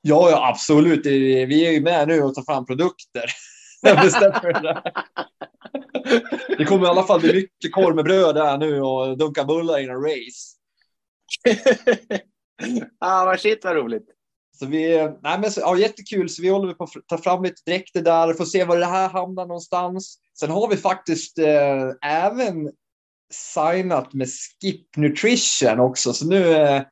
Ja, 0.00 0.30
ja, 0.30 0.48
absolut. 0.48 1.06
Vi 1.06 1.66
är 1.66 1.72
ju 1.72 1.80
med 1.80 2.08
nu 2.08 2.22
och 2.22 2.34
tar 2.34 2.42
fram 2.42 2.66
produkter. 2.66 3.24
Det. 3.82 4.82
Det 6.58 6.64
kommer 6.64 6.86
i 6.86 6.88
alla 6.88 7.02
fall 7.02 7.20
bli 7.20 7.32
mycket 7.32 7.72
korv 7.72 7.96
med 7.96 8.04
bröd 8.04 8.34
där 8.34 8.58
nu 8.58 8.80
och 8.80 9.18
dunka 9.18 9.44
bullar 9.44 9.78
innan 9.78 10.02
race. 10.02 10.56
ah, 13.00 13.24
vad 13.24 13.40
shit 13.40 13.64
vad 13.64 13.76
roligt. 13.76 14.16
Så 14.58 14.66
vi, 14.66 15.08
nej 15.22 15.40
men 15.40 15.50
så, 15.50 15.60
ja, 15.60 15.76
jättekul, 15.76 16.28
så 16.28 16.42
vi 16.42 16.48
håller 16.48 16.74
på 16.74 16.84
att 16.84 16.90
ta 17.06 17.18
fram 17.18 17.42
lite 17.42 17.62
dräkter 17.66 18.02
där, 18.02 18.34
får 18.34 18.44
se 18.44 18.64
var 18.64 18.78
det 18.78 18.86
här 18.86 19.08
hamnar 19.08 19.46
någonstans. 19.46 20.18
Sen 20.38 20.50
har 20.50 20.68
vi 20.68 20.76
faktiskt 20.76 21.38
eh, 21.38 21.90
även 22.02 22.72
signat 23.30 24.12
med 24.12 24.28
Skip 24.28 24.96
Nutrition 24.96 25.80
också, 25.80 26.12
så 26.12 26.26
nu 26.26 26.52
eh, 26.52 26.82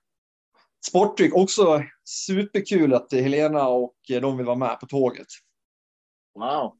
Sportdryck 0.86 1.34
också 1.34 1.82
superkul 2.04 2.94
att 2.94 3.12
Helena 3.12 3.68
och 3.68 3.94
eh, 4.10 4.20
de 4.20 4.36
vill 4.36 4.46
vara 4.46 4.56
med 4.56 4.80
på 4.80 4.86
tåget. 4.86 5.26
Wow. 6.34 6.74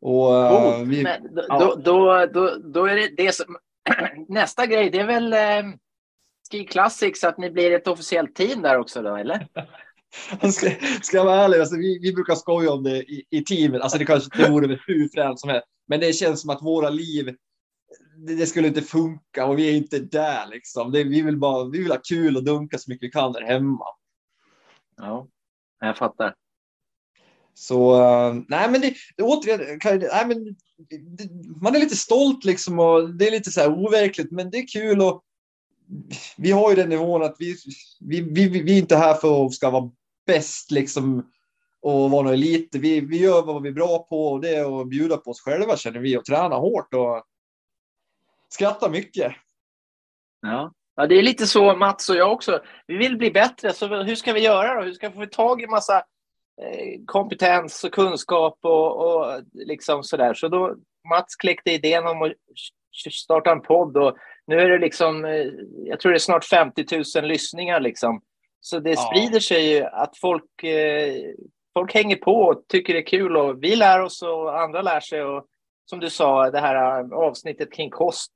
Och, 0.00 0.36
eh, 0.36 0.82
vi, 0.82 1.02
Men 1.02 1.34
då, 1.34 1.44
ja. 1.48 1.58
då, 1.58 1.74
då, 1.74 2.26
då, 2.26 2.56
då 2.64 2.86
är 2.86 2.96
det 2.96 3.08
det 3.16 3.32
som... 3.32 3.56
Nästa 4.28 4.66
grej, 4.66 4.90
det 4.90 5.00
är 5.00 5.06
väl 5.06 5.34
eh, 6.54 6.58
Ski 6.58 6.66
Classics, 6.66 7.24
att 7.24 7.38
ni 7.38 7.50
blir 7.50 7.70
ett 7.70 7.86
officiellt 7.86 8.34
team 8.34 8.62
där 8.62 8.78
också 8.78 9.02
då, 9.02 9.16
eller? 9.16 9.48
ska, 10.52 10.70
ska 11.02 11.16
jag 11.16 11.24
vara 11.24 11.40
ärlig, 11.44 11.58
alltså, 11.58 11.76
vi, 11.76 11.98
vi 11.98 12.12
brukar 12.12 12.34
skoja 12.34 12.72
om 12.72 12.82
det 12.82 13.02
i, 13.02 13.26
i 13.30 13.44
teamet. 13.44 13.82
Alltså, 13.82 13.98
det 13.98 14.04
kanske 14.04 14.42
det 14.42 14.50
vore 14.50 14.78
hur 14.86 15.08
fränt 15.08 15.40
som 15.40 15.50
helst. 15.50 15.66
Men 15.86 16.00
det 16.00 16.12
känns 16.12 16.40
som 16.40 16.50
att 16.50 16.62
våra 16.62 16.90
liv, 16.90 17.36
det, 18.16 18.34
det 18.34 18.46
skulle 18.46 18.68
inte 18.68 18.82
funka 18.82 19.46
och 19.46 19.58
vi 19.58 19.68
är 19.68 19.76
inte 19.76 19.98
där 19.98 20.46
liksom. 20.46 20.92
Det, 20.92 21.04
vi, 21.04 21.22
vill 21.22 21.38
bara, 21.38 21.64
vi 21.64 21.78
vill 21.78 21.90
ha 21.90 22.00
kul 22.08 22.36
och 22.36 22.44
dunka 22.44 22.78
så 22.78 22.90
mycket 22.90 23.06
vi 23.06 23.10
kan 23.10 23.32
där 23.32 23.42
hemma. 23.42 23.86
Ja, 24.96 25.28
jag 25.80 25.96
fattar. 25.96 26.34
Så 27.54 27.94
uh, 27.94 28.42
nej, 28.48 28.70
men 28.70 28.80
det, 28.80 28.94
det 29.16 29.22
återigen, 29.22 29.80
kan, 29.80 29.98
nej, 29.98 30.26
men 30.26 30.44
det, 30.88 31.28
man 31.62 31.76
är 31.76 31.80
lite 31.80 31.96
stolt 31.96 32.44
liksom 32.44 32.78
och 32.78 33.14
det 33.14 33.26
är 33.26 33.30
lite 33.30 33.50
så 33.50 33.60
här 33.60 33.72
overkligt, 33.72 34.30
men 34.30 34.50
det 34.50 34.58
är 34.58 34.66
kul 34.66 35.00
och 35.00 35.24
vi 36.36 36.50
har 36.50 36.70
ju 36.70 36.76
den 36.76 36.88
nivån 36.88 37.22
att 37.22 37.36
vi, 37.38 37.56
vi, 38.00 38.20
vi, 38.20 38.48
vi 38.48 38.74
är 38.74 38.78
inte 38.78 38.96
här 38.96 39.14
för 39.14 39.46
att 39.46 39.52
ska 39.52 39.70
vara 39.70 39.90
bäst 40.26 40.70
liksom 40.70 41.30
och 41.82 42.10
vara 42.10 42.22
någon 42.22 42.32
elit. 42.32 42.74
Vi, 42.74 43.00
vi 43.00 43.18
gör 43.18 43.42
vad 43.42 43.62
vi 43.62 43.68
är 43.68 43.72
bra 43.72 43.98
på 43.98 44.32
och 44.32 44.40
det 44.40 44.54
är 44.54 44.80
att 44.80 44.88
bjuda 44.88 45.16
på 45.16 45.30
oss 45.30 45.40
själva 45.40 45.76
känner 45.76 46.00
vi 46.00 46.16
och 46.16 46.24
träna 46.24 46.56
hårt 46.56 46.94
och 46.94 47.24
skratta 48.48 48.90
mycket. 48.90 49.32
Ja. 50.40 50.72
ja, 50.96 51.06
det 51.06 51.14
är 51.14 51.22
lite 51.22 51.46
så 51.46 51.76
Mats 51.76 52.08
och 52.08 52.16
jag 52.16 52.32
också. 52.32 52.62
Vi 52.86 52.96
vill 52.96 53.16
bli 53.16 53.30
bättre, 53.30 53.72
så 53.72 54.02
hur 54.02 54.14
ska 54.14 54.32
vi 54.32 54.40
göra 54.40 54.74
då? 54.74 54.82
Hur 54.82 54.92
ska 54.92 55.08
vi 55.08 55.14
få 55.14 55.26
tag 55.26 55.62
i 55.62 55.66
massa 55.66 55.96
eh, 56.62 57.00
kompetens 57.06 57.84
och 57.84 57.92
kunskap 57.92 58.58
och, 58.62 58.96
och 58.96 59.42
liksom 59.52 60.02
sådär? 60.02 60.34
Så 60.34 60.48
då 60.48 60.76
Mats 61.08 61.36
kläckte 61.36 61.70
idén 61.70 62.06
om 62.06 62.22
att 62.22 62.32
starta 63.12 63.52
en 63.52 63.62
podd 63.62 63.96
och 63.96 64.16
nu 64.46 64.60
är 64.60 64.68
det 64.68 64.78
liksom, 64.78 65.24
eh, 65.24 65.46
jag 65.84 66.00
tror 66.00 66.12
det 66.12 66.16
är 66.16 66.18
snart 66.18 66.44
50 66.44 66.84
000 67.20 67.24
lyssningar 67.28 67.80
liksom. 67.80 68.20
Så 68.60 68.78
det 68.78 68.90
Ja. 68.90 68.96
sprider 68.96 69.40
sig 69.40 69.72
ju 69.74 69.82
att 69.84 70.18
folk, 70.18 70.62
eh, 70.64 71.14
folk 71.74 71.94
hänger 71.94 72.16
på 72.16 72.32
och 72.32 72.64
tycker 72.68 72.92
det 72.94 73.00
är 73.00 73.06
kul 73.06 73.36
och 73.36 73.64
vi 73.64 73.76
lär 73.76 74.00
oss 74.02 74.22
och 74.22 74.60
andra 74.60 74.82
lär 74.82 75.00
sig 75.00 75.22
och 75.24 75.46
som 75.86 76.00
du 76.00 76.10
sa, 76.10 76.50
det 76.50 76.60
här 76.60 77.00
eh, 77.00 77.12
avsnittet 77.12 77.72
kring 77.72 77.90
kost. 77.90 78.32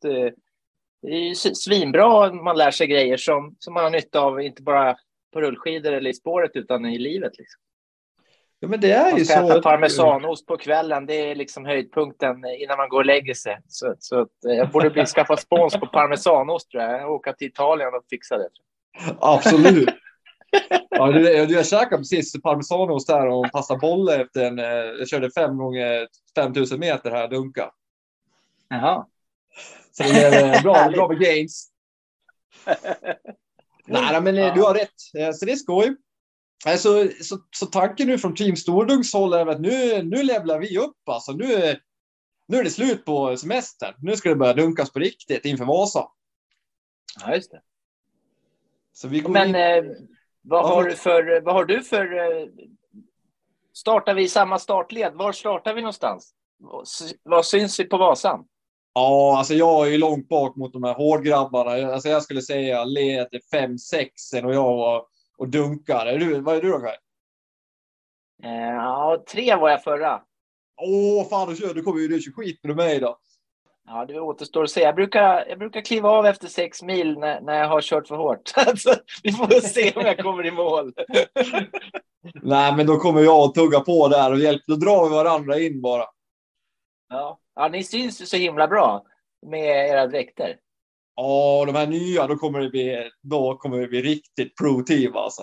Det 1.03 1.09
är 1.09 1.29
ju 1.29 1.35
svinbra 1.35 2.33
man 2.33 2.57
lär 2.57 2.71
sig 2.71 2.87
grejer 2.87 3.17
som, 3.17 3.57
som 3.59 3.75
man 3.75 3.85
har 3.85 3.91
nytta 3.91 4.21
av, 4.21 4.41
inte 4.41 4.63
bara 4.63 4.97
på 5.33 5.41
rullskidor 5.41 5.93
eller 5.93 6.11
i 6.11 6.15
spåret 6.15 6.51
utan 6.55 6.87
i 6.87 6.99
livet. 6.99 7.39
Liksom. 7.39 7.61
Ja, 8.61 8.69
men 8.69 8.81
det 8.81 8.93
är 8.93 9.11
Man 9.11 9.19
ju 9.19 9.25
så. 9.25 9.33
äta 9.51 9.63
parmesanost 9.63 10.47
på 10.47 10.57
kvällen, 10.57 11.07
det 11.07 11.15
är 11.15 11.35
liksom 11.35 11.65
höjdpunkten 11.65 12.45
innan 12.45 12.77
man 12.79 12.89
går 12.89 12.99
och 12.99 13.05
lägger 13.07 13.35
sig. 13.35 13.59
Så, 13.69 13.95
så 13.99 14.21
att, 14.21 14.45
eh, 14.49 14.53
jag 14.55 14.71
borde 14.71 14.91
bli 14.91 15.07
skaffa 15.07 15.37
spons 15.37 15.75
på 15.81 15.87
parmesanost 15.87 16.71
tror 16.71 16.83
jag. 16.83 17.11
Åka 17.11 17.33
till 17.33 17.49
Italien 17.49 17.89
och 17.95 18.05
fixa 18.11 18.39
det. 18.39 18.49
Absolut. 19.21 19.89
Ja, 20.91 21.07
du, 21.07 21.47
du, 21.47 21.55
jag 21.55 21.67
käkade 21.67 21.97
precis 21.97 22.43
parmesanost 22.43 23.07
där 23.09 23.27
och 23.29 23.53
pasta 23.53 23.77
bolle 23.77 24.21
efter 24.21 24.45
en... 24.45 24.59
eh, 24.59 24.65
Jag 24.99 25.09
körde 25.09 25.31
fem 25.31 25.57
gånger 25.57 26.09
5000 26.35 26.81
meter 26.81 27.11
här, 27.11 27.29
dunka. 27.29 27.71
Jaha. 28.69 29.07
Så 29.93 30.03
det 30.03 30.11
blev 30.11 30.33
eh, 30.55 30.63
bra, 30.63 30.89
bra 30.91 31.09
med 31.09 31.19
gains. 31.21 31.69
Nej, 33.87 34.21
men 34.21 34.37
Ja. 34.37 34.55
du 34.55 34.63
har 34.63 34.75
rätt. 34.75 35.35
Så 35.37 35.45
det 35.47 35.53
är 35.53 35.57
skoj. 35.57 35.97
Alltså, 36.67 37.09
så, 37.23 37.39
så 37.57 37.67
tanken 37.67 38.07
nu 38.07 38.19
från 38.19 38.35
Team 38.35 38.57
Stordunks 38.57 39.13
håll 39.13 39.33
är 39.33 39.47
att 39.47 39.61
nu, 39.61 40.03
nu 40.03 40.23
levlar 40.23 40.59
vi 40.59 40.79
upp. 40.79 41.09
Alltså, 41.09 41.33
nu, 41.33 41.77
nu 42.47 42.57
är 42.59 42.65
det 42.65 42.71
slut 42.71 43.05
på 43.05 43.37
semestern. 43.37 43.95
Nu 43.99 44.17
ska 44.17 44.29
det 44.29 44.37
börja 44.37 44.55
dunkas 44.55 44.93
på 44.93 44.99
riktigt 44.99 45.45
inför 45.45 45.65
Vasa. 45.65 46.05
Ja, 47.21 47.35
just 47.35 47.51
det. 47.51 47.61
Så 48.93 49.09
vi 49.09 49.21
går 49.21 49.31
Men 49.31 49.49
in... 49.49 49.55
eh, 49.55 49.85
vad, 50.43 50.69
har 50.69 50.85
du 50.85 50.95
för, 50.97 51.41
vad 51.41 51.55
har 51.55 51.65
du 51.65 51.83
för... 51.83 52.19
Eh, 52.41 52.47
startar 53.73 54.15
vi 54.15 54.23
i 54.23 54.29
samma 54.29 54.59
startled? 54.59 55.13
Var 55.15 55.33
startar 55.33 55.75
vi 55.75 55.81
någonstans? 55.81 56.35
Vad- 56.59 56.87
Vad 57.23 57.47
syns 57.47 57.81
vi 57.81 57.85
på 57.85 57.97
Vasan? 57.99 58.45
Ja, 58.93 59.39
alltså 59.39 59.55
jag 59.55 59.87
är 59.87 59.91
ju 59.91 59.99
långt 59.99 60.29
bak 60.29 60.57
mot 60.57 60.73
de 60.73 60.85
här 60.85 60.95
hårdgrabbarna. 60.95 61.93
Alltså 61.93 62.09
jag 62.09 62.23
skulle 62.23 62.43
säga 62.43 62.85
led 62.85 63.29
5-6 63.53 64.45
och 64.45 64.55
jag 64.55 64.77
var 64.77 65.07
och 65.39 65.49
dunkar. 65.49 66.07
Är 66.07 66.19
du, 66.19 66.41
vad 66.41 66.57
är 66.57 66.63
du 66.63 66.71
då 66.71 66.79
Kaj? 66.79 66.97
Eh, 68.43 68.75
ja, 68.75 69.25
tre 69.33 69.55
var 69.55 69.71
jag 69.71 69.83
förra. 69.83 70.23
Åh, 70.81 71.29
fan, 71.29 71.55
du, 71.55 71.73
du 71.73 71.83
kommer 71.83 72.01
ju 72.01 72.09
du 72.09 72.21
kör 72.21 72.33
skit 72.33 72.65
med 72.65 72.77
mig 72.77 73.01
då. 73.01 73.19
Ja, 73.87 74.05
det 74.05 74.21
återstår 74.21 74.63
att 74.65 74.71
se. 74.71 74.81
Jag 74.81 74.95
brukar, 74.95 75.47
jag 75.49 75.59
brukar 75.59 75.81
kliva 75.81 76.11
av 76.11 76.27
efter 76.27 76.49
sex 76.49 76.83
mil 76.83 77.19
när, 77.19 77.41
när 77.41 77.59
jag 77.59 77.69
har 77.69 77.81
kört 77.81 78.09
för 78.09 78.17
hårt. 78.17 78.53
Alltså, 78.57 78.95
vi 79.23 79.33
får 79.33 79.61
se 79.61 79.93
om 79.97 80.03
jag 80.03 80.19
kommer 80.19 80.47
i 80.47 80.51
mål. 80.51 80.93
Nej, 82.43 82.77
men 82.77 82.87
då 82.87 82.97
kommer 82.97 83.21
jag 83.21 83.49
att 83.49 83.55
tugga 83.55 83.81
på 83.81 84.09
där 84.09 84.33
och 84.33 84.39
hjälp. 84.39 84.63
Då 84.67 84.77
drar 84.77 85.09
vi 85.09 85.15
varandra 85.15 85.59
in 85.59 85.81
bara. 85.81 86.05
Ja. 87.09 87.41
ja, 87.55 87.69
ni 87.69 87.85
syns 87.85 88.23
ju 88.23 88.27
så 88.27 88.37
himla 88.37 88.69
bra 88.69 89.05
med 89.47 89.91
era 89.91 90.07
dräkter. 90.07 90.57
Ja, 91.21 91.65
de 91.67 91.75
här 91.75 91.87
nya, 91.87 92.27
då 92.27 92.37
kommer 92.37 92.61
det 92.61 92.71
bli, 92.71 93.11
då 93.23 93.57
kommer 93.57 93.79
det 93.79 93.89
bli 93.89 94.03
riktigt 94.03 94.57
pro-team 94.57 95.17
alltså. 95.17 95.43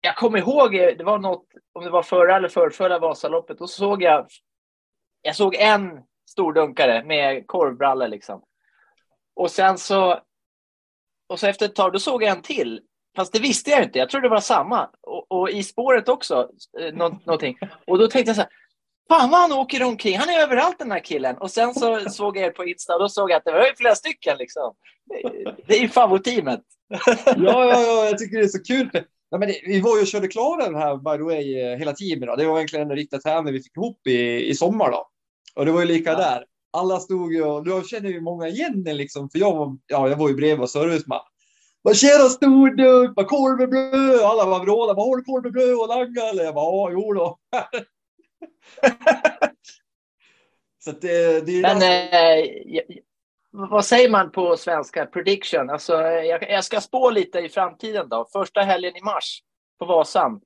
Jag 0.00 0.16
kommer 0.16 0.38
ihåg, 0.38 0.74
eh, 0.74 0.96
det 0.96 1.04
var 1.04 1.18
något, 1.18 1.44
om 1.72 1.84
det 1.84 1.90
var 1.90 2.02
förra 2.02 2.36
eller 2.36 2.48
förrförra 2.48 2.98
Vasaloppet, 2.98 3.58
då 3.58 3.66
såg 3.66 4.02
jag, 4.02 4.26
jag 5.22 5.36
såg 5.36 5.54
en 5.54 5.90
stordunkare 6.30 7.04
med 7.04 7.46
korvbrallor 7.46 8.08
liksom. 8.08 8.42
Och 9.36 9.50
sen 9.50 9.78
så, 9.78 10.20
och 11.28 11.40
så 11.40 11.46
efter 11.46 11.66
ett 11.66 11.74
tag, 11.74 11.92
då 11.92 11.98
såg 11.98 12.22
jag 12.22 12.36
en 12.36 12.42
till. 12.42 12.80
Fast 13.16 13.32
det 13.32 13.40
visste 13.40 13.70
jag 13.70 13.82
inte, 13.82 13.98
jag 13.98 14.10
trodde 14.10 14.26
det 14.26 14.34
var 14.34 14.40
samma. 14.40 14.90
Och, 15.02 15.32
och 15.32 15.50
i 15.50 15.62
spåret 15.62 16.08
också, 16.08 16.50
eh, 16.80 16.94
nå, 16.94 17.08
någonting. 17.08 17.58
Och 17.86 17.98
då 17.98 18.06
tänkte 18.06 18.30
jag 18.30 18.36
så 18.36 18.42
här, 18.42 18.50
fan 19.08 19.30
vad 19.30 19.40
han 19.40 19.52
åker 19.52 19.82
omkring, 19.82 20.18
han 20.18 20.28
är 20.28 20.40
överallt 20.42 20.78
den 20.78 20.90
här 20.90 21.04
killen. 21.04 21.36
Och 21.38 21.50
sen 21.50 21.74
så 21.74 22.00
såg 22.10 22.36
jag 22.36 22.44
er 22.46 22.50
på 22.50 22.64
Insta 22.64 22.94
och 22.94 23.00
då 23.00 23.08
såg 23.08 23.30
jag 23.30 23.36
att 23.36 23.44
det 23.44 23.52
var 23.52 23.66
ju 23.66 23.74
flera 23.76 23.94
stycken 23.94 24.36
liksom. 24.38 24.74
Det- 25.66 25.76
är 25.76 25.80
ju 25.82 25.88
favoritteamet. 25.88 26.60
Ja, 27.26 27.34
ja, 27.64 27.80
ja, 27.80 28.04
jag 28.04 28.18
tycker 28.18 28.38
det 28.38 28.44
är 28.44 28.48
så 28.48 28.62
kul. 28.62 28.90
Ja, 29.30 29.38
men 29.38 29.48
det, 29.48 29.60
vi 29.66 29.80
var 29.80 29.96
ju 29.96 30.00
och 30.02 30.06
körde 30.08 30.28
klar 30.28 30.62
den 30.62 30.74
här, 30.74 30.96
by 30.96 31.16
the 31.18 31.22
way, 31.22 31.76
hela 31.76 31.92
teamet. 31.92 32.28
Då. 32.28 32.36
Det 32.36 32.46
var 32.46 32.56
egentligen 32.56 32.90
en 32.90 32.96
riktig 32.96 33.22
tävling 33.22 33.54
vi 33.54 33.62
fick 33.62 33.76
ihop 33.76 34.06
i, 34.06 34.48
i 34.48 34.54
sommar. 34.54 34.90
Då. 34.90 35.08
Och 35.56 35.66
det 35.66 35.72
var 35.72 35.80
ju 35.80 35.86
lika 35.86 36.10
Ja. 36.10 36.16
där. 36.16 36.44
Alla 36.72 37.00
stod 37.00 37.32
ju 37.32 37.44
och 37.44 37.66
jag 37.68 37.86
känner 37.86 38.08
ju 38.10 38.20
många 38.20 38.48
igen 38.48 38.84
det 38.84 38.92
liksom, 38.94 39.30
för 39.30 39.38
jag 39.38 39.56
var, 39.56 39.76
ja, 39.86 40.08
jag 40.08 40.16
var 40.16 40.28
ju 40.28 40.34
bredvid 40.34 40.60
och 40.62 40.70
serviceman. 40.70 41.20
Vad 41.82 41.96
tjena 41.96 42.28
stordunk, 42.28 43.12
vad 43.16 43.26
korv 43.26 43.58
med 43.58 43.68
bröd? 43.70 44.20
Alla 44.20 44.44
var 44.46 44.60
vrålade, 44.60 44.96
vad 44.96 45.06
har 45.08 45.16
du 45.16 45.22
korv 45.24 45.42
med 45.42 45.52
bröd 45.52 45.74
och 45.80 45.88
langa? 45.88 46.22
Eller 46.30 46.44
jag 46.44 46.54
bara, 46.54 46.64
ja, 46.64 46.90
jo 46.92 47.12
då. 47.12 47.38
Så 50.84 50.90
det, 50.92 51.46
det 51.46 51.62
Men 51.62 51.82
eh, 51.82 52.44
vad 53.50 53.84
säger 53.84 54.10
man 54.10 54.30
på 54.32 54.56
svenska? 54.56 55.06
Prediction. 55.06 55.70
Alltså, 55.70 55.92
jag, 56.02 56.50
jag 56.50 56.64
ska 56.64 56.80
spå 56.80 57.10
lite 57.10 57.38
i 57.38 57.48
framtiden. 57.48 58.08
då. 58.08 58.26
Första 58.32 58.60
helgen 58.60 58.96
i 58.96 59.02
mars 59.02 59.42
på 59.78 59.84
Vasan 59.84 60.40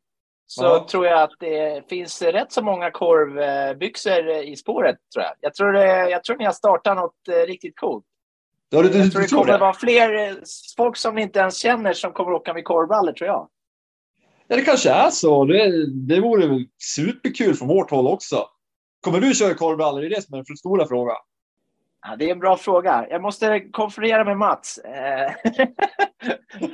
så 0.46 0.64
Ja. 0.64 0.86
tror 0.90 1.06
jag 1.06 1.22
att 1.22 1.32
det 1.40 1.88
finns 1.88 2.22
rätt 2.22 2.52
så 2.52 2.62
många 2.62 2.90
korvbyxor 2.90 4.28
i 4.30 4.56
spåret. 4.56 4.96
Tror 5.14 5.24
jag. 5.24 5.32
Jag, 5.40 5.54
tror, 5.54 5.72
det, 5.72 6.10
jag 6.10 6.24
tror 6.24 6.36
ni 6.36 6.44
har 6.44 6.52
startat 6.52 6.96
något 6.96 7.28
eh, 7.28 7.46
riktigt 7.46 7.76
coolt. 7.78 8.04
Du, 8.70 8.82
du, 8.82 8.88
Jag 8.88 8.92
du, 9.06 9.10
tror 9.10 9.22
det 9.22 9.28
tror 9.28 9.38
kommer 9.38 9.52
det? 9.52 9.58
vara 9.58 9.74
fler 9.74 10.28
eh, 10.28 10.34
folk 10.76 10.96
som 10.96 11.14
ni 11.14 11.22
inte 11.22 11.38
ens 11.38 11.56
känner 11.58 11.92
som 11.92 12.12
kommer 12.12 12.32
åka 12.32 12.54
med 12.54 12.64
korvbrallor, 12.64 13.12
tror 13.12 13.28
jag. 13.28 13.48
Ja, 14.46 14.56
det 14.56 14.62
kanske 14.62 14.90
är 14.90 15.10
så. 15.10 15.44
Det, 15.44 15.86
det 15.86 16.20
vore 16.20 16.46
väl 16.46 16.64
superkul 16.96 17.54
från 17.54 17.68
vårt 17.68 17.90
håll 17.90 18.06
också. 18.06 18.46
Kommer 19.00 19.20
du 19.20 19.34
köra 19.34 19.54
korvbrallor? 19.54 20.00
Det 20.00 20.06
är 20.06 20.10
det 20.10 20.22
som 20.22 20.34
är 20.34 20.44
den 20.48 20.56
stora 20.56 20.88
frågan. 20.88 21.16
Ja, 22.06 22.16
det 22.16 22.24
är 22.24 22.32
en 22.32 22.38
bra 22.38 22.56
fråga. 22.56 23.06
Jag 23.10 23.22
måste 23.22 23.60
konferera 23.60 24.24
med 24.24 24.36
Mats. 24.36 24.80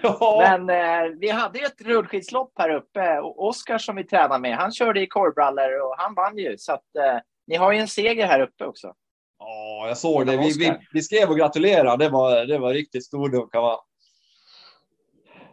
Ja, 0.02 0.58
Men 0.58 0.70
eh, 0.70 1.16
vi 1.18 1.30
hade 1.30 1.58
ju 1.58 1.64
ett 1.64 1.80
rullskidslopp 1.80 2.52
här 2.58 2.70
uppe 2.70 3.18
och 3.18 3.46
Oskar 3.46 3.78
som 3.78 3.96
vi 3.96 4.04
tränar 4.04 4.38
med, 4.38 4.56
han 4.56 4.72
körde 4.72 5.00
i 5.00 5.06
korvbrallor 5.06 5.80
och 5.80 5.94
han 5.98 6.14
vann 6.14 6.38
ju. 6.38 6.58
Så 6.58 6.72
att 6.72 6.96
eh, 6.96 7.18
ni 7.46 7.56
har 7.56 7.72
ju 7.72 7.78
en 7.78 7.88
seger 7.88 8.26
här 8.26 8.40
uppe 8.40 8.64
också. 8.64 8.94
ja 9.38 9.88
jag 9.88 9.98
såg 9.98 10.26
det. 10.26 10.36
Vi, 10.36 10.52
vi, 10.58 10.76
vi 10.92 11.02
skrev 11.02 11.28
och 11.28 11.36
gratulerade. 11.36 12.04
Det 12.04 12.10
var, 12.10 12.46
det 12.46 12.58
var 12.58 12.74
riktigt 12.74 13.04
stordunka 13.04 13.60
va? 13.60 13.80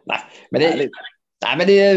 Nej, 0.05 0.19
men 0.51 0.61
det. 0.61 0.89
Nej, 1.45 1.57
men 1.57 1.67
det, 1.67 1.93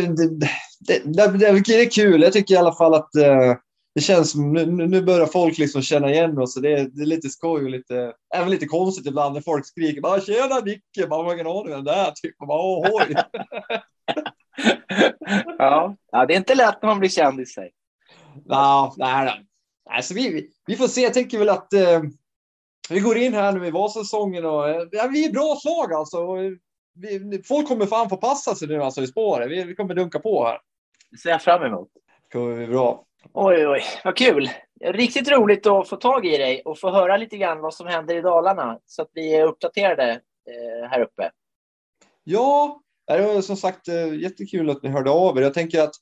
det, 0.80 1.02
det, 1.04 1.38
det, 1.38 1.46
är 1.82 1.90
kul. 1.90 2.22
Jag 2.22 2.32
tycker 2.32 2.54
i 2.54 2.58
alla 2.58 2.74
fall 2.74 2.94
att 2.94 3.14
eh, 3.16 3.54
det 3.94 4.00
känns 4.00 4.30
som 4.32 4.52
nu, 4.52 4.66
nu 4.66 5.02
börjar 5.02 5.26
folk 5.26 5.58
liksom 5.58 5.82
känna 5.82 6.10
igen 6.10 6.38
oss. 6.38 6.54
Det, 6.54 6.72
är- 6.72 6.88
det 6.92 7.02
är 7.02 7.06
lite 7.06 7.28
skoj 7.28 7.64
och 7.64 7.70
lite, 7.70 8.12
även 8.34 8.50
lite 8.50 8.66
konstigt 8.66 9.06
ibland 9.06 9.34
när 9.34 9.40
folk 9.40 9.66
skriker 9.66 10.00
bara 10.00 10.20
tjena 10.20 10.60
Nicke, 10.60 11.06
man 11.08 11.24
har 11.24 11.34
ingen 11.34 11.46
aning 11.46 11.68
vem 11.70 11.84
det 11.84 11.92
är. 11.92 12.10
Typ. 12.10 12.38
Bara, 12.38 12.62
"Åh, 12.62 12.86
oj. 12.92 13.14
Ja. 15.58 15.96
ja, 16.12 16.26
det 16.26 16.34
är 16.34 16.38
inte 16.38 16.54
lätt 16.54 16.82
när 16.82 16.88
man 16.88 16.98
blir 16.98 17.08
känd 17.10 17.40
i 17.40 17.46
sig. 17.46 17.70
Ja, 18.44 18.94
nej, 18.96 19.24
nej. 19.24 19.46
nej 19.90 20.02
så 20.02 20.14
vi, 20.14 20.48
vi 20.66 20.76
får 20.76 20.88
se. 20.88 21.00
Jag 21.00 21.14
tänker 21.14 21.38
väl 21.38 21.48
att 21.48 21.72
eh, 21.72 22.00
vi 22.90 23.00
går 23.00 23.16
in 23.18 23.34
här 23.34 23.52
nu 23.52 23.66
i 23.66 23.70
Vasasäsongen 23.70 24.44
och 24.44 24.68
eh, 24.68 24.82
ja, 24.92 25.06
vi 25.12 25.24
är 25.26 25.32
bra 25.32 25.56
slag 25.62 25.92
alltså. 25.92 26.18
Vi, 27.00 27.42
folk 27.42 27.68
kommer 27.68 27.86
fan 27.86 28.08
få 28.08 28.16
passa 28.16 28.54
sig 28.54 28.68
nu 28.68 28.82
alltså 28.82 29.02
i 29.02 29.06
spåret. 29.06 29.50
Vi, 29.50 29.64
vi 29.64 29.74
kommer 29.74 29.94
dunka 29.94 30.18
på 30.18 30.44
här. 30.44 30.58
Det 31.10 31.18
ser 31.18 31.30
jag 31.30 31.42
fram 31.42 31.62
emot. 31.62 31.88
Det 32.22 32.32
kommer 32.32 32.56
bli 32.56 32.66
bra. 32.66 33.04
Oj, 33.32 33.68
oj, 33.68 33.82
vad 34.04 34.16
kul. 34.16 34.50
Riktigt 34.84 35.30
roligt 35.30 35.66
att 35.66 35.88
få 35.88 35.96
tag 35.96 36.26
i 36.26 36.38
dig 36.38 36.62
och 36.64 36.78
få 36.78 36.90
höra 36.90 37.16
lite 37.16 37.36
grann 37.36 37.60
vad 37.60 37.74
som 37.74 37.86
händer 37.86 38.14
i 38.16 38.20
Dalarna 38.20 38.78
så 38.86 39.02
att 39.02 39.10
vi 39.12 39.36
är 39.36 39.44
uppdaterade 39.44 40.10
eh, 40.12 40.88
här 40.90 41.00
uppe. 41.00 41.30
Ja, 42.24 42.80
det 43.06 43.22
var 43.22 43.40
som 43.40 43.56
sagt 43.56 43.88
eh, 43.88 44.14
jättekul 44.14 44.70
att 44.70 44.82
ni 44.82 44.88
hörde 44.88 45.10
av 45.10 45.38
er. 45.38 45.42
Jag 45.42 45.54
tänker 45.54 45.82
att 45.82 45.94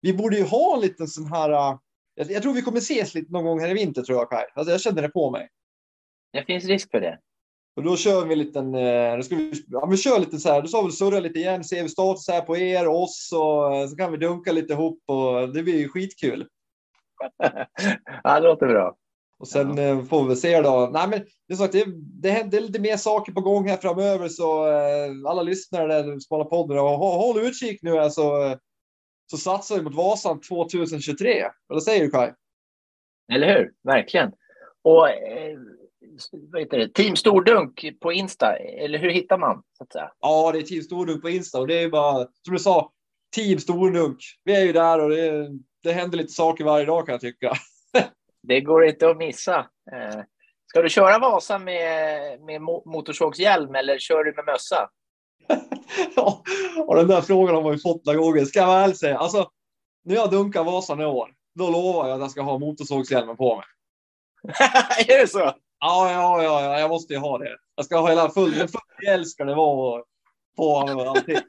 vi 0.00 0.12
borde 0.12 0.36
ju 0.36 0.44
ha 0.44 0.74
en 0.74 0.80
liten 0.80 1.06
sån 1.06 1.26
här. 1.26 1.50
eh, 1.50 1.78
Jag, 2.14 2.30
jag 2.30 2.42
tror 2.42 2.52
vi 2.52 2.62
kommer 2.62 2.78
ses 2.78 3.14
lite 3.14 3.32
någon 3.32 3.44
gång 3.44 3.60
här 3.60 3.68
i 3.70 3.74
vinter 3.74 4.02
tror 4.02 4.18
jag 4.18 4.30
Kaj. 4.30 4.46
Alltså, 4.54 4.70
jag 4.72 4.80
känner 4.80 5.02
det 5.02 5.08
på 5.08 5.30
mig. 5.30 5.48
Det 6.32 6.44
finns 6.44 6.64
risk 6.64 6.90
för 6.90 7.00
det. 7.00 7.18
Och 7.78 7.84
då 7.84 7.96
kör 7.96 8.24
vi 8.26 8.32
en 8.32 8.38
liten, 8.38 8.74
eh, 8.74 9.16
då 9.16 9.22
ska 9.22 9.36
vi, 9.36 9.52
ja, 9.68 9.86
vi 9.86 9.96
kör 9.96 10.18
lite 10.18 10.38
så 10.38 10.48
här, 10.48 10.62
då 10.62 10.68
sa 10.68 10.82
vi 10.82 10.92
surra 10.92 11.20
lite 11.20 11.38
igen, 11.38 11.64
ser 11.64 11.82
vi 11.82 11.88
status 11.88 12.28
här 12.28 12.40
på 12.40 12.56
er, 12.56 12.88
oss 12.88 13.30
och 13.32 13.76
eh, 13.76 13.88
så 13.88 13.96
kan 13.96 14.12
vi 14.12 14.18
dunka 14.18 14.52
lite 14.52 14.72
ihop 14.72 15.02
och 15.06 15.52
det 15.52 15.62
blir 15.62 15.78
ju 15.78 15.88
skitkul. 15.88 16.48
ja, 18.22 18.40
det 18.40 18.48
låter 18.48 18.66
bra. 18.66 18.96
Och 19.38 19.48
sen 19.48 19.78
eh, 19.78 20.04
får 20.04 20.28
vi 20.28 20.36
se 20.36 20.60
då. 20.60 20.90
Nej, 20.92 21.08
men 21.08 21.20
det 21.48 21.54
är, 21.54 21.56
sagt, 21.56 21.72
det, 21.72 21.84
det 21.96 22.30
händer 22.30 22.60
lite 22.60 22.80
mer 22.80 22.96
saker 22.96 23.32
på 23.32 23.40
gång 23.40 23.68
här 23.68 23.76
framöver 23.76 24.28
så 24.28 24.62
alla 25.28 25.42
lyssnare 25.42 25.86
där, 25.86 26.20
Smala 26.20 26.44
podden, 26.44 26.78
och 26.78 26.84
hå- 26.84 27.16
håll 27.16 27.46
utkik 27.46 27.82
nu 27.82 27.98
alltså. 27.98 28.32
Så 29.30 29.36
satsar 29.36 29.76
vi 29.76 29.82
mot 29.82 29.94
Vasan 29.94 30.40
2023. 30.40 31.44
Vad 31.66 31.82
säger 31.82 32.04
du 32.04 32.10
Kaj? 32.10 32.34
Eller 33.32 33.58
hur? 33.58 33.72
Verkligen. 33.82 34.32
Och 34.82 35.08
eh, 35.08 35.58
vad 36.32 36.60
heter 36.60 36.78
det? 36.78 36.88
Team 36.94 37.16
Stordunk 37.16 38.00
på 38.00 38.12
Insta, 38.12 38.56
eller 38.56 38.98
hur 38.98 39.10
hittar 39.10 39.38
man? 39.38 39.62
Så 39.78 39.84
att 39.84 39.92
säga? 39.92 40.12
Ja, 40.20 40.52
det 40.52 40.58
är 40.58 40.62
Team 40.62 40.82
Stordunk 40.82 41.22
på 41.22 41.28
Insta 41.28 41.60
och 41.60 41.66
det 41.66 41.82
är 41.82 41.88
bara 41.88 42.14
som 42.16 42.54
du 42.54 42.58
sa, 42.58 42.92
Team 43.36 43.58
Stordunk. 43.58 44.18
Vi 44.44 44.56
är 44.56 44.64
ju 44.64 44.72
där 44.72 45.00
och 45.00 45.10
det, 45.10 45.48
det 45.82 45.92
händer 45.92 46.18
lite 46.18 46.32
saker 46.32 46.64
varje 46.64 46.84
dag 46.84 47.06
kan 47.06 47.12
jag 47.12 47.20
tycka. 47.20 47.52
Det 48.42 48.60
går 48.60 48.86
inte 48.86 49.10
att 49.10 49.16
missa. 49.16 49.58
Eh, 49.92 50.20
ska 50.66 50.82
du 50.82 50.88
köra 50.88 51.18
Vasa 51.18 51.58
med, 51.58 52.40
med 52.40 52.60
mo- 52.60 52.82
motorsågshjälm 52.86 53.74
eller 53.74 53.98
kör 53.98 54.24
du 54.24 54.34
med 54.34 54.44
mössa? 54.44 54.90
Ja, 56.16 56.42
och 56.86 56.96
den 56.96 57.08
där 57.08 57.20
frågan 57.20 57.54
har 57.54 57.62
man 57.62 57.72
ju 57.72 57.78
fått 57.78 58.06
några 58.06 58.18
gånger. 58.18 58.44
Ska 58.44 58.58
jag 58.58 58.66
väl 58.66 58.96
säga. 58.96 59.18
Alltså, 59.18 59.50
när 60.04 60.14
jag 60.14 60.30
dunkar 60.30 60.64
Vasan 60.64 61.00
i 61.00 61.04
år, 61.04 61.30
då 61.54 61.70
lovar 61.70 62.08
jag 62.08 62.14
att 62.14 62.20
jag 62.20 62.30
ska 62.30 62.42
ha 62.42 62.58
motorsågshjälmen 62.58 63.36
på 63.36 63.56
mig. 63.56 63.64
är 65.08 65.20
det 65.20 65.26
så? 65.26 65.52
Ja, 65.80 66.12
ja, 66.12 66.42
ja, 66.42 66.62
ja, 66.62 66.80
jag 66.80 66.90
måste 66.90 67.12
ju 67.12 67.18
ha 67.18 67.38
det. 67.38 67.56
Jag 67.74 67.84
ska 67.84 67.98
ha 67.98 68.08
hela 68.08 68.30
full, 68.30 68.52
full 68.54 69.04
hjälm 69.06 69.24
ska 69.24 69.44
det 69.44 69.54
vara 69.54 70.02
på 70.56 70.74
honom 70.74 70.96
och 70.96 71.06
allting. 71.06 71.36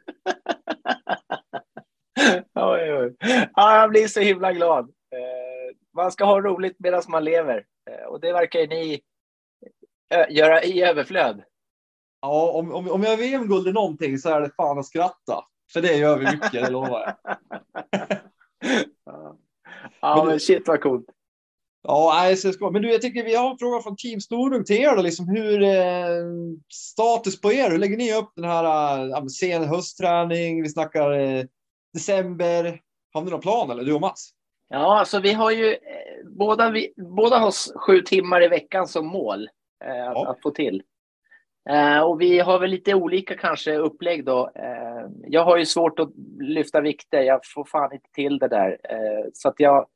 oj, 2.56 2.94
oj. 2.94 3.15
Ja, 3.56 3.78
jag 3.82 3.89
blir 3.89 4.08
så 4.08 4.20
himla 4.20 4.54
glad. 4.54 4.86
Eh, 4.86 5.76
man 5.96 6.12
ska 6.12 6.26
ha 6.26 6.42
roligt 6.42 6.76
medan 6.80 7.02
man 7.08 7.24
lever. 7.24 7.65
Eh, 7.92 8.06
och 8.06 8.20
det 8.20 8.34
verkar 8.34 8.68
ni 8.68 9.02
ö- 10.13 10.28
göra 10.30 10.63
i 10.63 10.84
överflöd. 10.84 11.44
Ja, 12.22 12.52
om, 12.52 12.74
om, 12.74 12.92
om 12.92 13.04
jag 13.04 13.10
har 13.10 13.18
VM-guld 13.18 13.68
i 13.68 13.72
någonting 13.74 14.18
så 14.18 14.30
är 14.30 14.42
det 14.42 14.52
fan 14.56 14.80
att 14.80 14.86
skratta. 14.86 15.46
För 15.74 15.82
det 15.82 15.94
gör 15.96 16.18
vi 16.18 16.26
mycket, 16.26 16.52
det 16.52 16.70
lovar 16.70 17.15
jag. 17.24 17.38
ja, 19.06 19.38
ja 20.02 20.26
men 20.26 20.39
shit 20.39 20.68
vad 20.68 20.82
coolt. 20.82 21.06
Ja, 21.82 22.36
ska. 22.36 22.70
men 22.72 22.82
du, 22.82 22.92
jag 22.92 23.02
tycker 23.02 23.24
vi 23.24 23.36
har 23.36 23.52
en 23.52 23.58
fråga 23.58 23.82
från 23.82 23.96
Team 23.96 24.20
Storung 24.20 24.63
till 24.63 24.76
er 24.76 24.96
då, 24.96 25.02
liksom 25.02 25.28
hur 25.28 25.63
eh, 25.63 26.26
status 26.74 27.42
på 27.42 27.54
er? 27.54 27.72
Hur 27.72 27.78
lägger 27.78 27.98
ni 27.98 28.13
upp 28.13 28.32
den 28.36 28.46
här 28.46 29.00
eh, 29.18 29.26
sen 29.26 29.63
höstträning? 29.63 30.62
Vi 30.62 30.70
snackar 30.70 31.12
eh, 31.12 31.44
december. 31.94 32.82
Har 33.13 33.22
ni 33.22 33.32
någon 33.32 33.42
plan 33.42 33.70
eller 33.70 33.84
du 33.84 33.94
och 33.94 34.02
Mats? 34.02 34.30
Ja, 34.70 35.00
alltså 35.00 35.20
vi 35.20 35.34
har 35.34 35.52
ju 35.52 35.72
eh, 35.72 36.28
båda, 36.38 36.72
vi, 36.72 36.94
båda 36.98 37.38
har 37.38 37.78
sju 37.80 38.02
timmar 38.02 38.44
i 38.44 38.48
veckan 38.48 38.88
som 38.88 39.08
mål 39.08 39.50
eh, 39.86 39.96
ja. 39.96 40.22
att, 40.22 40.28
att, 40.28 40.42
få 40.42 40.52
till. 40.52 40.84
Eh, 41.70 42.00
och 42.00 42.22
vi 42.22 42.39
har 42.39 42.60
väl 42.60 42.70
lite 42.70 42.94
olika 42.94 43.38
kanske 43.38 43.78
upplägg 43.78 44.26
då. 44.26 44.52
Eh, 44.56 45.08
jag 45.28 45.46
har 45.46 45.58
ju 45.58 45.65
svårt 45.65 46.00
att 46.00 46.10
lyfta 46.39 46.82
vikter. 46.82 47.22
Jag 47.22 47.39
får 47.54 47.65
fan 47.65 47.94
inte 47.94 48.10
till 48.13 48.39
det 48.39 48.48
där. 48.48 48.78
Så 49.34 49.50
att 49.50 49.56
jag, 49.58 49.88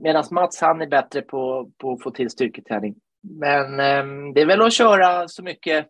medan 0.00 0.24
Mats 0.30 0.60
han 0.60 0.80
är 0.80 0.86
bättre 0.86 1.22
på, 1.22 1.70
på 1.78 1.92
att 1.92 2.02
få 2.02 2.10
till 2.10 2.30
styrketräning. 2.30 2.94
Men 3.22 3.80
ehm, 3.80 4.32
det 4.32 4.40
är 4.40 4.46
väl 4.46 4.62
att 4.62 4.72
köra 4.72 5.28
så 5.28 5.42
mycket 5.42 5.86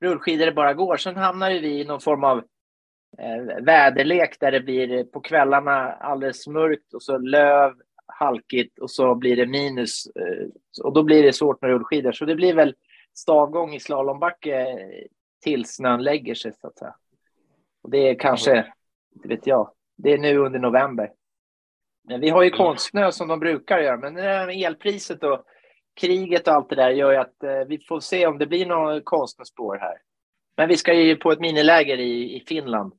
rullskidor 0.00 0.46
det 0.46 0.52
bara 0.52 0.74
går. 0.74 0.96
Sen 0.96 1.16
hamnar 1.16 1.50
vi 1.50 1.80
i 1.80 1.84
någon 1.84 2.00
form 2.00 2.24
av 2.24 2.38
eh, 3.18 3.64
väderlek 3.64 4.40
där 4.40 4.52
det 4.52 4.60
blir 4.60 5.04
på 5.04 5.20
kvällarna 5.20 5.92
alldeles 5.92 6.46
mörkt 6.46 6.94
och 6.94 7.02
så 7.02 7.18
löv, 7.18 7.72
halkigt 8.06 8.78
och 8.78 8.90
så 8.90 9.14
blir 9.14 9.36
det 9.36 9.46
minus. 9.46 10.06
Eh, 10.06 10.46
och 10.84 10.92
då 10.92 11.02
blir 11.02 11.22
det 11.22 11.32
svårt 11.32 11.62
med 11.62 11.70
rullskidor. 11.70 12.12
Så 12.12 12.24
det 12.24 12.34
blir 12.34 12.54
väl 12.54 12.74
stavgång 13.14 13.74
i 13.74 13.80
slalombacke 13.80 14.78
tills 15.42 15.74
snön 15.74 16.02
lägger 16.02 16.34
sig 16.34 16.52
så 16.52 16.66
att 16.66 16.78
säga. 16.78 16.94
Och 17.82 17.90
det 17.90 17.98
är 17.98 18.14
kanske, 18.14 18.72
inte 19.14 19.28
vet 19.28 19.46
jag, 19.46 19.70
det 19.96 20.12
är 20.12 20.18
nu 20.18 20.38
under 20.38 20.58
november. 20.58 21.10
Vi 22.20 22.30
har 22.30 22.42
ju 22.42 22.50
konstsnö 22.50 23.12
som 23.12 23.28
de 23.28 23.40
brukar 23.40 23.78
göra, 23.78 23.96
men 23.96 24.16
elpriset 24.50 25.24
och 25.24 25.44
kriget 26.00 26.48
och 26.48 26.54
allt 26.54 26.70
det 26.70 26.76
där 26.76 26.90
gör 26.90 27.12
ju 27.12 27.18
att 27.18 27.42
eh, 27.42 27.68
vi 27.68 27.78
får 27.78 28.00
se 28.00 28.26
om 28.26 28.38
det 28.38 28.46
blir 28.46 28.66
något 28.66 29.04
konstnärsspår 29.04 29.76
här. 29.76 29.94
Men 30.56 30.68
vi 30.68 30.76
ska 30.76 30.94
ju 30.94 31.16
på 31.16 31.32
ett 31.32 31.40
miniläger 31.40 31.98
i, 31.98 32.36
i 32.36 32.44
Finland 32.48 32.92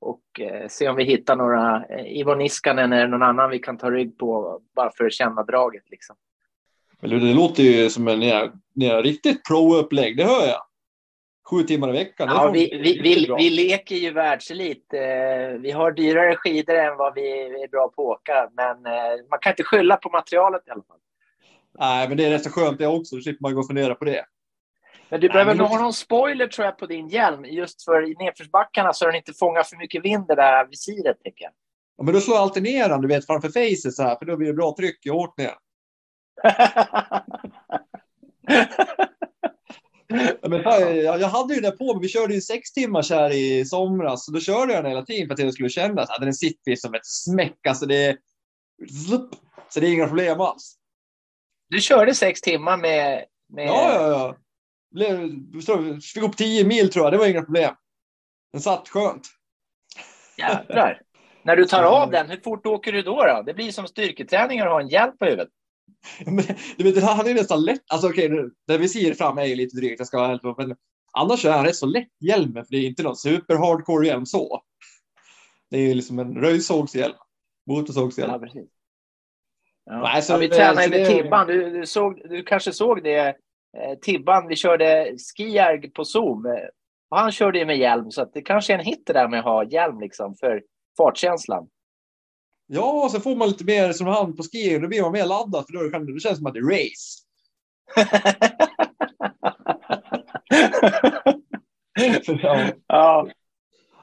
och 0.00 0.40
eh, 0.40 0.68
se 0.68 0.88
om 0.88 0.96
vi 0.96 1.04
hittar 1.04 1.36
några 1.36 1.84
eh, 1.84 2.18
Ivo 2.20 2.34
Niskanen 2.34 2.92
eller 2.92 3.08
någon 3.08 3.22
annan 3.22 3.50
vi 3.50 3.58
kan 3.58 3.78
ta 3.78 3.90
rygg 3.90 4.18
på 4.18 4.60
bara 4.76 4.90
för 4.96 5.04
att 5.04 5.12
känna 5.12 5.42
draget. 5.42 5.90
Liksom. 5.90 6.16
Men 7.00 7.10
det 7.10 7.34
låter 7.34 7.62
ju 7.62 7.90
som 7.90 8.08
en 8.08 8.20
ni 8.74 8.88
riktigt 8.88 9.48
pro-upplägg, 9.48 10.16
det 10.16 10.24
hör 10.24 10.46
jag. 10.46 10.62
Sju 11.50 11.62
timmar 11.62 11.88
i 11.88 11.92
veckan. 11.92 12.28
Ja, 12.28 12.50
vi, 12.50 12.80
vi, 12.82 13.00
vi, 13.02 13.34
vi, 13.38 13.50
leker 13.50 13.96
ju 13.96 14.10
världselit. 14.10 14.94
Eh, 14.94 15.60
vi 15.60 15.70
har 15.70 15.92
dyrare 15.92 16.36
skidor 16.36 16.74
än 16.74 16.96
vad 16.96 17.14
vi 17.14 17.30
är 17.62 17.68
bra 17.68 17.88
på 17.88 18.12
att 18.12 18.18
åka, 18.18 18.50
men 18.52 18.86
eh, 18.86 19.26
man 19.30 19.38
kan 19.40 19.52
inte 19.52 19.62
skylla 19.62 19.96
på 19.96 20.10
materialet 20.10 20.62
i 20.66 20.70
alla 20.70 20.82
fall. 20.82 20.98
Nej, 21.78 22.08
men 22.08 22.16
det 22.16 22.24
är 22.24 22.30
rätt 22.30 22.44
så 22.44 22.50
skönt 22.50 22.78
det 22.78 22.86
också. 22.86 23.16
Då 23.16 23.22
slipper 23.22 23.42
man 23.42 23.54
gå 23.54 23.60
och 23.60 23.66
fundera 23.66 23.94
på 23.94 24.04
det. 24.04 24.24
Men 25.08 25.20
du 25.20 25.28
behöver 25.28 25.54
nog 25.54 25.66
ha 25.66 25.78
någon 25.78 25.92
spoiler 25.92 26.46
tror 26.46 26.64
jag 26.64 26.78
på 26.78 26.86
din 26.86 27.08
hjälm. 27.08 27.44
Just 27.44 27.84
för 27.84 28.10
i 28.10 28.14
nedförsbackarna 28.18 28.92
så 28.92 29.06
den 29.06 29.14
inte 29.14 29.32
fångar 29.32 29.62
för 29.62 29.76
mycket 29.76 30.04
vind 30.04 30.26
det 30.26 30.34
där 30.34 30.66
visiret. 30.66 31.16
Tycker 31.24 31.44
jag. 31.44 31.52
Ja, 31.96 32.04
men 32.04 32.14
då 32.14 32.20
slår 32.20 32.36
jag 32.36 32.42
alltid 32.42 32.62
ner 32.62 32.88
den, 32.88 33.00
du 33.00 33.08
vet, 33.08 33.26
framför 33.26 33.48
facet 33.48 33.94
så 33.94 34.02
här, 34.02 34.16
för 34.16 34.26
då 34.26 34.36
blir 34.36 34.48
det 34.48 34.54
bra 34.54 34.74
tryck 34.78 35.06
i 35.06 35.08
ja, 35.08 35.34
men, 40.48 40.62
jag, 41.04 41.20
jag 41.20 41.28
hade 41.28 41.54
ju 41.54 41.60
det 41.60 41.70
på 41.70 41.94
mig. 41.94 42.02
Vi 42.02 42.08
körde 42.08 42.34
ju 42.34 42.40
sex 42.40 42.72
timmar 42.72 43.10
här 43.10 43.30
i 43.30 43.64
somras. 43.64 44.24
Så 44.24 44.32
då 44.32 44.40
körde 44.40 44.72
jag 44.72 44.84
den 44.84 44.90
hela 44.90 45.04
tiden 45.04 45.26
för 45.26 45.34
att 45.34 45.38
det 45.38 45.52
skulle 45.52 45.68
kännas. 45.68 46.08
Ja, 46.08 46.18
den 46.24 46.34
sitter 46.34 46.76
som 46.76 46.94
ett 46.94 47.06
smäck. 47.06 47.66
Alltså 47.68 47.86
det. 47.86 48.16
Så 49.68 49.80
det 49.80 49.86
är 49.86 49.92
inga 49.92 50.06
problem 50.06 50.40
alls. 50.40 50.76
Du 51.68 51.80
körde 51.80 52.14
sex 52.14 52.40
timmar 52.40 52.76
med... 52.76 53.24
med... 53.48 53.66
Ja, 53.66 53.94
ja, 53.94 54.36
ja. 54.94 56.00
Fick 56.14 56.22
upp 56.22 56.36
tio 56.36 56.64
mil 56.64 56.92
tror 56.92 57.06
jag. 57.06 57.12
Det 57.12 57.18
var 57.18 57.26
inga 57.26 57.42
problem. 57.42 57.74
Den 58.52 58.60
satt 58.60 58.88
skönt. 58.88 59.28
Jävlar. 60.38 61.00
När 61.42 61.56
du 61.56 61.64
tar 61.64 61.82
av 61.82 62.10
den, 62.10 62.30
hur 62.30 62.40
fort 62.44 62.66
åker 62.66 62.92
du 62.92 63.02
då? 63.02 63.24
då? 63.24 63.42
Det 63.46 63.54
blir 63.54 63.72
som 63.72 63.86
styrketräning 63.86 64.60
att 64.60 64.68
ha 64.68 64.80
en 64.80 64.88
hjälp 64.88 65.18
på 65.18 65.24
huvudet. 65.24 65.48
Men, 66.26 67.02
han 67.02 67.26
är 67.26 67.34
nästan 67.34 67.64
lätt. 67.64 67.82
Alltså 67.86 68.08
okej, 68.08 68.32
okay, 68.32 68.50
det 68.66 68.78
visir 68.78 69.14
fram 69.14 69.38
är 69.38 69.44
ju 69.44 69.54
lite 69.54 69.76
drygt. 69.76 69.98
Jag 69.98 70.06
ska 70.06 70.38
men 70.58 70.76
annars 71.12 71.44
är 71.44 71.52
han 71.52 71.64
rätt 71.64 71.76
så 71.76 71.86
lätt 71.86 72.08
hjälmen, 72.20 72.64
för 72.64 72.70
det 72.70 72.76
är 72.76 72.86
inte 72.86 73.02
någon 73.02 73.16
super 73.16 73.56
hardcore 73.56 74.06
hjälm 74.06 74.26
så. 74.26 74.62
Det 75.70 75.76
är 75.76 75.80
ju 75.88 75.94
liksom 75.94 76.18
en 76.18 76.34
röjsågshjälm. 76.34 77.14
Motorsågshjälm. 77.66 78.30
Ja, 78.32 78.38
precis. 78.38 78.70
Ja. 79.84 80.02
Nej, 80.02 80.22
så, 80.22 80.32
ja, 80.32 80.36
vi 80.36 80.48
tränade 80.48 80.88
med 80.88 81.00
det... 81.00 81.06
Tibban. 81.06 81.46
Du, 81.46 81.70
du, 81.70 81.86
såg, 81.86 82.20
du 82.24 82.42
kanske 82.42 82.72
såg 82.72 83.02
det. 83.02 83.28
Eh, 83.78 83.98
Tibban, 84.02 84.48
vi 84.48 84.56
körde 84.56 85.16
skijärg 85.36 85.90
på 85.90 86.04
Zoom. 86.04 86.46
Och 87.10 87.18
han 87.18 87.32
körde 87.32 87.58
ju 87.58 87.66
med 87.66 87.78
hjälm, 87.78 88.10
så 88.10 88.22
att 88.22 88.32
det 88.32 88.42
kanske 88.42 88.72
är 88.74 88.78
en 88.78 88.84
hit 88.84 89.02
det 89.06 89.12
där 89.12 89.28
med 89.28 89.38
att 89.38 89.44
ha 89.44 89.64
hjälm 89.64 90.00
liksom, 90.00 90.36
för 90.36 90.62
fartkänslan. 90.96 91.68
Ja, 92.74 93.08
så 93.12 93.20
får 93.20 93.36
man 93.36 93.48
lite 93.48 93.64
mer 93.64 93.92
som 93.92 94.06
hand 94.06 94.36
på 94.36 94.42
ski 94.42 94.78
då 94.78 94.88
blir 94.88 95.02
man 95.02 95.12
mer 95.12 95.26
laddad 95.26 95.66
för 95.66 95.72
då, 95.72 95.90
kan, 95.90 96.06
det 96.06 96.20
känns 96.20 96.38
som 96.38 96.46
att 96.46 96.54
det 96.54 96.60
är 96.60 96.64
race. 96.64 97.22
ja. 102.42 102.68
ja. 102.86 103.28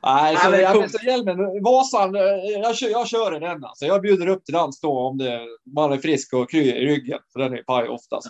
Nej, 0.04 0.38
så, 0.38 0.50
Nej, 0.50 0.62
jag, 0.62 0.92
så 0.92 1.06
hjälmen, 1.06 1.64
Vasan, 1.64 2.16
eh, 2.16 2.22
jag, 2.62 2.76
kör, 2.76 2.90
jag 2.90 3.08
kör 3.08 3.40
den 3.40 3.64
alltså. 3.64 3.86
Jag 3.86 4.02
bjuder 4.02 4.28
upp 4.28 4.46
till 4.46 4.54
dans 4.54 4.82
då 4.82 5.00
om 5.00 5.18
det, 5.18 5.48
man 5.76 5.92
är 5.92 5.98
frisk 5.98 6.34
och 6.34 6.50
kry 6.50 6.62
i 6.62 6.86
ryggen, 6.86 7.20
för 7.34 7.40
den 7.40 7.54
är 7.54 7.64
paj 7.64 7.88
oftast. 7.90 8.28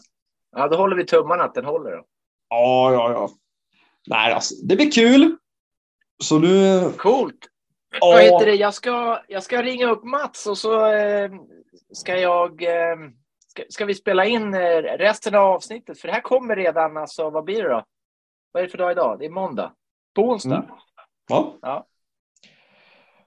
Ja, 0.51 0.67
då 0.67 0.77
håller 0.77 0.95
vi 0.95 1.05
tummarna 1.05 1.43
att 1.43 1.53
den 1.53 1.65
håller 1.65 1.91
då. 1.91 2.03
Ja, 2.49 2.93
ja, 2.93 3.11
ja. 3.11 3.29
Nej, 4.07 4.33
alltså, 4.33 4.55
det 4.63 4.75
blir 4.75 4.91
kul. 4.91 5.37
Så 6.23 6.39
nu... 6.39 6.89
Coolt. 6.97 7.39
Ja. 7.91 7.99
Vad 8.01 8.23
heter 8.23 8.45
det? 8.45 8.55
Jag 8.55 8.73
ska, 8.73 9.21
jag 9.27 9.43
ska 9.43 9.61
ringa 9.61 9.89
upp 9.89 10.03
Mats 10.03 10.47
och 10.47 10.57
så 10.57 10.91
eh, 10.91 11.31
ska 11.93 12.17
jag... 12.17 12.63
Eh, 12.63 12.97
ska, 13.47 13.63
ska, 13.69 13.85
vi 13.85 13.95
spela 13.95 14.25
in 14.25 14.53
eh, 14.53 14.81
resten 14.81 15.35
av 15.35 15.45
avsnittet? 15.45 15.99
För 15.99 16.07
det 16.07 16.13
här 16.13 16.21
kommer 16.21 16.55
redan, 16.55 16.97
alltså 16.97 17.29
vad 17.29 17.43
blir 17.43 17.63
det 17.63 17.69
då? 17.69 17.83
Vad 18.51 18.63
är 18.63 18.67
det 18.67 18.71
för 18.71 18.77
dag 18.77 18.91
idag? 18.91 19.19
Det 19.19 19.25
är 19.25 19.29
måndag. 19.29 19.71
På 20.15 20.21
onsdag. 20.21 20.55
Mm. 20.55 20.69
Ja. 21.29 21.57
ja. 21.61 21.87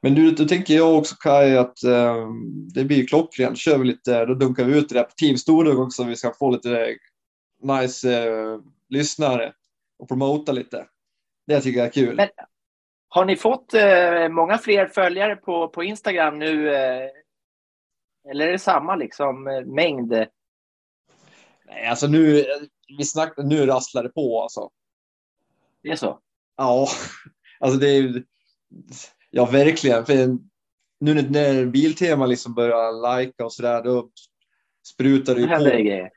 Men 0.00 0.14
du, 0.14 0.30
då 0.30 0.44
tänker 0.44 0.74
jag 0.74 0.98
också 0.98 1.16
Kaj 1.16 1.56
att 1.56 1.84
eh, 1.84 2.28
det 2.74 2.84
blir 2.84 3.06
klockrent. 3.06 3.58
Kör 3.58 3.78
vi 3.78 3.84
lite, 3.84 4.24
då 4.24 4.34
dunkar 4.34 4.64
vi 4.64 4.78
ut 4.78 4.88
det 4.88 4.94
där 4.94 5.02
på 5.02 5.12
Team 5.16 5.36
Storlek 5.36 5.78
också. 5.78 6.04
Vi 6.04 6.16
ska 6.16 6.32
få 6.32 6.50
lite 6.50 6.96
nice 7.62 8.28
eh, 8.28 8.58
lyssnare 8.88 9.52
och 9.98 10.08
promota 10.08 10.52
lite. 10.52 10.86
Det 11.46 11.60
tycker 11.60 11.78
jag 11.78 11.86
är 11.86 11.92
kul. 11.92 12.16
Men, 12.16 12.28
har 13.14 13.24
ni 13.24 13.36
fått 13.36 13.74
eh, 13.74 14.28
många 14.28 14.58
fler 14.58 14.86
följare 14.86 15.36
på, 15.36 15.68
på 15.68 15.84
Instagram 15.84 16.38
nu? 16.38 16.74
Eh, 16.74 17.08
eller 18.30 18.46
är 18.46 18.52
det 18.52 18.58
samma 18.58 18.96
liksom 18.96 19.46
eh, 19.46 19.60
mängd? 19.60 20.10
Nej, 21.66 21.86
alltså 21.86 22.06
nu, 22.06 22.44
vi 22.98 23.04
snackar, 23.04 23.42
nu 23.42 23.66
rasslar 23.66 24.02
det 24.02 24.08
på 24.08 24.42
alltså. 24.42 24.70
Det 25.82 25.90
är 25.90 25.96
så? 25.96 26.18
Ja, 26.56 26.88
alltså 27.60 27.78
det 27.78 27.88
är 27.88 28.24
ja 29.30 29.46
verkligen. 29.46 30.06
För 30.06 30.14
nu 31.00 31.14
när 31.14 31.66
Biltema 31.66 32.26
liksom 32.26 32.54
börjar 32.54 32.92
lajka 33.02 33.44
och 33.44 33.52
sådär, 33.52 33.82
då 33.82 34.10
sprutar 34.86 35.34
det 35.34 35.40
ju 35.40 35.48
på. 35.48 36.08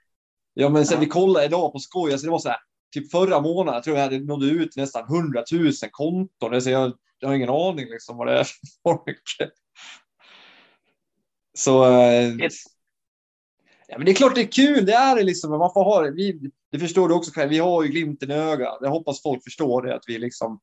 Ja, 0.53 0.69
men 0.69 0.85
sen 0.85 0.95
ja. 0.95 0.99
vi 0.99 1.07
kollade 1.07 1.45
idag 1.45 1.73
på 1.73 1.79
skoj, 1.79 2.11
alltså 2.11 2.27
det 2.27 2.31
var 2.31 2.39
så 2.39 2.49
här, 2.49 2.59
typ 2.93 3.11
förra 3.11 3.41
månaden, 3.41 3.81
tror 3.81 3.97
jag 3.97 4.03
hade 4.03 4.19
nådde 4.19 4.45
ut 4.45 4.75
nästan 4.75 5.03
100 5.03 5.43
000 5.51 5.71
konton. 5.91 6.53
Alltså 6.53 6.69
jag, 6.69 6.93
jag 7.19 7.27
har 7.27 7.35
ingen 7.35 7.49
aning 7.49 7.85
liksom 7.89 8.17
vad 8.17 8.27
det 8.27 8.39
är 8.39 8.43
för 8.43 8.67
folk. 8.83 9.21
Så. 11.57 11.85
Eh, 11.85 12.33
ja, 13.87 13.97
men 13.97 14.05
det 14.05 14.11
är 14.11 14.15
klart 14.15 14.35
det 14.35 14.41
är 14.41 14.51
kul, 14.51 14.85
det 14.85 14.93
är 14.93 15.15
det 15.15 15.23
liksom. 15.23 15.49
Man 15.49 15.73
får 15.73 15.83
ha 15.83 16.01
det. 16.01 16.11
Vi, 16.11 16.51
det 16.71 16.79
förstår 16.79 17.07
du 17.07 17.13
också, 17.13 17.47
vi 17.47 17.57
har 17.57 17.83
ju 17.83 17.89
glimten 17.89 18.31
i 18.31 18.33
ögat. 18.33 18.77
Jag 18.81 18.89
hoppas 18.89 19.21
folk 19.21 19.43
förstår 19.43 19.81
det, 19.81 19.95
att 19.95 20.03
vi 20.07 20.19
liksom 20.19 20.59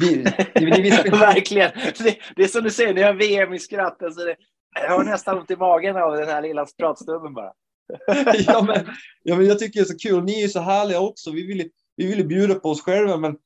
vi, 0.00 0.24
vi, 0.54 0.82
vi 0.82 0.90
Verkligen. 1.10 1.70
Det, 1.98 2.18
det, 2.36 2.42
är 2.42 2.48
som 2.48 2.62
du 2.64 2.70
säger, 2.70 2.94
ni 2.94 3.02
har 3.02 3.14
VM 3.14 3.54
i 3.54 3.58
skratt. 3.58 4.02
Alltså 4.02 4.24
det, 4.24 4.36
jag 4.74 4.90
har 4.90 5.04
nästan 5.04 5.38
ont 5.38 5.50
i 5.50 5.56
magen 5.56 5.96
av 5.96 6.16
den 6.16 6.28
här 6.28 6.42
lilla 6.42 6.66
pratstunden 6.78 7.34
bara. 7.34 7.52
ja, 8.46 8.62
men, 8.62 8.86
ja, 9.22 9.36
men 9.36 9.46
jag 9.46 9.58
tycker 9.58 9.80
det 9.80 9.84
är 9.84 9.92
så 9.92 9.98
kul. 9.98 10.24
Ni 10.24 10.42
är 10.42 10.48
så 10.48 10.60
härliga 10.60 11.00
också. 11.00 11.30
Vi 11.30 11.46
vill, 11.46 11.70
vi 11.96 12.06
vill 12.06 12.26
bjuda 12.26 12.54
på 12.54 12.70
oss 12.70 12.82
själva, 12.82 13.16
men 13.16 13.36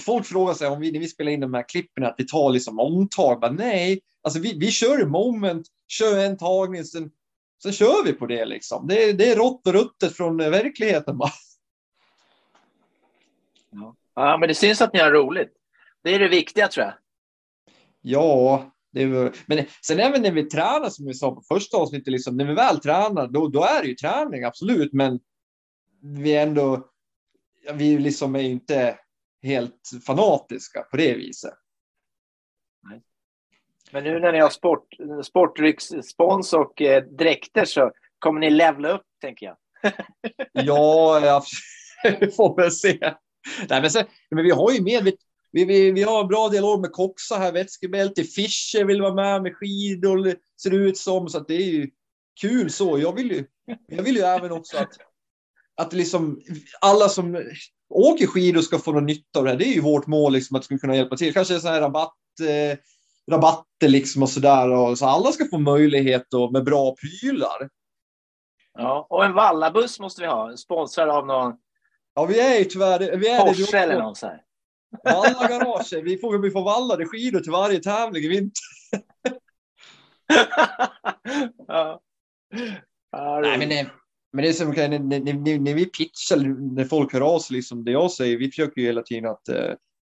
folk 0.00 0.26
frågar 0.26 0.54
sig 0.54 0.68
om 0.68 0.80
vi, 0.80 0.92
när 0.92 1.00
vi 1.00 1.08
spelar 1.08 1.32
in 1.32 1.40
de 1.40 1.54
här 1.54 1.68
klippen 1.68 2.04
att 2.04 2.14
vi 2.18 2.26
tar 2.26 2.50
liksom 2.50 2.78
omtag. 2.78 3.40
Men 3.40 3.54
nej, 3.54 4.00
alltså 4.22 4.40
vi, 4.40 4.58
vi 4.58 4.70
kör 4.70 5.02
i 5.02 5.06
moment, 5.06 5.66
kör 5.88 6.18
en 6.18 6.36
tagning, 6.36 6.84
sen, 6.84 7.10
sen 7.62 7.72
kör 7.72 8.04
vi 8.04 8.12
på 8.12 8.26
det 8.26 8.44
liksom. 8.44 8.86
Det, 8.86 9.12
det 9.12 9.32
är 9.32 9.36
rått 9.36 9.66
och 9.66 9.72
ruttet 9.72 10.16
från 10.16 10.36
verkligheten 10.36 11.18
bara. 11.18 11.32
Ja. 13.70 13.96
ja, 14.14 14.36
men 14.38 14.48
det 14.48 14.54
syns 14.54 14.80
att 14.80 14.92
ni 14.92 15.00
har 15.00 15.10
roligt. 15.10 15.52
Det 16.02 16.14
är 16.14 16.18
det 16.18 16.28
viktiga 16.28 16.68
tror 16.68 16.86
jag. 16.86 16.94
Ja, 18.00 18.73
är, 19.02 19.32
men 19.46 19.64
sen 19.86 20.00
även 20.00 20.22
när 20.22 20.32
vi 20.32 20.44
tränar 20.44 20.88
som 20.88 21.06
vi 21.06 21.14
sa 21.14 21.34
på 21.34 21.42
första 21.48 21.76
avsnittet, 21.76 22.12
liksom, 22.12 22.36
när 22.36 22.44
vi 22.44 22.54
väl 22.54 22.80
tränar, 22.80 23.28
då, 23.28 23.48
då 23.48 23.64
är 23.64 23.82
det 23.82 23.88
ju 23.88 23.94
träning, 23.94 24.44
absolut. 24.44 24.92
Men 24.92 25.20
vi 26.02 26.34
är 26.34 26.42
ändå, 26.42 26.86
vi 27.74 27.98
liksom 27.98 28.36
är 28.36 28.42
inte 28.42 28.98
helt 29.42 29.90
fanatiska 30.06 30.82
på 30.82 30.96
det 30.96 31.14
viset. 31.14 31.54
Men 33.94 34.04
nu 34.04 34.20
när 34.20 34.32
ni 34.32 34.40
har 34.40 34.50
sport, 34.50 34.88
sportdrycksspons 35.24 36.52
och 36.52 36.82
eh, 36.82 37.04
dräkter 37.04 37.64
så 37.64 37.92
kommer 38.18 38.40
ni 38.40 38.50
levla 38.50 38.88
upp, 38.88 39.06
tänker 39.20 39.46
jag. 39.46 39.56
ja, 40.52 41.42
vi 42.20 42.30
får 42.30 42.56
väl 42.56 42.70
se. 42.70 42.98
Nej, 43.68 43.80
men, 43.80 43.90
sen, 43.90 44.06
men 44.30 44.44
vi 44.44 44.50
har 44.50 44.72
ju 44.72 44.82
med, 44.82 45.12
vi, 45.54 45.64
vi, 45.64 45.90
vi 45.90 46.02
har 46.02 46.20
en 46.20 46.28
bra 46.28 46.48
dialog 46.48 46.80
med 46.80 46.92
Coxa 46.92 47.36
här, 47.36 47.52
vätskebälte. 47.52 48.24
Fischer 48.24 48.84
vill 48.84 49.02
vara 49.02 49.14
med 49.14 49.42
med 49.42 49.56
skidor, 49.56 50.34
ser 50.62 50.70
det 50.70 50.76
ut 50.76 50.98
som. 50.98 51.28
Så 51.28 51.38
att 51.38 51.48
det 51.48 51.54
är 51.54 51.70
ju 51.70 51.90
kul 52.40 52.70
så. 52.70 52.98
Jag 52.98 53.12
vill 53.12 53.30
ju, 53.30 53.46
jag 53.86 54.02
vill 54.02 54.16
ju 54.16 54.22
även 54.22 54.52
också 54.52 54.76
att, 54.76 54.88
att 55.76 55.92
liksom 55.92 56.40
alla 56.80 57.08
som 57.08 57.52
åker 57.88 58.26
skidor 58.26 58.60
ska 58.60 58.78
få 58.78 58.92
någon 58.92 59.06
nytta 59.06 59.38
av 59.38 59.44
det 59.44 59.50
här. 59.50 59.58
Det 59.58 59.64
är 59.64 59.74
ju 59.74 59.80
vårt 59.80 60.06
mål, 60.06 60.32
liksom, 60.32 60.56
att 60.56 60.64
ska 60.64 60.78
kunna 60.78 60.96
hjälpa 60.96 61.16
till. 61.16 61.34
Kanske 61.34 61.60
så 61.60 61.68
här 61.68 61.80
rabatt, 61.80 62.14
eh, 62.40 62.78
rabatter 63.30 63.88
liksom 63.88 64.22
och 64.22 64.30
så 64.30 64.40
där. 64.40 64.94
så 64.94 65.06
alla 65.06 65.32
ska 65.32 65.44
få 65.44 65.58
möjlighet 65.58 66.34
och, 66.34 66.52
med 66.52 66.64
bra 66.64 66.94
prylar. 66.94 67.68
Ja, 68.78 69.06
och 69.10 69.24
en 69.24 69.32
vallabuss 69.32 70.00
måste 70.00 70.20
vi 70.20 70.26
ha, 70.26 70.56
sponsrad 70.56 71.08
av 71.08 71.26
någon. 71.26 71.52
Ja, 72.14 72.24
vi 72.24 72.40
är 72.40 72.58
ju 72.58 72.64
tyvärr... 72.64 73.16
Vi 73.16 73.28
är 73.28 73.40
Porsche 73.40 73.72
det, 73.72 73.78
eller 73.78 73.98
någon 73.98 74.16
så 74.16 74.26
här. 74.26 74.40
Valla 75.04 75.48
garage. 75.48 75.92
Vi 76.04 76.18
får, 76.18 76.38
vi 76.38 76.50
får 76.50 76.64
vallade 76.64 77.06
skidor 77.06 77.40
till 77.40 77.52
varje 77.52 77.80
tävling 77.80 78.24
i 78.24 78.28
vinter. 78.28 78.62
ja. 81.68 82.00
Nej, 83.42 83.58
men 83.58 83.68
det, 83.68 83.90
men 84.32 84.42
det 84.42 84.48
är 84.48 84.52
som 84.52 84.70
när, 84.70 84.88
när, 84.98 85.58
när, 85.58 85.74
vi 85.74 85.86
pitchar, 85.86 86.36
när 86.74 86.84
folk 86.84 87.12
hör 87.12 87.20
av 87.20 87.38
sig, 87.38 87.56
liksom 87.56 87.84
det 87.84 87.90
jag 87.90 88.10
säger, 88.10 88.38
vi 88.38 88.48
försöker 88.50 88.80
ju 88.80 88.86
hela 88.86 89.02
tiden 89.02 89.30
att 89.30 89.48
eh, 89.48 89.74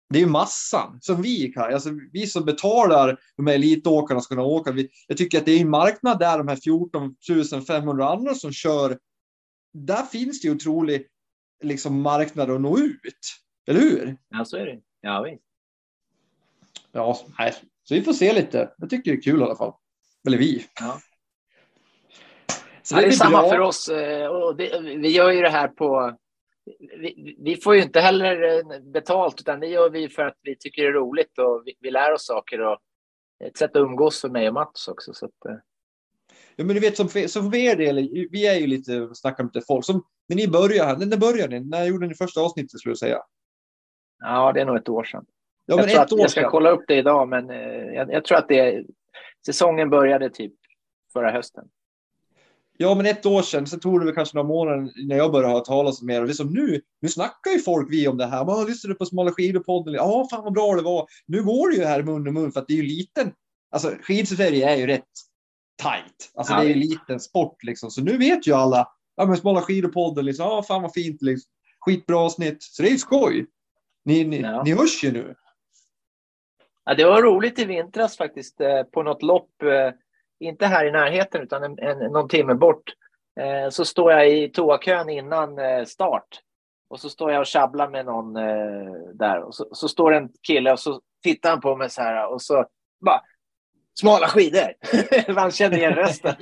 det 0.09 0.21
är 0.21 0.25
massan 0.25 0.99
som 1.01 1.21
vi 1.21 1.51
kan, 1.51 1.73
alltså 1.73 1.89
vi 2.11 2.27
som 2.27 2.45
betalar 2.45 3.19
de 3.37 3.47
här 3.47 3.55
elitåkarna 3.55 4.21
ska 4.21 4.35
kunna 4.35 4.47
åka. 4.47 4.71
Vi, 4.71 4.89
jag 5.07 5.17
tycker 5.17 5.37
att 5.37 5.45
det 5.45 5.51
är 5.51 5.61
en 5.61 5.69
marknad 5.69 6.19
där 6.19 6.37
de 6.37 6.47
här 6.47 6.55
14 6.55 7.65
500 7.67 8.09
andra 8.09 8.33
som 8.33 8.51
kör. 8.51 8.97
Där 9.73 10.03
finns 10.03 10.41
det 10.41 10.47
ju 10.47 10.55
otrolig 10.55 11.07
liksom 11.63 12.01
marknad 12.01 12.51
att 12.51 12.61
nå 12.61 12.79
ut. 12.79 13.39
Eller 13.69 13.79
hur? 13.79 14.17
Ja, 14.29 14.45
så 14.45 14.57
är 14.57 14.65
det. 14.65 14.79
Ja, 15.01 15.21
visst. 15.21 15.43
Ja, 16.91 17.19
nej. 17.39 17.53
Så 17.83 17.93
vi 17.93 18.01
får 18.01 18.13
se 18.13 18.33
lite. 18.33 18.73
Jag 18.77 18.89
tycker 18.89 19.11
det 19.11 19.17
är 19.17 19.21
kul 19.21 19.39
i 19.39 19.43
alla 19.43 19.55
fall. 19.55 19.73
Eller 20.27 20.37
vi. 20.37 20.65
Ja. 20.79 20.99
Så 22.83 22.95
det, 22.95 23.01
det 23.01 23.07
är 23.07 23.11
samma 23.11 23.41
bra. 23.41 23.49
för 23.49 23.59
oss. 23.59 23.89
Eh, 23.89 24.27
och 24.27 24.55
det, 24.55 24.79
vi 24.81 25.09
gör 25.09 25.31
ju 25.31 25.41
det 25.41 25.49
här 25.49 25.67
på... 25.67 26.17
Vi, 26.99 27.35
vi, 27.39 27.55
får 27.55 27.75
ju 27.75 27.81
inte 27.81 27.99
heller 27.99 28.57
eh, 28.57 28.81
betalt, 28.81 29.39
utan 29.39 29.59
det 29.59 29.67
gör 29.67 29.89
vi 29.89 30.09
för 30.09 30.25
att 30.25 30.37
vi 30.41 30.55
tycker 30.55 30.81
det 30.81 30.87
är 30.87 30.93
roligt 30.93 31.39
och 31.39 31.63
vi, 31.65 31.73
vi 31.79 31.91
lär 31.91 32.13
oss 32.13 32.25
saker. 32.25 32.61
Och 32.61 32.79
ett 33.45 33.57
sätt 33.57 33.75
att 33.75 33.81
umgås 33.81 34.21
för 34.21 34.29
mig 34.29 34.47
och 34.47 34.53
Mats 34.53 34.87
också. 34.87 35.13
Så 35.13 35.25
att, 35.25 35.45
eh. 35.49 35.57
Ja, 36.55 36.63
men 36.63 36.75
du 36.75 36.79
vet, 36.79 36.97
som 36.97 37.09
för, 37.09 37.27
som 37.27 37.51
för 37.51 37.57
er 37.57 37.75
del, 37.75 38.27
vi 38.31 38.47
är 38.47 38.55
ju 38.55 38.67
lite, 38.67 39.09
snackar 39.13 39.43
med 39.43 39.55
lite 39.55 39.65
folk. 39.67 39.85
Som, 39.85 40.03
när 40.27 40.35
ni 40.35 40.47
började 40.47 40.89
här, 40.89 40.97
när 40.97 41.17
började 41.17 41.59
ni? 41.59 41.65
När 41.65 41.85
gjorde 41.85 42.07
ni 42.07 42.15
första 42.15 42.41
avsnittet 42.41 42.79
skulle 42.79 42.91
jag 42.91 42.97
säga? 42.97 43.19
Ja, 44.19 44.51
det 44.53 44.61
är 44.61 44.65
nog 44.65 44.77
ett 44.77 44.89
år 44.89 45.03
sedan. 45.03 45.25
Ja, 45.65 45.75
jag, 45.87 46.03
ett 46.03 46.13
år 46.13 46.19
jag 46.19 46.31
ska 46.31 46.41
sedan. 46.41 46.49
kolla 46.49 46.69
upp 46.69 46.83
det 46.87 46.95
idag, 46.95 47.29
men 47.29 47.49
eh, 47.49 47.57
jag, 47.95 48.13
jag, 48.13 48.25
tror 48.25 48.37
att 48.37 48.47
det 48.47 48.85
säsongen 49.45 49.89
började 49.89 50.29
typ 50.29 50.53
förra 51.13 51.31
hösten. 51.31 51.65
Ja, 52.81 52.95
men 52.95 53.05
ett 53.05 53.25
år 53.25 53.41
sedan. 53.41 53.67
Sen 53.67 53.79
tog 53.79 53.99
det 53.99 54.05
väl 54.05 54.15
kanske 54.15 54.37
några 54.37 54.47
månader 54.47 55.07
när 55.07 55.17
jag 55.17 55.31
började 55.31 55.53
höra 55.53 55.63
talas 55.63 56.01
om 56.01 56.07
mer. 56.07 56.21
Och 56.21 56.27
liksom 56.27 56.47
nu, 56.47 56.81
nu 57.01 57.09
snackar 57.09 57.51
ju 57.51 57.59
folk 57.59 57.87
vi 57.91 58.07
om 58.07 58.17
det 58.17 58.25
här. 58.25 58.45
Man 58.45 58.65
lyssnade 58.65 58.95
på 58.95 59.05
Smala 59.05 59.31
skidor-podden. 59.31 59.93
Ja, 59.93 60.27
fan 60.31 60.43
vad 60.43 60.53
bra 60.53 60.75
det 60.75 60.81
var. 60.81 61.07
Nu 61.25 61.43
går 61.43 61.69
det 61.69 61.77
ju 61.77 61.83
här 61.83 62.03
mun 62.03 62.27
i 62.27 62.31
mun 62.31 62.51
för 62.51 62.59
att 62.59 62.67
det 62.67 62.73
är 62.73 62.77
ju 62.77 62.83
liten. 62.83 63.31
Alltså 63.71 63.91
skidsverige 64.01 64.69
är 64.69 64.75
ju 64.77 64.87
rätt 64.87 65.03
tajt. 65.81 66.31
Alltså 66.35 66.53
ja, 66.53 66.59
det 66.59 66.65
är 66.65 66.69
ju 66.69 66.75
liten 66.75 67.19
sport 67.19 67.63
liksom. 67.63 67.91
Så 67.91 68.01
nu 68.01 68.17
vet 68.17 68.47
ju 68.47 68.53
alla. 68.53 68.87
Ja, 69.15 69.25
men 69.25 69.37
Smala 69.37 69.61
skidor-podden 69.61 70.21
liksom. 70.21 70.45
Ja, 70.45 70.63
fan 70.63 70.81
vad 70.81 70.93
fint 70.93 71.21
liksom. 71.21 71.49
Skitbra 71.79 72.17
avsnitt. 72.17 72.63
Så 72.63 72.81
det 72.81 72.89
är 72.89 72.91
ju 72.91 72.97
skoj. 72.97 73.47
Ni, 74.05 74.23
ni, 74.23 74.41
ja. 74.41 74.63
ni 74.63 74.75
hörs 74.75 75.03
ju 75.03 75.11
nu. 75.11 75.35
Ja, 76.89 76.95
det 76.95 77.05
var 77.05 77.21
roligt 77.21 77.59
i 77.59 77.65
vintras 77.65 78.17
faktiskt 78.17 78.61
eh, 78.61 78.83
på 78.83 79.03
något 79.03 79.23
lopp, 79.23 79.63
eh, 79.63 79.91
inte 80.39 80.65
här 80.65 80.85
i 80.85 80.91
närheten 80.91 81.41
utan 81.41 81.63
en, 81.63 81.79
en, 81.79 81.97
någon 81.97 82.29
timme 82.29 82.53
bort. 82.53 82.83
Eh, 83.39 83.69
så 83.69 83.85
står 83.85 84.11
jag 84.11 84.29
i 84.29 84.49
toakön 84.49 85.09
innan 85.09 85.57
start 85.85 86.27
och 86.89 86.99
så 86.99 87.09
står 87.09 87.31
jag 87.31 87.39
och 87.39 87.45
tjabblar 87.45 87.89
med 87.89 88.05
någon 88.05 88.33
där 89.13 89.43
och 89.43 89.55
så, 89.55 89.67
så 89.71 89.87
står 89.87 90.13
en 90.13 90.29
kille 90.47 90.71
och 90.71 90.79
så 90.79 91.01
tittar 91.23 91.49
han 91.49 91.61
på 91.61 91.75
mig 91.75 91.89
så 91.89 92.01
här 92.01 92.27
och 92.27 92.41
så 92.41 92.65
bara 93.05 93.21
smala 93.99 94.27
skidor. 94.27 94.73
Man 95.33 95.51
känner 95.51 95.77
igen 95.77 95.93
rösten. 95.93 96.35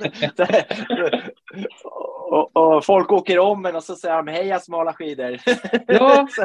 och, 2.30 2.56
och, 2.56 2.84
folk 2.84 3.12
åker 3.12 3.38
om 3.38 3.66
en 3.66 3.76
och 3.76 3.84
så 3.84 3.96
säger 3.96 4.16
de 4.16 4.26
heja 4.28 4.60
smala 4.60 4.92
skidor. 4.92 5.38
Ja. 5.86 6.28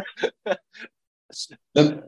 Men, 1.74 2.02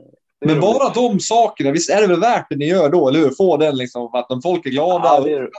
men 0.45 0.61
bara 0.61 0.89
de 0.89 1.19
sakerna, 1.19 1.71
visst 1.71 1.89
är 1.89 2.01
det 2.01 2.07
väl 2.07 2.19
värt 2.19 2.45
det 2.49 2.55
ni 2.55 2.67
gör 2.67 2.89
då, 2.89 3.09
eller 3.09 3.19
hur? 3.19 3.31
Få 3.37 3.57
den 3.57 3.77
liksom, 3.77 4.09
att 4.13 4.29
de 4.29 4.41
folk 4.41 4.65
är 4.65 4.69
glada 4.69 5.05
ja, 5.05 5.21
det 5.21 5.33
är, 5.33 5.43
och 5.43 5.51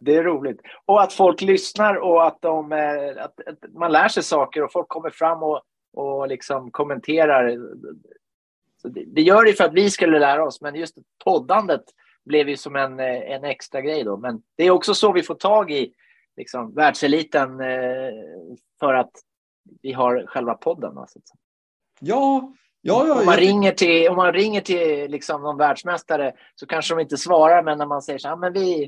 det. 0.00 0.16
är 0.16 0.22
roligt. 0.22 0.60
Och 0.84 1.02
att 1.02 1.12
folk 1.12 1.40
lyssnar 1.40 1.94
och 1.94 2.26
att, 2.26 2.42
de, 2.42 2.72
att, 3.18 3.48
att 3.48 3.72
man 3.74 3.92
lär 3.92 4.08
sig 4.08 4.22
saker 4.22 4.62
och 4.62 4.72
folk 4.72 4.88
kommer 4.88 5.10
fram 5.10 5.42
och, 5.42 5.60
och 5.92 6.28
liksom 6.28 6.70
kommenterar. 6.70 7.58
Så 8.82 8.88
det, 8.88 9.04
det 9.06 9.22
gör 9.22 9.44
det 9.44 9.52
för 9.52 9.64
att 9.64 9.74
vi 9.74 9.90
skulle 9.90 10.18
lära 10.18 10.44
oss, 10.44 10.60
men 10.60 10.74
just 10.74 10.96
poddandet 11.24 11.84
blev 12.24 12.48
ju 12.48 12.56
som 12.56 12.76
en, 12.76 13.00
en 13.00 13.44
extra 13.44 13.80
grej 13.80 14.04
då. 14.04 14.16
Men 14.16 14.42
det 14.56 14.64
är 14.64 14.70
också 14.70 14.94
så 14.94 15.12
vi 15.12 15.22
får 15.22 15.34
tag 15.34 15.70
i 15.70 15.94
liksom, 16.36 16.74
världseliten 16.74 17.60
eh, 17.60 18.12
för 18.80 18.94
att 18.94 19.10
vi 19.82 19.92
har 19.92 20.24
själva 20.26 20.54
podden. 20.54 20.98
Alltså. 20.98 21.18
Ja, 22.00 22.52
Ja, 22.84 23.06
ja, 23.06 23.20
om, 23.20 23.26
man 23.26 23.36
ringer 23.36 23.72
till, 23.72 24.08
om 24.08 24.16
man 24.16 24.32
ringer 24.32 24.60
till 24.60 25.10
liksom 25.10 25.42
någon 25.42 25.58
världsmästare 25.58 26.32
så 26.54 26.66
kanske 26.66 26.94
de 26.94 27.00
inte 27.00 27.16
svarar, 27.16 27.62
men 27.62 27.78
när 27.78 27.86
man 27.86 28.02
säger 28.02 28.18
så 28.18 28.28
här, 28.28 28.36
men 28.36 28.52
vi, 28.52 28.82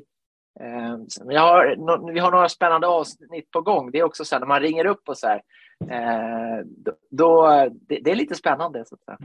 eh, 0.61 1.27
vi, 1.29 1.37
har, 1.37 1.77
no, 1.77 2.13
vi 2.13 2.21
har 2.21 2.31
några 2.31 2.49
spännande 2.49 2.87
avsnitt 2.87 3.51
på 3.51 3.61
gång. 3.61 3.91
Det 3.91 3.99
är 3.99 4.03
också 4.03 4.25
så 4.25 4.35
här, 4.35 4.41
när 4.41 4.47
man 4.47 4.61
ringer 4.61 4.87
upp 4.87 5.09
och 5.09 5.19
så 5.19 5.27
här, 5.27 5.43
eh, 5.91 6.67
då, 7.11 7.47
det, 7.89 7.99
det, 7.99 8.11
är 8.11 8.15
lite 8.15 8.35
spännande. 8.35 8.85
Så 8.87 8.95
att. 9.07 9.19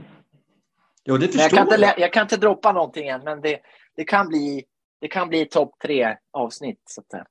Jo, 1.04 1.16
det 1.16 1.34
jag, 1.34 1.50
kan 1.50 1.72
inte, 1.72 1.94
jag 1.98 2.12
kan 2.12 2.22
inte 2.22 2.36
droppa 2.36 2.72
någonting 2.72 3.08
än, 3.08 3.24
men 3.24 3.40
det, 3.40 3.60
det 3.96 4.04
kan 4.04 4.28
bli, 4.28 4.64
det 5.00 5.08
kan 5.08 5.28
bli 5.28 5.44
topp 5.44 5.74
tre 5.82 6.16
avsnitt. 6.30 6.82
Så 6.84 7.00
att. 7.00 7.26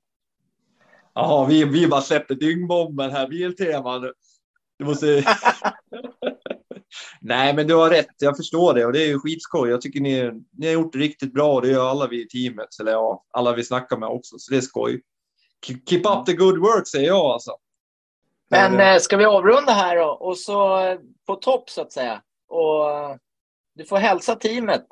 Jaha, 1.14 1.46
vi, 1.46 1.64
vi 1.64 1.88
bara 1.88 2.00
släppte 2.00 2.34
dyngbomben 2.34 3.10
här, 3.10 3.28
Biltema. 3.28 4.12
Du 4.78 4.84
måste... 4.84 5.24
Nej, 7.20 7.54
men 7.54 7.66
du 7.66 7.74
har 7.74 7.90
rätt. 7.90 8.14
Jag 8.18 8.36
förstår 8.36 8.74
det 8.74 8.86
och 8.86 8.92
det 8.92 9.02
är 9.02 9.06
ju 9.06 9.18
skitskoj. 9.18 9.70
Jag 9.70 9.80
tycker 9.80 10.00
ni, 10.00 10.30
ni 10.52 10.66
har 10.66 10.74
gjort 10.74 10.92
det 10.92 10.98
riktigt 10.98 11.32
bra 11.32 11.54
och 11.54 11.62
det 11.62 11.68
gör 11.68 11.88
alla 11.90 12.06
vi 12.06 12.22
i 12.22 12.28
teamet. 12.28 12.68
Eller 12.80 12.92
ja, 12.92 13.24
alla 13.30 13.52
vi 13.52 13.64
snackar 13.64 13.96
med 13.96 14.08
också, 14.08 14.38
så 14.38 14.52
det 14.52 14.56
är 14.56 14.60
skoj. 14.60 15.02
Keep 15.88 16.02
up 16.04 16.26
the 16.26 16.32
good 16.32 16.58
work 16.58 16.88
säger 16.88 17.06
jag 17.06 17.26
alltså. 17.26 17.56
Men 18.50 18.80
eh, 18.80 18.98
ska 18.98 19.16
vi 19.16 19.24
avrunda 19.24 19.72
här 19.72 19.96
då? 19.96 20.06
Och 20.06 20.38
så 20.38 20.80
eh, 20.80 20.98
på 21.26 21.34
topp 21.34 21.70
så 21.70 21.82
att 21.82 21.92
säga. 21.92 22.22
Och 22.48 22.90
eh, 22.90 23.16
du 23.74 23.84
får 23.84 23.96
hälsa 23.96 24.34
teamet 24.34 24.86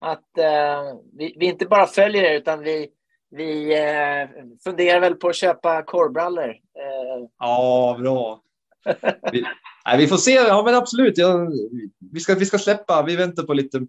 att 0.00 0.38
eh, 0.38 0.98
vi, 1.18 1.36
vi, 1.38 1.46
inte 1.46 1.66
bara 1.66 1.86
följer 1.86 2.22
er 2.22 2.34
utan 2.34 2.60
vi, 2.60 2.88
vi 3.30 3.78
eh, 3.78 4.28
funderar 4.64 5.00
väl 5.00 5.14
på 5.14 5.28
att 5.28 5.36
köpa 5.36 5.82
korvbrallor. 5.82 6.48
Eh. 6.50 7.28
Ja, 7.38 7.96
bra 8.00 8.42
vi, 9.32 9.44
nej, 9.88 9.98
vi 9.98 10.06
får 10.06 10.16
se. 10.16 10.32
Ja, 10.32 10.62
men 10.64 10.74
absolut. 10.74 11.18
Ja, 11.18 11.48
vi, 12.12 12.20
ska, 12.20 12.34
vi 12.34 12.46
ska 12.46 12.58
släppa. 12.58 13.02
Vi 13.02 13.16
väntar 13.16 13.42
på 13.42 13.54
lite 13.54 13.86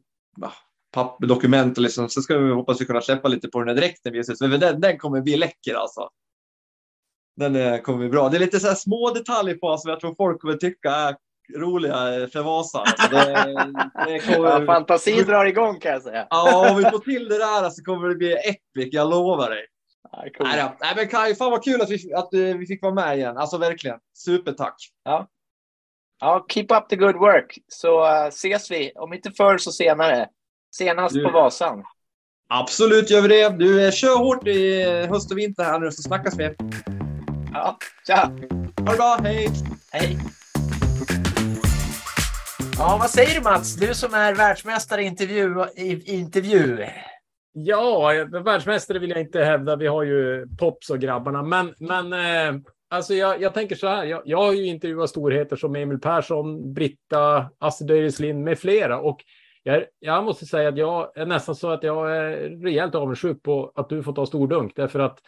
papper, 0.92 1.28
dokument 1.28 1.78
och 1.78 1.84
liksom. 1.84 2.10
Så 2.10 2.22
ska 2.22 2.38
vi 2.38 2.54
hoppas 2.54 2.82
vi 2.82 2.86
kunna 2.86 3.02
släppa 3.02 3.28
lite 3.28 3.48
på 3.48 3.60
den 3.60 3.68
här 3.68 3.76
dräkten. 3.76 4.24
Men 4.50 4.60
den, 4.60 4.82
den 4.82 4.98
kommer 4.98 5.22
bli 5.22 5.38
läcker 5.38 5.76
alltså. 5.76 6.10
Den 7.36 7.56
är, 7.56 7.78
kommer 7.78 8.00
bli 8.00 8.10
bra. 8.10 8.30
Det 8.30 8.38
är 8.38 8.40
lite 8.40 8.60
så 8.60 8.68
här 8.68 8.76
små 8.76 9.12
detaljer 9.14 9.56
på 9.56 9.78
som 9.78 9.90
jag 9.90 10.00
tror 10.00 10.16
folk 10.16 10.42
kommer 10.42 10.56
tycka 10.56 10.92
är 10.92 11.16
roliga 11.58 12.28
för 12.28 12.44
Vasa. 12.44 12.80
Alltså 12.80 13.08
det, 13.10 13.56
det 14.06 14.20
kommer... 14.36 14.50
ja, 14.50 14.66
fantasi 14.66 15.24
drar 15.24 15.46
igång 15.46 15.80
kan 15.80 15.92
jag 15.92 16.02
säga. 16.02 16.28
Ja, 16.30 16.72
om 16.72 16.78
vi 16.78 16.84
får 16.84 17.00
till 17.00 17.28
det 17.28 17.38
där 17.38 17.70
så 17.70 17.84
kommer 17.84 18.10
det 18.10 18.16
bli 18.16 18.34
epic, 18.34 18.94
jag 18.94 19.10
lovar 19.10 19.50
dig. 19.50 19.66
Nej, 20.14 20.32
cool. 20.38 20.48
nej, 20.48 20.72
nej, 20.82 20.94
men 20.96 21.08
Kaj, 21.08 21.36
fan 21.36 21.52
vad 21.52 21.64
kul 21.64 21.82
att 21.82 21.90
vi, 21.90 22.14
att 22.14 22.34
eh, 22.34 22.40
vi 22.40 22.66
fick 22.66 22.82
vara 22.82 22.94
med 22.94 23.18
igen. 23.18 23.38
Alltså 23.38 23.58
verkligen. 23.58 23.98
Supertack. 24.18 24.76
Ja. 25.04 25.28
Ja, 26.20 26.46
keep 26.50 26.66
up 26.70 26.90
the 26.90 26.96
good 26.96 27.16
work. 27.16 27.58
Så 27.68 28.02
uh, 28.02 28.28
ses 28.28 28.72
vi, 28.72 28.92
om 28.96 29.14
inte 29.14 29.32
förr 29.32 29.58
så 29.58 29.72
senare. 29.72 30.28
Senast 30.76 31.16
du. 31.16 31.24
på 31.24 31.32
Vasan. 31.32 31.84
Absolut 32.50 33.10
gör 33.10 33.22
vi 33.22 33.28
det. 33.28 33.50
Du, 33.50 33.86
eh, 33.86 33.92
kör 33.92 34.18
hårt 34.18 34.48
i 34.48 34.84
höst 35.10 35.32
och 35.32 35.38
vinter 35.38 35.64
här 35.64 35.80
nu 35.80 35.92
så 35.92 36.02
snackas 36.02 36.40
vi. 36.40 36.56
Ja, 37.54 37.78
tja! 38.08 38.32
Ha 38.80 38.92
det 38.92 38.98
bra, 38.98 39.18
hej! 39.24 39.50
Hej! 39.92 40.18
Ja, 42.78 42.98
vad 43.00 43.10
säger 43.10 43.36
du 43.36 43.42
Mats? 43.42 43.76
Du 43.76 43.94
som 43.94 44.14
är 44.14 44.36
världsmästare 44.36 45.04
i 45.04 45.06
intervju. 45.06 45.66
I, 45.76 46.16
intervju. 46.16 46.86
Ja, 47.54 48.12
världsmästare 48.46 49.00
vill 49.00 49.10
jag 49.10 49.22
inte 49.22 49.44
hävda. 49.44 49.76
Vi 49.76 49.88
har 49.88 50.04
ju 50.04 50.48
Pops 50.60 50.90
och 50.90 51.00
grabbarna. 51.00 51.44
Men, 51.44 51.74
men 51.80 52.14
eh, 52.14 52.62
alltså 52.90 53.14
jag, 53.14 53.42
jag 53.42 53.54
tänker 53.54 53.76
så 53.76 53.88
här. 53.88 54.06
Jag, 54.06 54.22
jag 54.26 54.38
har 54.38 54.54
ju 54.54 54.66
intervjuat 54.66 55.10
storheter 55.10 55.56
som 55.56 55.76
Emil 55.76 56.00
Persson, 56.00 56.74
Britta, 56.74 57.50
Astrid 57.60 57.92
Öjeslind 57.92 58.44
med 58.44 58.60
flera. 58.60 59.00
Och 59.00 59.24
jag, 59.64 59.84
jag 60.00 60.24
måste 60.24 60.46
säga 60.46 60.70
att 60.70 60.78
jag 60.78 61.18
är 61.18 61.26
nästan 61.26 61.56
så 61.56 61.70
att 61.70 61.84
jag 61.84 62.18
är 62.18 62.32
rejält 62.64 62.96
avundsjuk 62.96 63.44
på 63.44 63.72
att 63.76 63.90
du 63.90 64.04
får 64.04 64.14
ta 64.14 64.26
stor 64.26 64.48
dunk. 64.48 64.76
Därför 64.76 65.00
att 65.00 65.20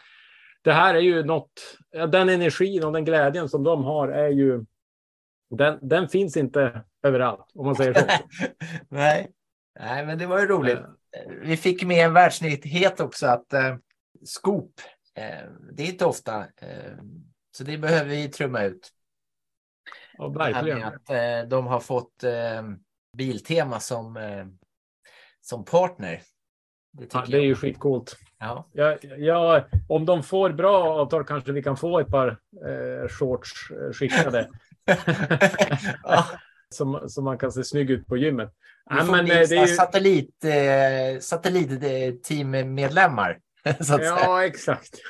det 0.62 0.72
här 0.72 0.94
är 0.94 1.00
ju 1.00 1.24
något, 1.24 1.78
den 2.08 2.28
energin 2.28 2.84
och 2.84 2.92
den 2.92 3.04
glädjen 3.04 3.48
som 3.48 3.62
de 3.62 3.84
har 3.84 4.08
är 4.08 4.28
ju, 4.28 4.64
den, 5.50 5.78
den 5.82 6.08
finns 6.08 6.36
inte 6.36 6.84
överallt 7.02 7.50
om 7.54 7.66
man 7.66 7.76
säger 7.76 7.94
så. 7.94 8.06
Nej. 8.88 9.30
Nej, 9.80 10.06
men 10.06 10.18
det 10.18 10.26
var 10.26 10.40
ju 10.40 10.46
roligt. 10.46 10.78
Vi 11.42 11.56
fick 11.56 11.84
med 11.84 12.06
en 12.06 12.12
världsnyhet 12.12 13.00
också 13.00 13.26
att 13.26 13.52
eh, 13.52 13.76
skop, 14.24 14.72
eh, 15.14 15.48
det 15.72 15.82
är 15.82 15.86
inte 15.86 16.04
ofta, 16.04 16.38
eh, 16.40 16.92
så 17.56 17.64
det 17.64 17.78
behöver 17.78 18.10
vi 18.10 18.28
trumma 18.28 18.62
ut. 18.62 18.92
Ja, 20.18 20.28
verkligen. 20.28 20.82
Att, 20.82 21.10
eh, 21.10 21.48
de 21.48 21.66
har 21.66 21.80
fått 21.80 22.24
eh, 22.24 22.62
Biltema 23.16 23.80
som, 23.80 24.16
eh, 24.16 24.46
som 25.40 25.64
partner. 25.64 26.20
Det, 26.92 27.08
ja, 27.12 27.24
det 27.28 27.36
är 27.36 27.42
ju 27.42 27.54
skitcoolt. 27.54 28.16
Ja. 28.38 28.68
Ja, 28.72 28.96
ja, 29.18 29.64
om 29.88 30.06
de 30.06 30.22
får 30.22 30.50
bra 30.50 31.00
avtal 31.00 31.24
kanske 31.24 31.52
vi 31.52 31.62
kan 31.62 31.76
få 31.76 32.00
ett 32.00 32.08
par 32.08 32.28
eh, 32.66 33.08
shorts 33.08 33.70
eh, 33.70 33.92
skickade. 33.92 34.48
ja. 36.04 36.26
som, 36.74 37.08
som 37.08 37.24
man 37.24 37.38
kan 37.38 37.52
se 37.52 37.64
snygg 37.64 37.90
ut 37.90 38.06
på 38.06 38.16
gymmet. 38.16 38.52
Ja, 38.90 39.04
men, 39.04 39.26
det 39.26 39.34
är 39.34 39.66
ju... 39.66 39.74
satellit, 39.74 40.44
eh, 40.44 41.18
satellitteammedlemmar. 41.20 43.38
ja, 43.88 44.44
exakt. 44.44 45.00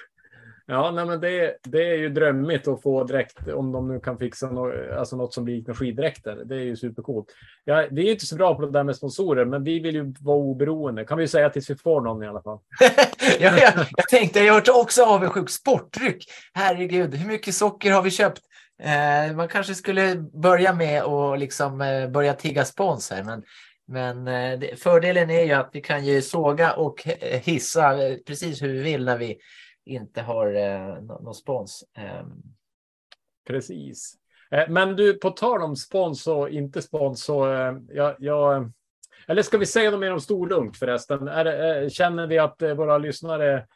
Ja, 0.67 0.91
nej, 0.91 1.07
men 1.07 1.21
det, 1.21 1.57
det 1.63 1.91
är 1.91 1.97
ju 1.97 2.09
drömmigt 2.09 2.69
att 2.69 2.83
få 2.83 3.05
dräkt 3.05 3.49
om 3.49 3.73
de 3.73 3.89
nu 3.89 4.01
kan 4.01 4.19
fixa 4.19 4.51
no, 4.51 4.95
alltså 4.99 5.17
något 5.17 5.35
som 5.35 5.47
liknar 5.47 5.75
skiddräkter. 5.75 6.43
Det 6.45 6.55
är 6.55 6.61
ju 6.61 6.77
supercoolt. 6.77 7.27
Ja, 7.65 7.87
vi 7.91 8.09
är 8.09 8.13
inte 8.13 8.27
så 8.27 8.37
bra 8.37 8.55
på 8.55 8.67
det 8.67 8.71
där 8.71 8.85
med 8.85 8.97
sponsorer, 8.97 9.45
men 9.45 9.65
vi 9.65 9.81
vill 9.81 9.95
ju 9.95 10.15
vara 10.21 10.37
oberoende. 10.37 11.05
Kan 11.05 11.19
vi 11.19 11.29
säga 11.29 11.51
tills 11.51 11.71
vi 11.71 11.77
får 11.77 12.01
någon 12.01 12.23
i 12.23 12.27
alla 12.27 12.43
fall. 12.43 12.59
ja, 13.41 13.59
jag, 13.59 13.73
jag 13.97 14.09
tänkte, 14.09 14.41
jag 14.41 14.55
har 14.55 14.81
också 14.81 15.03
avundsjuk. 15.05 15.51
Sportdryck. 15.51 16.25
Herregud, 16.55 17.15
hur 17.15 17.29
mycket 17.29 17.55
socker 17.55 17.93
har 17.93 18.03
vi 18.03 18.11
köpt? 18.11 18.43
Eh, 18.83 19.37
man 19.37 19.49
kanske 19.49 19.75
skulle 19.75 20.17
börja 20.43 20.73
med 20.73 21.03
att 21.03 21.39
liksom, 21.39 21.81
eh, 21.81 22.09
börja 22.09 22.35
tigga 22.35 22.65
sponsor, 22.65 23.23
men 23.25 23.43
men 23.89 24.29
eh, 24.29 24.77
fördelen 24.77 25.31
är 25.31 25.45
ju 25.45 25.53
att 25.53 25.71
vi 25.73 25.81
kan 25.81 26.05
ju 26.05 26.23
såga 26.23 26.73
och 26.73 27.07
hissa 27.43 28.07
eh, 28.07 28.17
precis 28.27 28.63
hur 28.63 28.69
vi 28.69 28.83
vill 28.83 29.05
när 29.05 29.19
vi 29.19 29.39
inte 29.85 30.23
har 30.23 30.55
eh, 30.55 31.03
någon 31.03 31.35
spons. 31.35 31.85
Eh. 31.97 32.27
Precis. 33.47 34.15
Eh, 34.51 34.69
men 34.69 34.97
du, 34.97 35.15
på 35.15 35.31
tal 35.31 35.63
om 35.63 35.77
spons 35.77 36.27
och 36.27 36.51
inte 36.51 36.83
spons, 36.83 37.25
så 37.25 37.53
eh, 37.53 37.75
jag, 37.89 38.15
jag, 38.19 38.73
eller 39.27 39.43
ska 39.43 39.59
vi 39.59 39.67
säga 39.67 39.91
något 39.91 40.01
mer 40.01 40.13
om 40.13 40.21
Storlunk 40.21 40.77
förresten? 40.77 41.29
Är, 41.29 41.89
känner 41.89 42.27
vi 42.27 42.39
att 42.39 42.63
våra 42.63 42.99
lyssnare, 42.99 43.67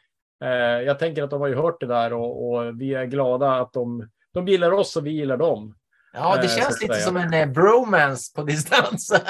jag 0.85 0.99
tänker 0.99 1.23
att 1.23 1.29
de 1.29 1.41
har 1.41 1.47
ju 1.47 1.55
hört 1.55 1.79
det 1.79 1.87
där 1.87 2.13
och, 2.13 2.49
och 2.49 2.81
vi 2.81 2.93
är 2.93 3.05
glada 3.05 3.51
att 3.51 3.73
de, 3.73 4.09
de 4.33 4.47
gillar 4.47 4.71
oss 4.71 4.95
och 4.95 5.05
vi 5.05 5.11
gillar 5.11 5.37
dem. 5.37 5.75
Ja, 6.13 6.39
det 6.41 6.47
känns 6.47 6.81
lite 6.81 6.95
som 6.95 7.17
en 7.17 7.53
bromance 7.53 8.33
på 8.35 8.43
distans. 8.43 9.13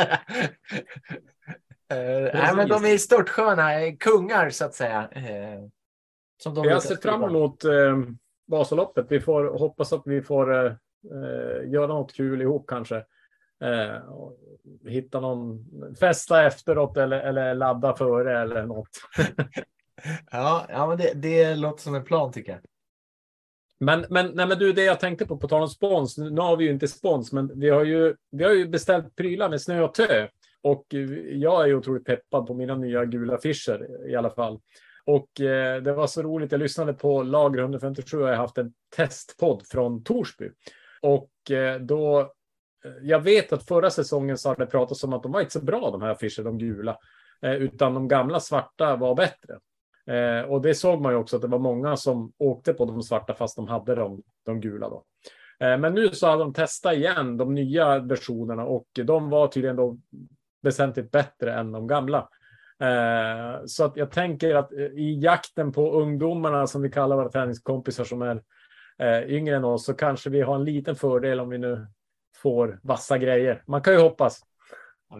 Nej, 1.89 2.55
men 2.55 2.67
de 2.67 2.85
är 2.85 2.97
störtsköna, 2.97 3.91
kungar 3.99 4.49
så 4.49 4.65
att 4.65 4.73
säga. 4.73 5.09
Som 6.37 6.53
de 6.53 6.65
jag 6.65 6.83
ser 6.83 6.95
fram 6.95 7.23
emot 7.23 7.63
eh, 7.63 7.97
Vasaloppet. 8.47 9.05
Vi 9.09 9.19
får 9.19 9.59
hoppas 9.59 9.93
att 9.93 10.03
vi 10.05 10.21
får 10.21 10.53
eh, 10.53 10.71
eh, 11.11 11.69
göra 11.69 11.87
något 11.87 12.13
kul 12.13 12.41
ihop 12.41 12.65
kanske. 12.67 12.95
Eh, 13.63 14.01
hitta 14.85 15.19
någon 15.19 15.65
festa 15.99 16.45
efteråt 16.45 16.97
eller, 16.97 17.19
eller 17.19 17.55
ladda 17.55 17.95
före 17.95 18.41
eller 18.41 18.65
något. 18.65 18.89
ja, 20.31 20.65
ja 20.69 20.87
men 20.87 20.97
det, 20.97 21.13
det 21.13 21.55
låter 21.55 21.81
som 21.81 21.95
en 21.95 22.03
plan 22.03 22.31
tycker 22.31 22.51
jag. 22.51 22.61
Men, 23.79 24.05
men, 24.09 24.31
nej, 24.33 24.47
men 24.47 24.57
du, 24.59 24.73
det 24.73 24.83
jag 24.83 24.99
tänkte 24.99 25.25
på, 25.25 25.37
på 25.37 25.47
tal 25.47 25.61
om 25.61 25.67
spons. 25.67 26.17
Nu 26.17 26.41
har 26.41 26.57
vi 26.57 26.65
ju 26.65 26.71
inte 26.71 26.87
spons, 26.87 27.31
men 27.31 27.59
vi 27.59 27.69
har 27.69 27.83
ju, 27.83 28.15
vi 28.31 28.43
har 28.43 28.51
ju 28.51 28.67
beställt 28.67 29.15
prylar 29.15 29.49
med 29.49 29.61
snö 29.61 29.81
och 29.81 29.93
tö. 29.93 30.27
Och 30.61 30.85
jag 31.31 31.63
är 31.63 31.67
ju 31.67 31.75
otroligt 31.75 32.05
peppad 32.05 32.47
på 32.47 32.53
mina 32.53 32.75
nya 32.75 33.05
gula 33.05 33.35
affischer 33.35 34.07
i 34.09 34.15
alla 34.15 34.29
fall. 34.29 34.59
Och 35.07 35.41
eh, 35.41 35.81
det 35.81 35.93
var 35.93 36.07
så 36.07 36.21
roligt. 36.21 36.51
Jag 36.51 36.59
lyssnade 36.59 36.93
på 36.93 37.23
Lager 37.23 37.59
157 37.59 38.17
och 38.17 38.23
jag 38.23 38.33
har 38.33 38.35
haft 38.35 38.57
en 38.57 38.73
testpodd 38.95 39.63
från 39.67 40.03
Torsby. 40.03 40.49
Och 41.01 41.51
eh, 41.51 41.79
då, 41.79 42.19
eh, 42.19 42.91
jag 43.01 43.19
vet 43.19 43.53
att 43.53 43.67
förra 43.67 43.89
säsongen 43.89 44.37
så 44.37 44.49
hade 44.49 44.65
det 44.65 44.71
pratats 44.71 45.03
om 45.03 45.13
att 45.13 45.23
de 45.23 45.31
var 45.31 45.39
inte 45.39 45.53
så 45.53 45.63
bra 45.63 45.91
de 45.91 46.01
här 46.01 46.09
affischerna, 46.09 46.49
de 46.49 46.57
gula. 46.57 46.97
Eh, 47.41 47.53
utan 47.53 47.93
de 47.93 48.07
gamla 48.07 48.39
svarta 48.39 48.95
var 48.95 49.15
bättre. 49.15 49.59
Eh, 50.07 50.49
och 50.49 50.61
det 50.61 50.75
såg 50.75 51.01
man 51.01 51.11
ju 51.11 51.17
också 51.17 51.35
att 51.35 51.41
det 51.41 51.47
var 51.47 51.59
många 51.59 51.97
som 51.97 52.31
åkte 52.37 52.73
på 52.73 52.85
de 52.85 53.03
svarta 53.03 53.33
fast 53.33 53.55
de 53.55 53.67
hade 53.67 53.95
de, 53.95 54.23
de 54.45 54.61
gula 54.61 54.89
då. 54.89 55.03
Eh, 55.59 55.77
men 55.77 55.93
nu 55.93 56.09
så 56.09 56.27
hade 56.27 56.43
de 56.43 56.53
testat 56.53 56.93
igen 56.93 57.37
de 57.37 57.53
nya 57.53 57.99
versionerna 57.99 58.65
och 58.65 58.87
de 58.93 59.29
var 59.29 59.47
tydligen 59.47 59.75
då 59.75 59.97
väsentligt 60.61 61.11
bättre 61.11 61.53
än 61.53 61.71
de 61.71 61.87
gamla. 61.87 62.29
Eh, 62.81 63.65
så 63.65 63.83
att 63.83 63.97
jag 63.97 64.11
tänker 64.11 64.55
att 64.55 64.73
eh, 64.73 64.79
i 64.79 65.19
jakten 65.21 65.71
på 65.71 65.91
ungdomarna 65.91 66.67
som 66.67 66.81
vi 66.81 66.89
kallar 66.89 67.15
våra 67.15 67.29
träningskompisar 67.29 68.03
som 68.03 68.21
är 68.21 68.41
eh, 68.99 69.29
yngre 69.29 69.55
än 69.55 69.63
oss 69.63 69.85
så 69.85 69.93
kanske 69.93 70.29
vi 70.29 70.41
har 70.41 70.55
en 70.55 70.65
liten 70.65 70.95
fördel 70.95 71.39
om 71.39 71.49
vi 71.49 71.57
nu 71.57 71.87
får 72.35 72.79
vassa 72.83 73.17
grejer. 73.17 73.63
Man 73.67 73.81
kan 73.81 73.93
ju 73.93 73.99
hoppas. 73.99 74.41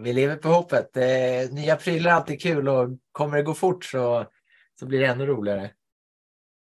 Vi 0.04 0.12
lever 0.12 0.36
på 0.36 0.48
hoppet. 0.48 0.96
Eh, 0.96 1.54
nya 1.54 1.76
prylar 1.76 2.10
är 2.10 2.14
alltid 2.14 2.42
kul 2.42 2.68
och 2.68 2.88
kommer 3.12 3.36
det 3.36 3.42
gå 3.42 3.54
fort 3.54 3.84
så, 3.84 4.26
så 4.80 4.86
blir 4.86 4.98
det 4.98 5.06
ännu 5.06 5.26
roligare. 5.26 5.70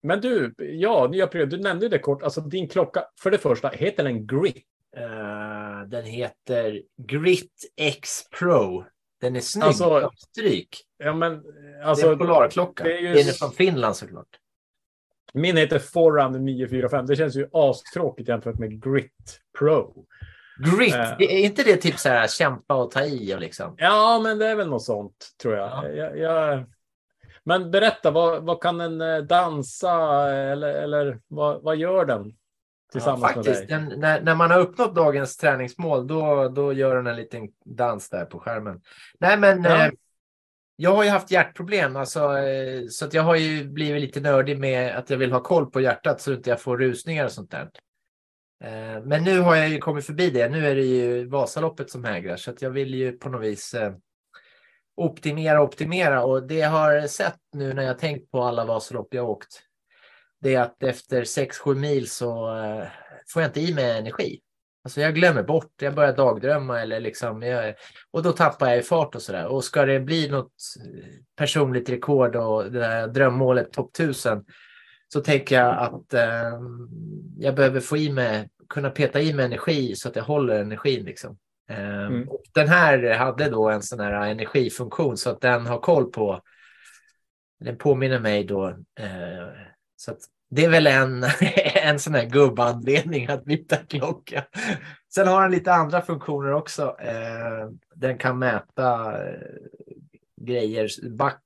Men 0.02 0.20
du, 0.20 0.54
ja, 0.58 1.08
nya 1.10 1.26
prylar. 1.26 1.46
Du 1.46 1.58
nämnde 1.58 1.88
det 1.88 1.98
kort. 1.98 2.22
Alltså 2.22 2.40
din 2.40 2.68
klocka, 2.68 3.04
för 3.22 3.30
det 3.30 3.38
första, 3.38 3.68
heter 3.68 4.04
den 4.04 4.26
Grit? 4.26 4.66
Uh, 4.96 5.88
den 5.88 6.04
heter 6.04 6.82
Grit 6.96 7.72
X 7.76 8.28
Pro. 8.38 8.84
Den 9.20 9.36
är 9.36 9.40
snygg. 9.40 9.64
Alltså, 9.64 10.10
stryk. 10.16 10.84
Ja, 10.98 11.14
men, 11.14 11.42
alltså, 11.84 12.06
det 12.06 12.10
är 12.10 12.12
en 12.12 12.18
Polarklocka. 12.18 12.84
Det 12.84 12.98
är 12.98 13.00
ju... 13.00 13.14
Den 13.14 13.28
är 13.28 13.32
från 13.32 13.52
Finland 13.52 13.96
såklart. 13.96 14.38
Min 15.32 15.56
heter 15.56 15.78
Forerunner 15.78 16.38
945. 16.38 17.06
Det 17.06 17.16
känns 17.16 17.36
ju 17.36 17.48
astråkigt 17.52 18.28
jämfört 18.28 18.58
med 18.58 18.82
Grit 18.82 19.40
Pro. 19.58 20.06
Grit, 20.78 20.94
uh, 20.94 21.12
är 21.18 21.38
inte 21.38 21.62
det 21.62 21.76
typ 21.76 21.98
så 21.98 22.08
här 22.08 22.28
kämpa 22.28 22.74
och 22.74 22.90
ta 22.90 23.04
i 23.04 23.34
och 23.34 23.40
liksom? 23.40 23.74
Ja, 23.78 24.20
men 24.22 24.38
det 24.38 24.46
är 24.46 24.56
väl 24.56 24.68
något 24.68 24.82
sånt 24.82 25.28
tror 25.42 25.54
jag. 25.54 25.68
Ja. 25.68 25.88
jag, 25.88 26.18
jag... 26.18 26.64
Men 27.44 27.70
berätta, 27.70 28.10
vad, 28.10 28.42
vad 28.42 28.62
kan 28.62 28.78
den 28.78 29.00
eh, 29.00 29.18
dansa 29.18 29.92
eller, 30.32 30.74
eller 30.74 31.20
vad, 31.28 31.62
vad 31.62 31.76
gör 31.76 32.04
den? 32.04 32.34
Tillsammans 32.92 33.22
ja, 33.22 33.28
faktiskt, 33.28 33.70
med 33.70 33.80
dig. 33.80 33.88
Den, 33.88 34.00
när, 34.00 34.20
när 34.20 34.34
man 34.34 34.50
har 34.50 34.60
uppnått 34.60 34.94
dagens 34.94 35.36
träningsmål, 35.36 36.06
då, 36.06 36.48
då 36.48 36.72
gör 36.72 36.96
den 36.96 37.06
en 37.06 37.16
liten 37.16 37.48
dans 37.64 38.10
där 38.10 38.24
på 38.24 38.38
skärmen. 38.38 38.80
Nej, 39.20 39.38
men 39.38 39.64
ja. 39.64 39.86
eh, 39.86 39.92
jag 40.76 40.94
har 40.94 41.04
ju 41.04 41.10
haft 41.10 41.30
hjärtproblem, 41.30 41.96
alltså, 41.96 42.38
eh, 42.38 42.86
så 42.88 43.04
att 43.04 43.14
jag 43.14 43.22
har 43.22 43.36
ju 43.36 43.64
blivit 43.64 44.02
lite 44.02 44.20
nördig 44.20 44.58
med 44.58 44.96
att 44.96 45.10
jag 45.10 45.16
vill 45.16 45.32
ha 45.32 45.40
koll 45.40 45.70
på 45.70 45.80
hjärtat 45.80 46.20
så 46.20 46.32
att 46.32 46.46
jag 46.46 46.54
inte 46.54 46.62
får 46.62 46.78
rusningar 46.78 47.24
och 47.24 47.32
sånt 47.32 47.50
där. 47.50 47.70
Eh, 48.64 49.02
men 49.04 49.24
nu 49.24 49.40
har 49.40 49.56
jag 49.56 49.68
ju 49.68 49.78
kommit 49.78 50.06
förbi 50.06 50.30
det. 50.30 50.48
Nu 50.48 50.66
är 50.66 50.74
det 50.74 50.84
ju 50.84 51.28
Vasaloppet 51.28 51.90
som 51.90 52.04
hägrar, 52.04 52.36
så 52.36 52.50
att 52.50 52.62
jag 52.62 52.70
vill 52.70 52.94
ju 52.94 53.12
på 53.12 53.28
något 53.28 53.42
vis 53.42 53.74
eh, 53.74 53.92
optimera, 54.96 55.62
optimera 55.62 56.24
och 56.24 56.46
det 56.46 56.54
jag 56.54 56.70
har 56.70 57.06
sett 57.06 57.38
nu 57.52 57.72
när 57.72 57.82
jag 57.82 57.98
tänkt 57.98 58.30
på 58.30 58.42
alla 58.42 58.64
Vasalopp 58.64 59.14
jag 59.14 59.30
åkt 59.30 59.62
det 60.40 60.54
är 60.54 60.60
att 60.60 60.82
efter 60.82 61.24
6-7 61.24 61.74
mil 61.74 62.10
så 62.10 62.56
uh, 62.56 62.84
får 63.32 63.42
jag 63.42 63.48
inte 63.48 63.60
i 63.60 63.74
mig 63.74 63.98
energi. 63.98 64.40
Alltså 64.84 65.00
jag 65.00 65.14
glömmer 65.14 65.42
bort, 65.42 65.72
jag 65.80 65.94
börjar 65.94 66.16
dagdrömma 66.16 66.80
eller 66.80 67.00
liksom, 67.00 67.42
jag, 67.42 67.74
och 68.10 68.22
då 68.22 68.32
tappar 68.32 68.68
jag 68.68 68.78
i 68.78 68.82
fart 68.82 69.14
och 69.14 69.22
sådär. 69.22 69.46
Och 69.46 69.64
ska 69.64 69.84
det 69.84 70.00
bli 70.00 70.28
något 70.28 70.52
personligt 71.36 71.88
rekord 71.88 72.36
och 72.36 72.72
det 72.72 72.78
där 72.78 73.08
drömmålet 73.08 73.72
topp 73.72 73.90
1000 73.94 74.44
så 75.12 75.20
tänker 75.20 75.56
jag 75.56 75.78
att 75.78 76.14
uh, 76.14 76.60
jag 77.38 77.54
behöver 77.54 77.80
få 77.80 77.96
i 77.96 78.12
mig, 78.12 78.48
kunna 78.68 78.90
peta 78.90 79.20
i 79.20 79.32
mig 79.32 79.44
energi 79.44 79.94
så 79.96 80.08
att 80.08 80.16
jag 80.16 80.22
håller 80.22 80.60
energin 80.60 81.04
liksom. 81.04 81.38
Uh, 81.70 82.06
mm. 82.06 82.28
och 82.28 82.42
den 82.54 82.68
här 82.68 83.14
hade 83.14 83.50
då 83.50 83.68
en 83.68 83.82
sån 83.82 84.00
här 84.00 84.30
energifunktion 84.30 85.16
så 85.16 85.30
att 85.30 85.40
den 85.40 85.66
har 85.66 85.78
koll 85.78 86.10
på 86.10 86.40
Den 87.60 87.78
påminner 87.78 88.20
mig 88.20 88.44
då. 88.44 88.68
Eh, 89.00 89.69
så 90.00 90.10
att 90.10 90.18
det 90.50 90.64
är 90.64 90.70
väl 90.70 90.86
en, 90.86 91.24
en 91.74 91.98
sån 91.98 92.14
här 92.14 92.24
gubbanledning 92.24 93.26
att 93.26 93.44
byta 93.44 93.76
klocka. 93.76 94.44
Sen 95.14 95.28
har 95.28 95.42
den 95.42 95.50
lite 95.50 95.72
andra 95.72 96.02
funktioner 96.02 96.52
också. 96.52 96.96
Eh, 97.00 97.70
den 97.94 98.18
kan 98.18 98.38
mäta 98.38 99.18
eh, 99.28 99.38
grejer, 100.40 100.88
back, 101.16 101.42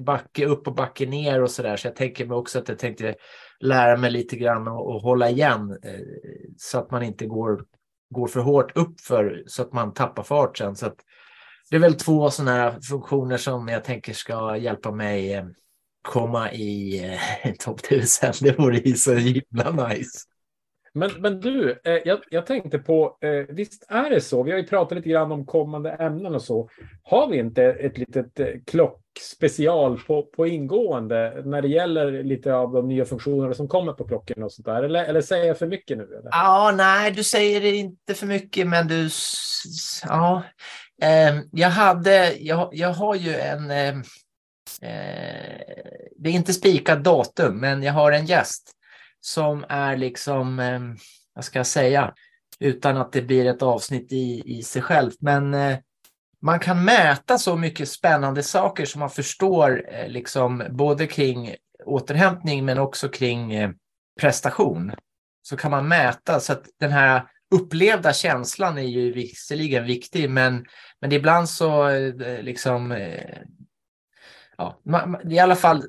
backe 0.00 0.46
upp 0.46 0.66
och 0.66 0.74
backe 0.74 1.06
ner 1.06 1.42
och 1.42 1.50
så 1.50 1.62
där. 1.62 1.76
Så 1.76 1.86
jag 1.86 1.96
tänker 1.96 2.26
mig 2.26 2.36
också 2.36 2.58
att 2.58 2.68
jag 2.68 2.78
tänkte 2.78 3.14
lära 3.60 3.96
mig 3.96 4.10
lite 4.10 4.36
grann 4.36 4.68
och, 4.68 4.94
och 4.94 5.02
hålla 5.02 5.30
igen 5.30 5.78
eh, 5.82 6.00
så 6.56 6.78
att 6.78 6.90
man 6.90 7.02
inte 7.02 7.26
går, 7.26 7.64
går 8.10 8.26
för 8.26 8.40
hårt 8.40 8.76
upp 8.76 9.00
för 9.00 9.42
så 9.46 9.62
att 9.62 9.72
man 9.72 9.92
tappar 9.92 10.22
fart 10.22 10.58
sen. 10.58 10.76
Så 10.76 10.86
att 10.86 10.96
det 11.70 11.76
är 11.76 11.80
väl 11.80 11.94
två 11.94 12.30
sådana 12.30 12.52
här 12.52 12.80
funktioner 12.80 13.36
som 13.36 13.68
jag 13.68 13.84
tänker 13.84 14.12
ska 14.12 14.56
hjälpa 14.56 14.92
mig 14.92 15.44
komma 16.02 16.52
i 16.52 17.04
eh, 17.44 17.52
topp 17.58 17.80
1000. 17.80 18.32
Det 18.40 18.58
vore 18.58 18.76
ju 18.76 18.94
så 18.94 19.14
himla 19.14 19.88
nice. 19.88 20.18
Men, 20.94 21.10
men 21.18 21.40
du, 21.40 21.80
eh, 21.84 21.98
jag, 22.04 22.18
jag, 22.30 22.46
tänkte 22.46 22.78
på, 22.78 23.18
eh, 23.20 23.54
visst 23.54 23.84
är 23.88 24.10
det 24.10 24.20
så? 24.20 24.42
Vi 24.42 24.50
har 24.50 24.58
ju 24.58 24.66
pratat 24.66 24.96
lite 24.96 25.08
grann 25.08 25.32
om 25.32 25.46
kommande 25.46 25.90
ämnen 25.90 26.34
och 26.34 26.42
så. 26.42 26.68
Har 27.02 27.28
vi 27.28 27.38
inte 27.38 27.64
ett 27.64 27.98
litet 27.98 28.40
eh, 28.40 28.46
klockspecial 28.66 30.00
på, 30.06 30.22
på 30.22 30.46
ingående 30.46 31.42
när 31.44 31.62
det 31.62 31.68
gäller 31.68 32.22
lite 32.22 32.54
av 32.54 32.72
de 32.72 32.88
nya 32.88 33.04
funktioner 33.04 33.52
som 33.52 33.68
kommer 33.68 33.92
på 33.92 34.08
klockan 34.08 34.42
och 34.42 34.52
sånt 34.52 34.66
där? 34.66 34.82
Eller, 34.82 35.04
eller 35.04 35.20
säger 35.20 35.46
jag 35.46 35.58
för 35.58 35.66
mycket 35.66 35.98
nu? 35.98 36.04
Eller? 36.04 36.30
Ja, 36.30 36.74
nej, 36.76 37.10
du 37.10 37.24
säger 37.24 37.64
inte 37.64 38.14
för 38.14 38.26
mycket, 38.26 38.66
men 38.66 38.88
du... 38.88 39.08
Ja, 40.08 40.42
eh, 41.02 41.40
jag 41.52 41.70
hade, 41.70 42.32
jag, 42.32 42.68
jag 42.72 42.92
har 42.92 43.14
ju 43.14 43.34
en... 43.34 43.70
Eh, 44.82 45.60
det 46.16 46.30
är 46.30 46.32
inte 46.32 46.52
spikat 46.52 47.04
datum, 47.04 47.60
men 47.60 47.82
jag 47.82 47.92
har 47.92 48.12
en 48.12 48.26
gäst 48.26 48.72
som 49.20 49.64
är 49.68 49.96
liksom, 49.96 50.58
eh, 50.58 50.80
vad 51.34 51.44
ska 51.44 51.58
jag 51.58 51.66
säga, 51.66 52.14
utan 52.60 52.96
att 52.96 53.12
det 53.12 53.22
blir 53.22 53.46
ett 53.46 53.62
avsnitt 53.62 54.12
i, 54.12 54.42
i 54.58 54.62
sig 54.62 54.82
självt. 54.82 55.16
Men 55.20 55.54
eh, 55.54 55.78
man 56.42 56.60
kan 56.60 56.84
mäta 56.84 57.38
så 57.38 57.56
mycket 57.56 57.88
spännande 57.88 58.42
saker 58.42 58.84
som 58.84 58.98
man 58.98 59.10
förstår, 59.10 59.84
eh, 59.94 60.08
liksom 60.08 60.64
både 60.70 61.06
kring 61.06 61.54
återhämtning 61.84 62.64
men 62.64 62.78
också 62.78 63.08
kring 63.08 63.54
eh, 63.54 63.70
prestation. 64.20 64.92
Så 65.42 65.56
kan 65.56 65.70
man 65.70 65.88
mäta 65.88 66.40
så 66.40 66.52
att 66.52 66.64
den 66.80 66.92
här 66.92 67.22
upplevda 67.54 68.12
känslan 68.12 68.78
är 68.78 68.82
ju 68.82 69.12
visserligen 69.12 69.84
viktig, 69.84 70.30
men, 70.30 70.64
men 71.00 71.12
ibland 71.12 71.48
så 71.48 71.88
eh, 71.88 72.42
liksom 72.42 72.92
eh, 72.92 73.38
ja, 74.82 75.20
i 75.24 75.38
alla 75.38 75.56
fall, 75.56 75.84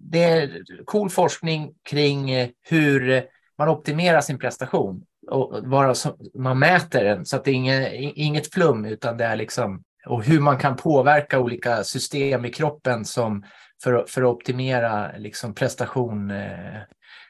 det 0.00 0.22
är 0.24 0.62
cool 0.84 1.10
forskning 1.10 1.72
kring 1.90 2.30
eh, 2.30 2.48
hur 2.68 3.24
man 3.58 3.68
optimerar 3.68 4.20
sin 4.20 4.38
prestation 4.38 5.02
och 5.30 5.68
bara 5.68 5.94
man 6.34 6.58
mäter 6.58 7.04
den. 7.04 7.26
Så 7.26 7.36
att 7.36 7.44
det 7.44 7.50
är 7.50 7.54
inget, 7.54 7.92
inget 7.94 8.54
flum 8.54 8.84
utan 8.84 9.16
det 9.16 9.24
är 9.24 9.36
liksom 9.36 9.82
och 10.06 10.24
hur 10.24 10.40
man 10.40 10.58
kan 10.58 10.76
påverka 10.76 11.38
olika 11.38 11.84
system 11.84 12.44
i 12.44 12.52
kroppen 12.52 13.04
som 13.04 13.44
för, 13.82 14.04
för 14.08 14.22
att 14.22 14.28
optimera 14.28 15.16
liksom 15.16 15.54
prestation 15.54 16.30
eh, 16.30 16.80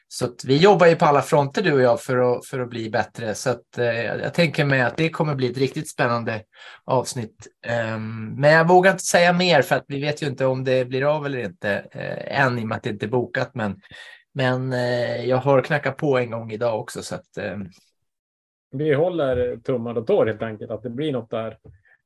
så 0.07 0.27
vi 0.45 0.57
jobbar 0.57 0.87
ju 0.87 0.95
på 0.95 1.05
alla 1.05 1.21
fronter 1.21 1.61
du 1.61 1.73
och 1.73 1.81
jag 1.81 2.01
för 2.01 2.17
att, 2.17 2.45
för 2.45 2.59
att 2.59 2.69
bli 2.69 2.89
bättre. 2.89 3.35
Så 3.35 3.49
att, 3.49 3.77
eh, 3.77 4.03
jag 4.03 4.33
tänker 4.33 4.65
mig 4.65 4.81
att 4.81 4.97
det 4.97 5.09
kommer 5.09 5.35
bli 5.35 5.51
ett 5.51 5.57
riktigt 5.57 5.89
spännande 5.89 6.41
avsnitt. 6.83 7.47
Um, 7.95 8.35
men 8.41 8.51
jag 8.51 8.67
vågar 8.67 8.91
inte 8.91 9.03
säga 9.03 9.33
mer 9.33 9.61
för 9.61 9.75
att 9.75 9.85
vi 9.87 10.01
vet 10.01 10.23
ju 10.23 10.27
inte 10.27 10.45
om 10.45 10.63
det 10.63 10.85
blir 10.85 11.15
av 11.15 11.25
eller 11.25 11.39
inte 11.39 11.85
uh, 11.95 12.41
än 12.41 12.59
i 12.59 12.63
och 12.63 12.67
med 12.67 12.75
att 12.75 12.83
det 12.83 12.89
inte 12.89 13.05
är 13.05 13.09
bokat. 13.09 13.51
Men, 13.53 13.81
men 14.33 14.73
uh, 14.73 15.25
jag 15.25 15.37
har 15.37 15.61
knackat 15.61 15.97
på 15.97 16.17
en 16.17 16.31
gång 16.31 16.51
idag 16.51 16.79
också. 16.79 17.01
Så 17.03 17.15
att, 17.15 17.37
um... 17.53 17.69
Vi 18.71 18.93
håller 18.93 19.57
tummar 19.57 19.97
och 19.97 20.07
tår 20.07 20.25
helt 20.25 20.41
enkelt 20.41 20.71
att 20.71 20.83
det 20.83 20.89
blir 20.89 21.11
något 21.11 21.29
där. 21.29 21.57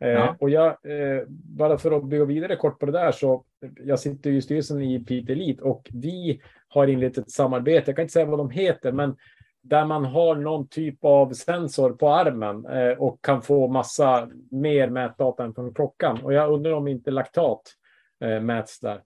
Eh, 0.02 0.10
ja. 0.10 0.36
och 0.40 0.50
jag, 0.50 0.68
eh, 0.68 1.24
bara 1.30 1.78
för 1.78 1.92
att 1.92 2.10
gå 2.10 2.26
vidare 2.26 2.56
kort 2.56 2.80
på 2.80 2.86
det 2.86 2.92
där 2.92 3.12
så 3.12 3.46
jag 3.84 4.00
sitter 4.00 4.30
i 4.30 4.42
styrelsen 4.42 4.82
i 4.82 5.00
Piteå 5.00 5.36
Elite 5.36 5.62
och 5.62 5.90
vi 5.94 6.42
har 6.74 6.88
inlett 6.88 7.18
ett 7.18 7.32
samarbete. 7.32 7.90
Jag 7.92 7.96
kan 7.96 8.04
inte 8.04 8.14
säga 8.14 8.26
vad 8.26 8.40
de 8.40 8.50
heter, 8.50 8.92
men 8.92 9.16
där 9.62 9.86
man 9.86 10.06
har 10.06 10.36
någon 10.36 10.68
typ 10.68 11.06
av 11.06 11.34
sensor 11.34 11.92
på 11.92 12.10
armen 12.10 12.66
eh, 12.66 12.98
och 12.98 13.26
kan 13.26 13.42
få 13.42 13.68
massa 13.68 14.30
mer 14.52 14.90
mätdata 14.90 15.44
än 15.44 15.54
från 15.54 15.74
klockan. 15.74 16.24
Och 16.24 16.34
jag 16.34 16.54
undrar 16.54 16.72
om 16.72 16.88
inte 16.88 17.12
laktat 17.12 17.62
eh, 18.24 18.40
mäts 18.40 18.80
där 18.80 19.02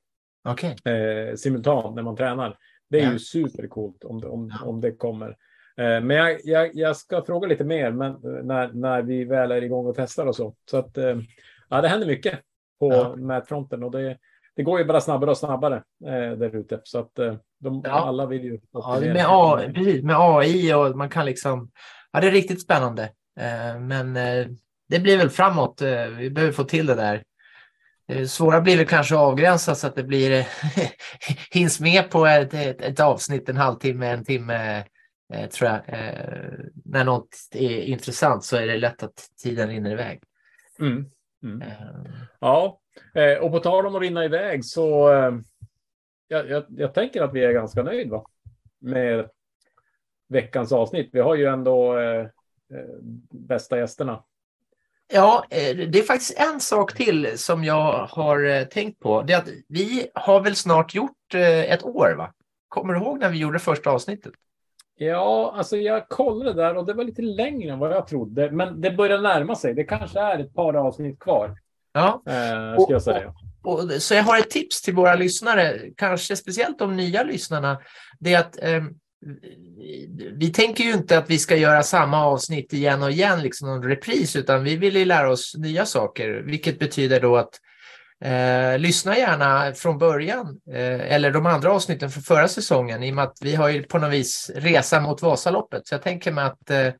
okay. 0.49 0.93
eh, 0.93 1.35
simultant 1.35 1.95
när 1.95 2.03
man 2.03 2.15
tränar. 2.15 2.57
Det 2.89 2.99
är 2.99 3.05
ja. 3.05 3.11
ju 3.11 3.19
supercoolt 3.19 4.03
om 4.03 4.23
om, 4.25 4.53
om 4.63 4.81
det 4.81 4.91
kommer. 4.91 5.37
Men 5.77 6.09
jag, 6.09 6.39
jag, 6.43 6.75
jag, 6.75 6.97
ska 6.97 7.25
fråga 7.25 7.47
lite 7.47 7.63
mer 7.63 7.91
men, 7.91 8.17
när, 8.43 8.73
när 8.73 9.01
vi 9.01 9.25
väl 9.25 9.51
är 9.51 9.61
igång 9.61 9.85
och 9.85 9.95
testar 9.95 10.25
och 10.25 10.35
så. 10.35 10.55
Så 10.71 10.77
att 10.77 10.97
ja, 11.69 11.81
det 11.81 11.87
händer 11.87 12.07
mycket 12.07 12.39
på 12.79 12.93
ja. 12.93 13.15
mätfronten 13.15 13.83
och 13.83 13.91
det, 13.91 14.17
det 14.55 14.63
går 14.63 14.79
ju 14.79 14.85
bara 14.85 15.01
snabbare 15.01 15.31
och 15.31 15.37
snabbare 15.37 15.75
eh, 16.05 16.37
där 16.37 16.55
ute. 16.55 16.81
Så 16.83 16.99
att 16.99 17.19
eh, 17.19 17.35
de, 17.59 17.81
ja. 17.85 17.91
alla 17.91 18.25
vill 18.25 18.43
ju. 18.43 18.59
Ja, 18.71 18.99
med, 18.99 19.25
AI, 19.29 19.73
precis, 19.73 20.03
med 20.03 20.15
AI 20.19 20.73
och 20.73 20.97
man 20.97 21.09
kan 21.09 21.25
liksom. 21.25 21.71
Ja, 22.11 22.21
det 22.21 22.27
är 22.27 22.31
riktigt 22.31 22.61
spännande. 22.61 23.03
Eh, 23.39 23.79
men 23.79 24.17
eh, 24.17 24.47
det 24.89 24.99
blir 24.99 25.17
väl 25.17 25.29
framåt. 25.29 25.81
Eh, 25.81 26.07
vi 26.07 26.29
behöver 26.29 26.53
få 26.53 26.63
till 26.63 26.85
det 26.85 26.95
där. 26.95 27.23
Det 28.07 28.27
svåra 28.27 28.61
blir 28.61 28.77
väl 28.77 28.87
kanske 28.87 29.15
att 29.15 29.21
avgränsa 29.21 29.75
så 29.75 29.87
att 29.87 29.95
det 29.95 30.03
blir 30.03 30.47
hinns 31.51 31.79
med 31.79 32.11
på 32.11 32.25
ett, 32.25 32.53
ett, 32.53 32.81
ett, 32.81 32.99
avsnitt 32.99 33.49
en 33.49 33.57
halvtimme, 33.57 34.07
en 34.07 34.25
timme. 34.25 34.83
Tror 35.51 35.69
jag. 35.69 35.81
när 36.85 37.03
något 37.03 37.35
är 37.51 37.81
intressant 37.81 38.43
så 38.43 38.57
är 38.57 38.67
det 38.67 38.77
lätt 38.77 39.03
att 39.03 39.29
tiden 39.43 39.69
rinner 39.69 39.91
iväg. 39.91 40.23
Mm. 40.79 41.05
Mm. 41.43 41.63
Ja, 42.39 42.79
Eh, 43.13 43.37
och 43.37 43.51
på 43.51 43.59
tal 43.59 43.85
om 43.85 43.95
att 43.95 44.01
rinna 44.01 44.25
iväg 44.25 44.65
så 44.65 45.13
eh, 45.13 45.33
jag, 46.27 46.49
jag, 46.49 46.63
jag, 46.69 46.93
tänker 46.93 47.21
att 47.21 47.33
vi 47.33 47.43
är 47.43 47.51
ganska 47.51 47.83
nöjda 47.83 48.23
med 48.79 49.29
veckans 50.27 50.71
avsnitt. 50.71 51.09
Vi 51.13 51.19
har 51.19 51.35
ju 51.35 51.45
ändå 51.45 51.97
eh, 51.97 52.19
eh 52.19 52.27
bästa 53.31 53.77
gästerna. 53.77 54.23
Ja, 55.13 55.45
eh, 55.49 55.77
det 55.77 55.99
är 55.99 56.03
faktiskt 56.03 56.39
en 56.39 56.59
sak 56.59 56.93
till 56.93 57.37
som 57.37 57.63
jag 57.63 58.07
har 58.09 58.45
eh, 58.45 58.63
tänkt 58.63 58.99
på. 58.99 59.21
Det 59.21 59.33
är 59.33 59.37
att 59.37 59.49
vi 59.67 60.07
har 60.13 60.41
väl 60.41 60.55
snart 60.55 60.95
gjort 60.95 61.33
ett 61.33 61.83
år, 61.83 62.15
va? 62.17 62.33
Kommer 62.67 62.93
du 62.93 62.99
ihåg 62.99 63.19
när 63.19 63.29
vi 63.29 63.37
gjorde 63.37 63.59
första 63.59 63.89
avsnittet? 63.89 64.33
Ja, 64.97 65.53
alltså 65.57 65.77
jag 65.77 66.09
kollade 66.09 66.53
där 66.53 66.77
och 66.77 66.85
det 66.85 66.93
var 66.93 67.03
lite 67.03 67.21
längre 67.21 67.71
än 67.71 67.79
vad 67.79 67.91
jag 67.91 68.07
trodde, 68.07 68.51
men 68.51 68.81
det 68.81 68.91
börjar 68.91 69.21
närma 69.21 69.55
sig. 69.55 69.73
Det 69.73 69.83
kanske 69.83 70.19
är 70.19 70.39
ett 70.39 70.53
par 70.53 70.73
avsnitt 70.73 71.19
kvar. 71.19 71.57
Ja. 71.95 72.23
Eh, 72.27 72.83
ska 72.83 72.93
jag 72.93 73.01
säga. 73.01 73.33
Och, 73.63 73.79
och, 73.79 73.91
så 73.91 74.13
jag 74.13 74.23
har 74.23 74.37
ett 74.37 74.49
tips 74.49 74.81
till 74.81 74.93
våra 74.93 75.15
lyssnare, 75.15 75.79
kanske 75.97 76.35
speciellt 76.35 76.79
de 76.79 76.95
nya 76.95 77.23
lyssnarna. 77.23 77.79
Det 78.19 78.33
är 78.33 78.39
att 78.39 78.63
eh, 78.63 78.83
vi 80.33 80.53
tänker 80.53 80.83
ju 80.83 80.93
inte 80.93 81.17
att 81.17 81.29
vi 81.29 81.37
ska 81.37 81.55
göra 81.55 81.83
samma 81.83 82.25
avsnitt 82.25 82.73
igen 82.73 83.03
och 83.03 83.11
igen, 83.11 83.41
liksom 83.41 83.69
en 83.69 83.83
repris, 83.83 84.35
utan 84.35 84.63
vi 84.63 84.75
vill 84.75 84.95
ju 84.95 85.05
lära 85.05 85.31
oss 85.31 85.55
nya 85.57 85.85
saker, 85.85 86.43
vilket 86.45 86.79
betyder 86.79 87.21
då 87.21 87.37
att 87.37 87.59
eh, 88.23 88.79
lyssna 88.79 89.17
gärna 89.17 89.73
från 89.73 89.97
början 89.97 90.59
eh, 90.71 91.13
eller 91.13 91.31
de 91.31 91.45
andra 91.45 91.71
avsnitten 91.71 92.09
från 92.09 92.23
förra 92.23 92.47
säsongen 92.47 93.03
i 93.03 93.11
och 93.11 93.15
med 93.15 93.23
att 93.23 93.37
vi 93.41 93.55
har 93.55 93.69
ju 93.69 93.83
på 93.83 93.97
något 93.97 94.13
vis 94.13 94.51
resa 94.55 95.01
mot 95.01 95.21
Vasaloppet. 95.21 95.87
Så 95.87 95.93
jag 95.93 96.01
tänker 96.01 96.31
mig 96.31 96.45
att 96.45 96.69
eh, 96.69 96.77
Eh, 96.77 96.93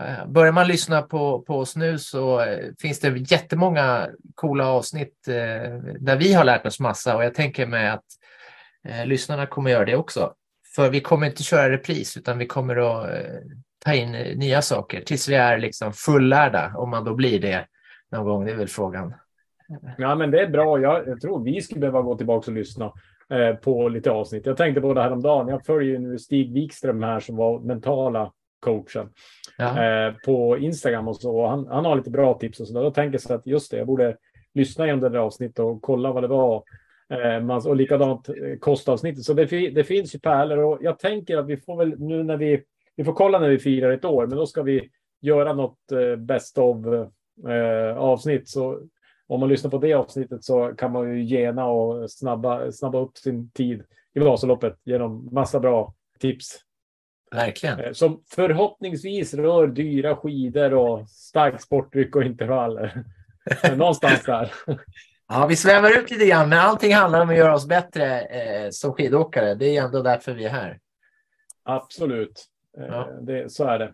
Eh, 0.00 0.26
börjar 0.26 0.52
man 0.52 0.66
lyssna 0.66 1.02
på, 1.02 1.42
på 1.42 1.58
oss 1.58 1.76
nu 1.76 1.98
så 1.98 2.40
eh, 2.40 2.70
finns 2.80 3.00
det 3.00 3.30
jättemånga 3.30 4.08
coola 4.34 4.66
avsnitt 4.66 5.28
eh, 5.28 5.78
där 6.00 6.16
vi 6.16 6.32
har 6.32 6.44
lärt 6.44 6.66
oss 6.66 6.80
massa 6.80 7.16
och 7.16 7.24
jag 7.24 7.34
tänker 7.34 7.66
mig 7.66 7.88
att 7.88 8.04
eh, 8.88 9.06
lyssnarna 9.06 9.46
kommer 9.46 9.70
göra 9.70 9.84
det 9.84 9.96
också. 9.96 10.32
För 10.76 10.90
vi 10.90 11.00
kommer 11.00 11.26
inte 11.26 11.42
köra 11.42 11.70
repris 11.70 12.16
utan 12.16 12.38
vi 12.38 12.46
kommer 12.46 12.76
att 12.76 13.10
eh, 13.10 13.40
ta 13.84 13.94
in 13.94 14.14
eh, 14.14 14.36
nya 14.36 14.62
saker 14.62 15.00
tills 15.00 15.28
vi 15.28 15.34
är 15.34 15.58
liksom 15.58 15.92
fullärda, 15.92 16.72
om 16.76 16.90
man 16.90 17.04
då 17.04 17.14
blir 17.14 17.40
det 17.40 17.66
någon 18.10 18.24
gång, 18.24 18.44
det 18.44 18.52
är 18.52 18.56
väl 18.56 18.68
frågan. 18.68 19.14
Ja, 19.98 20.14
men 20.14 20.30
det 20.30 20.40
är 20.40 20.48
bra. 20.48 20.80
Jag, 20.80 21.08
jag 21.08 21.20
tror 21.20 21.44
vi 21.44 21.60
skulle 21.60 21.80
behöva 21.80 22.02
gå 22.02 22.16
tillbaka 22.16 22.50
och 22.50 22.56
lyssna 22.56 22.92
eh, 23.30 23.54
på 23.54 23.88
lite 23.88 24.10
avsnitt. 24.10 24.46
Jag 24.46 24.56
tänkte 24.56 24.80
på 24.80 24.94
det 24.94 25.02
här 25.02 25.12
om 25.12 25.22
dagen. 25.22 25.48
Jag 25.48 25.66
följer 25.66 25.90
ju 25.90 25.98
nu 25.98 26.18
Stig 26.18 26.52
Wikström 26.52 27.02
här 27.02 27.20
som 27.20 27.36
var 27.36 27.60
mentala 27.60 28.32
coachen 28.62 29.08
eh, 29.58 30.14
på 30.24 30.58
Instagram 30.58 31.08
och 31.08 31.16
så. 31.16 31.46
Han, 31.46 31.66
han 31.66 31.84
har 31.84 31.96
lite 31.96 32.10
bra 32.10 32.38
tips 32.38 32.60
och 32.60 32.68
så. 32.68 32.82
Då 32.82 32.90
tänker 32.90 33.14
jag 33.14 33.20
så 33.20 33.34
att 33.34 33.46
just 33.46 33.70
det, 33.70 33.76
jag 33.76 33.86
borde 33.86 34.16
lyssna 34.54 34.84
igenom 34.84 35.00
det 35.00 35.08
där 35.08 35.18
avsnittet 35.18 35.58
och 35.58 35.82
kolla 35.82 36.12
vad 36.12 36.24
det 36.24 36.28
var. 36.28 36.62
Eh, 37.12 37.56
och 37.66 37.76
likadant 37.76 38.28
eh, 38.28 38.34
kostavsnittet. 38.60 39.24
Så 39.24 39.34
det, 39.34 39.70
det 39.70 39.84
finns 39.84 40.14
ju 40.14 40.18
pärlor 40.18 40.58
och 40.58 40.78
jag 40.80 40.98
tänker 40.98 41.36
att 41.36 41.46
vi 41.46 41.56
får 41.56 41.76
väl 41.76 42.00
nu 42.00 42.22
när 42.22 42.36
vi, 42.36 42.62
vi 42.96 43.04
får 43.04 43.12
kolla 43.12 43.38
när 43.38 43.48
vi 43.48 43.58
firar 43.58 43.92
ett 43.92 44.04
år, 44.04 44.26
men 44.26 44.38
då 44.38 44.46
ska 44.46 44.62
vi 44.62 44.90
göra 45.20 45.52
något 45.52 45.92
eh, 45.92 46.16
best 46.16 46.58
of 46.58 46.86
eh, 47.48 47.96
avsnitt. 47.96 48.48
Så 48.48 48.80
om 49.26 49.40
man 49.40 49.48
lyssnar 49.48 49.70
på 49.70 49.78
det 49.78 49.94
avsnittet 49.94 50.44
så 50.44 50.74
kan 50.76 50.92
man 50.92 51.16
ju 51.16 51.24
gena 51.24 51.66
och 51.66 52.10
snabba, 52.10 52.72
snabba 52.72 52.98
upp 52.98 53.18
sin 53.18 53.50
tid 53.50 53.82
i 54.14 54.20
Vasaloppet 54.20 54.78
genom 54.84 55.28
massa 55.32 55.60
bra 55.60 55.94
tips. 56.18 56.58
Verkligen. 57.32 57.80
Eh, 57.80 57.92
Som 57.92 58.22
förhoppningsvis 58.30 59.34
rör 59.34 59.66
dyra 59.66 60.16
skidor 60.16 60.74
och 60.74 61.08
stark 61.08 61.60
sportdryck 61.60 62.16
och 62.16 62.22
intervaller. 62.24 63.04
Någonstans 63.76 64.22
där. 64.24 64.52
Ja, 65.28 65.46
vi 65.46 65.56
svävar 65.56 65.98
ut 65.98 66.10
lite 66.10 66.26
grann, 66.26 66.48
men 66.48 66.58
allting 66.58 66.94
handlar 66.94 67.20
om 67.22 67.28
att 67.30 67.36
göra 67.36 67.54
oss 67.54 67.68
bättre 67.68 68.20
eh, 68.20 68.68
som 68.70 68.92
skidåkare. 68.92 69.54
Det 69.54 69.76
är 69.76 69.82
ändå 69.84 70.02
därför 70.02 70.32
vi 70.32 70.44
är 70.44 70.50
här. 70.50 70.78
Absolut. 71.62 72.44
Eh, 72.78 72.84
Ja. 72.86 73.08
Det, 73.20 73.52
så 73.52 73.64
är 73.64 73.78
det. 73.78 73.92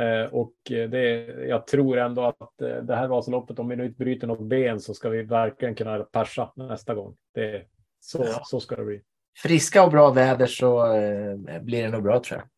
Eh, 0.00 0.32
Och 0.32 0.52
eh, 0.70 0.88
det, 0.90 1.24
jag 1.48 1.66
tror 1.66 1.98
ändå 1.98 2.24
att 2.24 2.60
eh, 2.62 2.76
det 2.82 2.96
här 2.96 3.08
Vasaloppet, 3.08 3.58
om 3.58 3.68
vi 3.68 3.76
nu 3.76 3.84
inte 3.86 3.98
bryter 3.98 4.26
något 4.26 4.40
ben 4.48 4.80
så 4.80 4.94
ska 4.94 5.08
vi 5.08 5.22
verkligen 5.22 5.74
kunna 5.74 5.98
persa 5.98 6.52
nästa 6.56 6.94
gång. 6.94 7.16
Det, 7.34 7.62
så, 8.00 8.24
Ja. 8.24 8.40
så 8.44 8.60
ska 8.60 8.76
det 8.76 8.84
bli. 8.84 9.00
Friska 9.42 9.84
och 9.84 9.90
bra 9.90 10.10
väder 10.10 10.46
så 10.46 10.94
eh, 10.94 11.60
blir 11.62 11.82
det 11.82 11.88
nog 11.88 12.02
bra 12.02 12.20
tror 12.20 12.40
jag. 12.40 12.48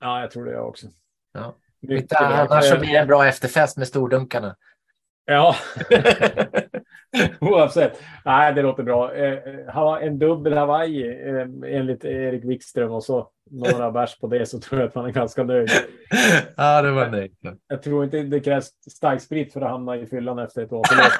Ja, 0.00 0.20
jag 0.20 0.30
tror 0.30 0.44
det 0.44 0.52
jag 0.52 0.68
också. 0.68 0.86
Ja. 1.32 1.54
Mycket 1.80 2.20
annars 2.20 2.64
så 2.64 2.74
Eh, 2.74 2.80
blir 2.80 2.92
det 2.92 2.98
en 2.98 3.06
bra 3.06 3.26
efterfest 3.26 3.76
med 3.76 3.88
stordunkarna. 3.88 4.56
Ja, 5.24 5.56
oavsett. 7.40 8.02
Nej, 8.24 8.54
det 8.54 8.62
låter 8.62 8.82
bra. 8.82 9.14
Eh, 9.14 9.38
ha 9.74 10.00
en 10.00 10.18
dubbel 10.18 10.52
Hawaii 10.52 11.28
eh, 11.28 11.46
enligt 11.76 12.04
Erik 12.04 12.44
Wikström 12.44 12.92
och 12.92 13.04
så 13.04 13.30
några 13.50 13.90
bärs 13.90 14.18
på 14.18 14.26
det 14.26 14.46
så 14.46 14.60
tror 14.60 14.80
jag 14.80 14.88
att 14.88 14.94
man 14.94 15.06
är 15.06 15.10
ganska 15.10 15.44
nöjd. 15.44 15.70
ja, 16.56 16.82
det 16.82 16.90
var 16.90 17.10
nöjt. 17.10 17.38
Jag 17.68 17.82
tror 17.82 18.04
inte 18.04 18.22
det 18.22 18.40
krävs 18.40 18.70
starksprit 18.90 19.52
för 19.52 19.60
att 19.60 19.70
hamna 19.70 19.96
i 19.96 20.06
fyllan 20.06 20.38
efter 20.38 20.62
ett 20.62 20.70
Vasalopp. 20.70 21.12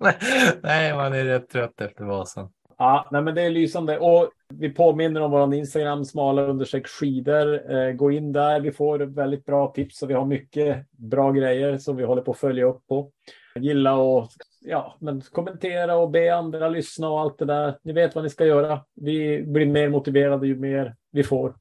Nej, 0.62 0.94
man 0.94 1.12
är 1.12 1.24
rätt 1.24 1.48
trött 1.48 1.80
efter 1.80 2.04
Vasan. 2.04 2.50
Ja, 2.78 3.08
nej, 3.10 3.22
men 3.22 3.34
det 3.34 3.42
är 3.42 3.50
lysande. 3.50 3.98
Och 3.98 4.30
vi 4.54 4.70
påminner 4.70 5.20
om 5.20 5.30
vår 5.30 5.54
Instagram, 5.54 6.04
smala 6.04 6.42
understreck 6.42 6.86
skidor. 6.86 7.72
Eh, 7.74 7.92
gå 7.92 8.10
in 8.10 8.32
där. 8.32 8.60
Vi 8.60 8.72
får 8.72 8.98
väldigt 8.98 9.44
bra 9.44 9.72
tips 9.72 10.02
och 10.02 10.10
vi 10.10 10.14
har 10.14 10.24
mycket 10.24 10.86
bra 10.90 11.32
grejer 11.32 11.78
som 11.78 11.96
vi 11.96 12.04
håller 12.04 12.22
på 12.22 12.30
att 12.30 12.38
följa 12.38 12.64
upp 12.64 12.86
på. 12.86 13.10
Gilla 13.58 13.94
och 13.94 14.28
ja, 14.60 14.96
men 15.00 15.20
kommentera 15.20 15.96
och 15.96 16.10
be 16.10 16.34
andra 16.34 16.68
lyssna 16.68 17.08
och 17.08 17.20
allt 17.20 17.38
det 17.38 17.44
där. 17.44 17.78
Ni 17.82 17.92
vet 17.92 18.14
vad 18.14 18.24
ni 18.24 18.30
ska 18.30 18.46
göra. 18.46 18.80
Vi 18.94 19.42
blir 19.42 19.66
mer 19.66 19.88
motiverade 19.88 20.46
ju 20.46 20.56
mer 20.56 20.96
vi 21.12 21.22
får. 21.22 21.54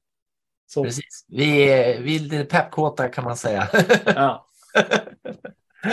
Så, 0.67 0.83
Precis. 0.83 1.25
Vi 1.27 1.69
är, 1.71 2.01
vi 2.01 2.15
är 2.15 2.19
lite 2.19 2.45
peppkåta 2.45 3.07
kan 3.09 3.23
man 3.23 3.37
säga. 3.37 3.69
ja. 4.05 4.47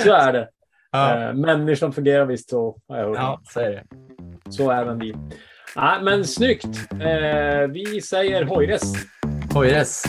så 0.04 0.12
är 0.12 0.32
det. 0.32 0.48
ja. 0.92 1.28
Eh, 1.28 1.34
människan 1.34 1.92
fungerar 1.92 2.24
visst 2.24 2.50
så, 2.50 2.80
har 2.88 2.98
jag 2.98 3.06
hört. 3.06 3.16
ja, 3.16 3.40
så 3.44 3.60
är 3.60 3.70
det. 3.70 3.84
Så 4.52 4.70
även 4.70 4.98
vi. 4.98 5.14
Ja, 5.74 6.00
men 6.02 6.24
snyggt. 6.24 6.66
Eh, 6.90 7.68
vi 7.68 8.00
säger 8.00 8.44
hojres. 8.44 8.82
Hojres. 9.54 10.04